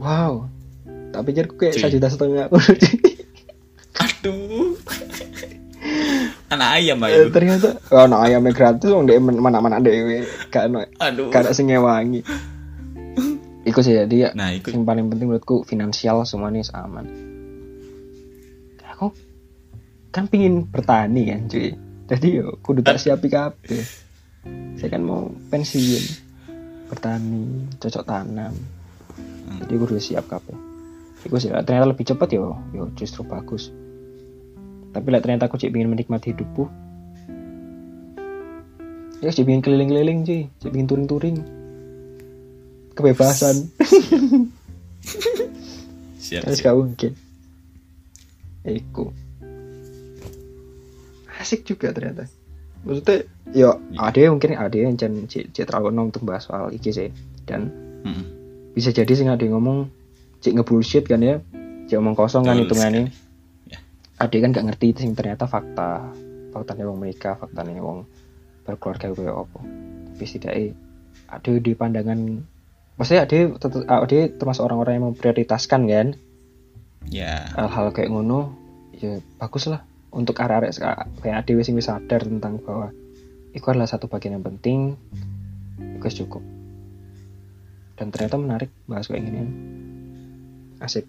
Wow. 0.00 0.48
Tak 1.12 1.22
pikir 1.28 1.44
kayak 1.52 1.76
Cuy. 1.76 1.82
satu 1.84 1.92
juta 1.96 2.08
setengah 2.12 2.48
aduh 3.96 4.65
anak 6.46 6.68
ayam 6.78 7.02
Eh, 7.02 7.10
ayo 7.10 7.26
ternyata 7.34 7.68
oh 7.90 8.06
no 8.06 8.22
ayamnya 8.22 8.54
gratis 8.54 8.90
wong 8.90 9.10
dek 9.10 9.18
mana 9.18 9.58
mana 9.58 9.82
dewe 9.82 10.26
gak 10.50 10.70
no 10.70 10.86
aduh. 11.02 11.30
gak 11.34 11.50
sing 11.50 11.70
ngewangi. 11.70 12.22
Iku 13.66 13.82
sih 13.82 13.98
jadi 13.98 14.16
ya 14.16 14.28
nah 14.38 14.54
ikut 14.54 14.70
yang 14.70 14.86
paling 14.86 15.10
penting 15.10 15.26
menurutku 15.26 15.66
finansial 15.66 16.22
semuanya 16.22 16.62
aman. 16.78 17.06
Aku 18.94 19.10
kan 20.14 20.30
pingin 20.30 20.70
bertani 20.70 21.34
kan 21.34 21.50
cuy. 21.50 21.74
Jadi 22.06 22.28
yo 22.38 22.54
kudu 22.62 22.86
tak 22.86 23.02
siapi 23.02 23.26
kabeh. 23.26 23.82
Saya 24.78 24.88
kan 24.94 25.02
mau 25.02 25.26
pensiun 25.50 26.04
bertani 26.86 27.66
cocok 27.82 28.04
tanam. 28.06 28.54
Hmm. 29.46 29.62
jadi 29.66 29.74
kudu 29.82 29.98
siap 29.98 30.30
kabeh. 30.30 30.54
Iku 31.26 31.42
sih 31.42 31.50
ternyata 31.50 31.90
lebih 31.90 32.06
cepat 32.06 32.30
yo. 32.30 32.54
Yo 32.70 32.86
justru 32.94 33.26
bagus 33.26 33.74
tapi 34.92 35.08
lah 35.12 35.20
ternyata 35.20 35.48
aku 35.50 35.56
cik 35.58 35.72
ingin 35.72 35.92
menikmati 35.92 36.32
hidupku. 36.32 36.68
Ya 39.24 39.32
cik 39.32 39.48
ingin 39.48 39.62
keliling-keliling 39.64 40.18
cuy 40.24 40.42
cik 40.60 40.72
ingin 40.72 40.88
touring-touring. 40.88 41.36
Kebebasan. 42.96 43.56
Siap, 46.26 46.42
siap. 46.42 46.58
gak 46.58 46.74
mungkin. 46.74 47.12
Iku. 48.66 49.14
Asik 51.38 51.62
juga 51.62 51.94
ternyata. 51.94 52.26
Maksudnya 52.82 53.30
yo 53.54 53.78
ada 53.94 54.18
yang 54.18 54.34
mungkin 54.34 54.58
ada 54.58 54.74
yang 54.74 54.98
jangan 54.98 55.30
cik 55.30 55.54
terlalu 55.54 55.94
enom 55.94 56.10
untuk 56.10 56.26
bahas 56.26 56.50
soal 56.50 56.74
iki 56.74 56.90
sih. 56.90 57.14
Dan 57.46 57.70
Mm-mm. 58.02 58.26
bisa 58.74 58.90
jadi 58.90 59.06
sih 59.06 59.22
ada 59.22 59.38
yang 59.38 59.54
ngomong 59.62 59.86
cik 60.42 60.58
ngebullshit 60.58 61.06
kan 61.06 61.22
ya. 61.22 61.38
Cik 61.86 62.02
omong 62.02 62.18
kosong 62.18 62.42
kan 62.42 62.58
hitungannya 62.58 63.14
ada 64.16 64.36
kan 64.40 64.52
gak 64.52 64.66
ngerti 64.72 64.96
sing 64.96 65.12
ternyata 65.12 65.44
fakta. 65.44 66.12
Faktanya 66.56 66.88
wong 66.88 66.98
menikah 67.04 67.36
faktanya 67.36 67.84
wong 67.84 68.08
berkeluarga 68.64 69.12
kayak 69.12 69.36
apa. 69.36 69.60
Tapi 70.16 70.24
setidaknya 70.24 70.66
ada 71.26 71.52
di 71.60 71.72
pandangan 71.76 72.20
maksudnya 72.96 73.28
ada 73.28 73.38
ada 73.92 74.18
termasuk 74.32 74.62
orang-orang 74.64 74.94
yang 74.96 75.06
memprioritaskan 75.12 75.80
kan? 75.84 76.08
Ya. 77.12 77.44
Hal-hal 77.52 77.92
kayak 77.92 78.08
ngono 78.08 78.56
ya 78.96 79.20
bagus 79.36 79.68
lah. 79.68 79.84
Untuk 80.16 80.40
seka- 80.40 81.12
kayak 81.20 81.44
adewe 81.44 81.60
sing 81.60 81.76
wis 81.76 81.92
sadar 81.92 82.24
tentang 82.24 82.56
bahwa 82.64 82.88
itu 83.52 83.64
adalah 83.68 83.84
satu 83.84 84.08
bagian 84.08 84.40
yang 84.40 84.46
penting 84.48 84.96
itu 86.00 86.24
cukup. 86.24 86.40
Dan 88.00 88.08
ternyata 88.08 88.40
menarik 88.40 88.72
bahas 88.88 89.12
kayak 89.12 89.28
gini. 89.28 89.44
Asik. 90.80 91.04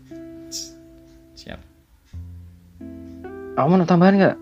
Siap 1.40 1.77
kamu 3.58 3.82
mau 3.82 3.90
tambahan 3.90 4.16
nggak? 4.22 4.38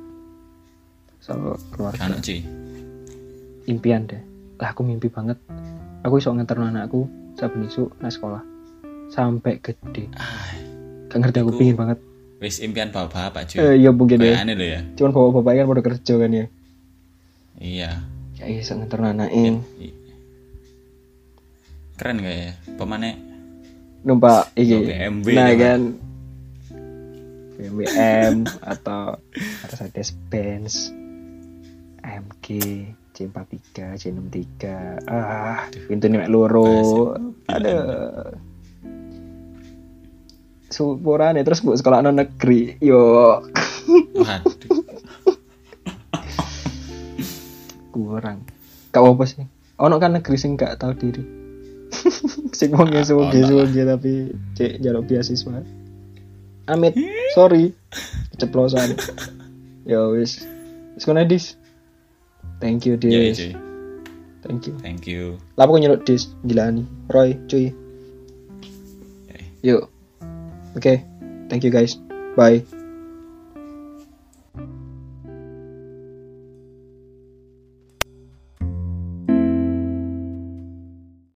Soal 1.24 1.55
keluarga. 1.72 2.03
Kan 2.03 2.20
cuy 2.20 2.43
impian 3.66 4.03
deh. 4.03 4.20
Lah 4.59 4.76
aku 4.76 4.84
mimpi 4.84 5.07
banget. 5.07 5.39
Aku 6.03 6.20
iso 6.20 6.36
nganter 6.36 6.59
anakku 6.59 7.07
saben 7.39 7.63
isu 7.63 7.95
nah 8.03 8.11
sekolah. 8.11 8.43
Sampai 9.07 9.63
gede. 9.63 10.11
Ah 10.20 10.51
gak 11.07 11.24
ngerti 11.24 11.39
aku 11.39 11.51
pingin 11.55 11.80
banget. 11.80 11.99
wis 12.43 12.59
impian 12.59 12.91
bapak-bapak 12.91 13.47
cuy 13.47 13.57
eh, 13.63 13.74
iya 13.80 13.95
mungkin 13.95 14.20
ya. 14.20 14.36
Kayaknya 14.36 14.53
lo 14.59 14.66
ya. 14.68 14.80
Cuman 14.99 15.11
bawa 15.16 15.28
bapak 15.39 15.51
kan 15.55 15.66
pada 15.72 15.84
kerja 15.88 16.13
kan 16.20 16.32
ya. 16.36 16.45
Iya. 17.55 17.91
Ya 18.36 18.45
iso 18.51 18.76
nganter 18.76 18.99
anaknya 18.99 19.63
I- 19.80 19.95
keren 21.95 22.20
gak 22.20 22.36
ya? 22.36 22.51
Pemane 22.76 23.16
numpak 24.03 24.51
iki. 24.59 24.84
Nah 25.32 25.55
kan 25.55 25.95
BMW 27.56 27.88
M 27.95 28.43
atau 28.62 29.16
Mercedes 29.64 30.12
Benz 30.28 30.91
AMG 32.03 32.47
C43 33.16 33.95
C63 33.95 34.64
ah 35.08 35.72
pintu 35.88 36.12
nih 36.12 36.28
loro. 36.28 37.16
Ada. 37.47 37.76
Supurane 40.68 41.39
terus 41.47 41.64
bu 41.64 41.80
sekolah 41.80 42.03
non 42.03 42.20
negeri 42.20 42.76
yo. 42.84 43.39
Kurang. 47.95 48.43
Kau 48.91 49.16
apa 49.16 49.24
sih. 49.24 49.47
Ono 49.80 49.95
kan 49.95 50.20
negeri 50.20 50.36
sing 50.36 50.60
gak 50.60 50.84
tahu 50.84 50.91
diri. 50.99 51.24
Sing 52.60 52.76
wong 52.76 52.91
suge 53.08 53.39
ono. 53.39 53.47
Suge 53.47 53.82
tapi 53.88 54.36
cek 54.56 54.84
jaluk 54.84 55.08
beasiswa 55.08 55.85
amit. 56.68 56.93
Sorry. 57.34 57.74
Keceplosan. 58.36 58.97
Ya 59.86 60.01
wis. 60.09 60.41
Wis 60.97 61.05
kono 61.05 61.22
dis. 61.26 61.57
Thank 62.57 62.89
you 62.89 62.97
ya 62.97 63.20
dis. 63.30 63.38
cuy. 63.38 63.53
Thank 64.45 64.61
you. 64.70 64.74
Thank 64.82 65.03
you. 65.09 65.41
Lah 65.57 65.66
aku 65.66 65.82
nyeluk 65.82 66.05
dis? 66.05 66.30
Gila 66.45 66.70
nih 66.74 66.86
Roy 67.09 67.38
cuy. 67.49 67.74
Yuk. 69.66 69.89
Oke. 70.78 71.01
Thank 71.49 71.66
you 71.66 71.74
guys. 71.74 71.97
Bye 72.38 72.85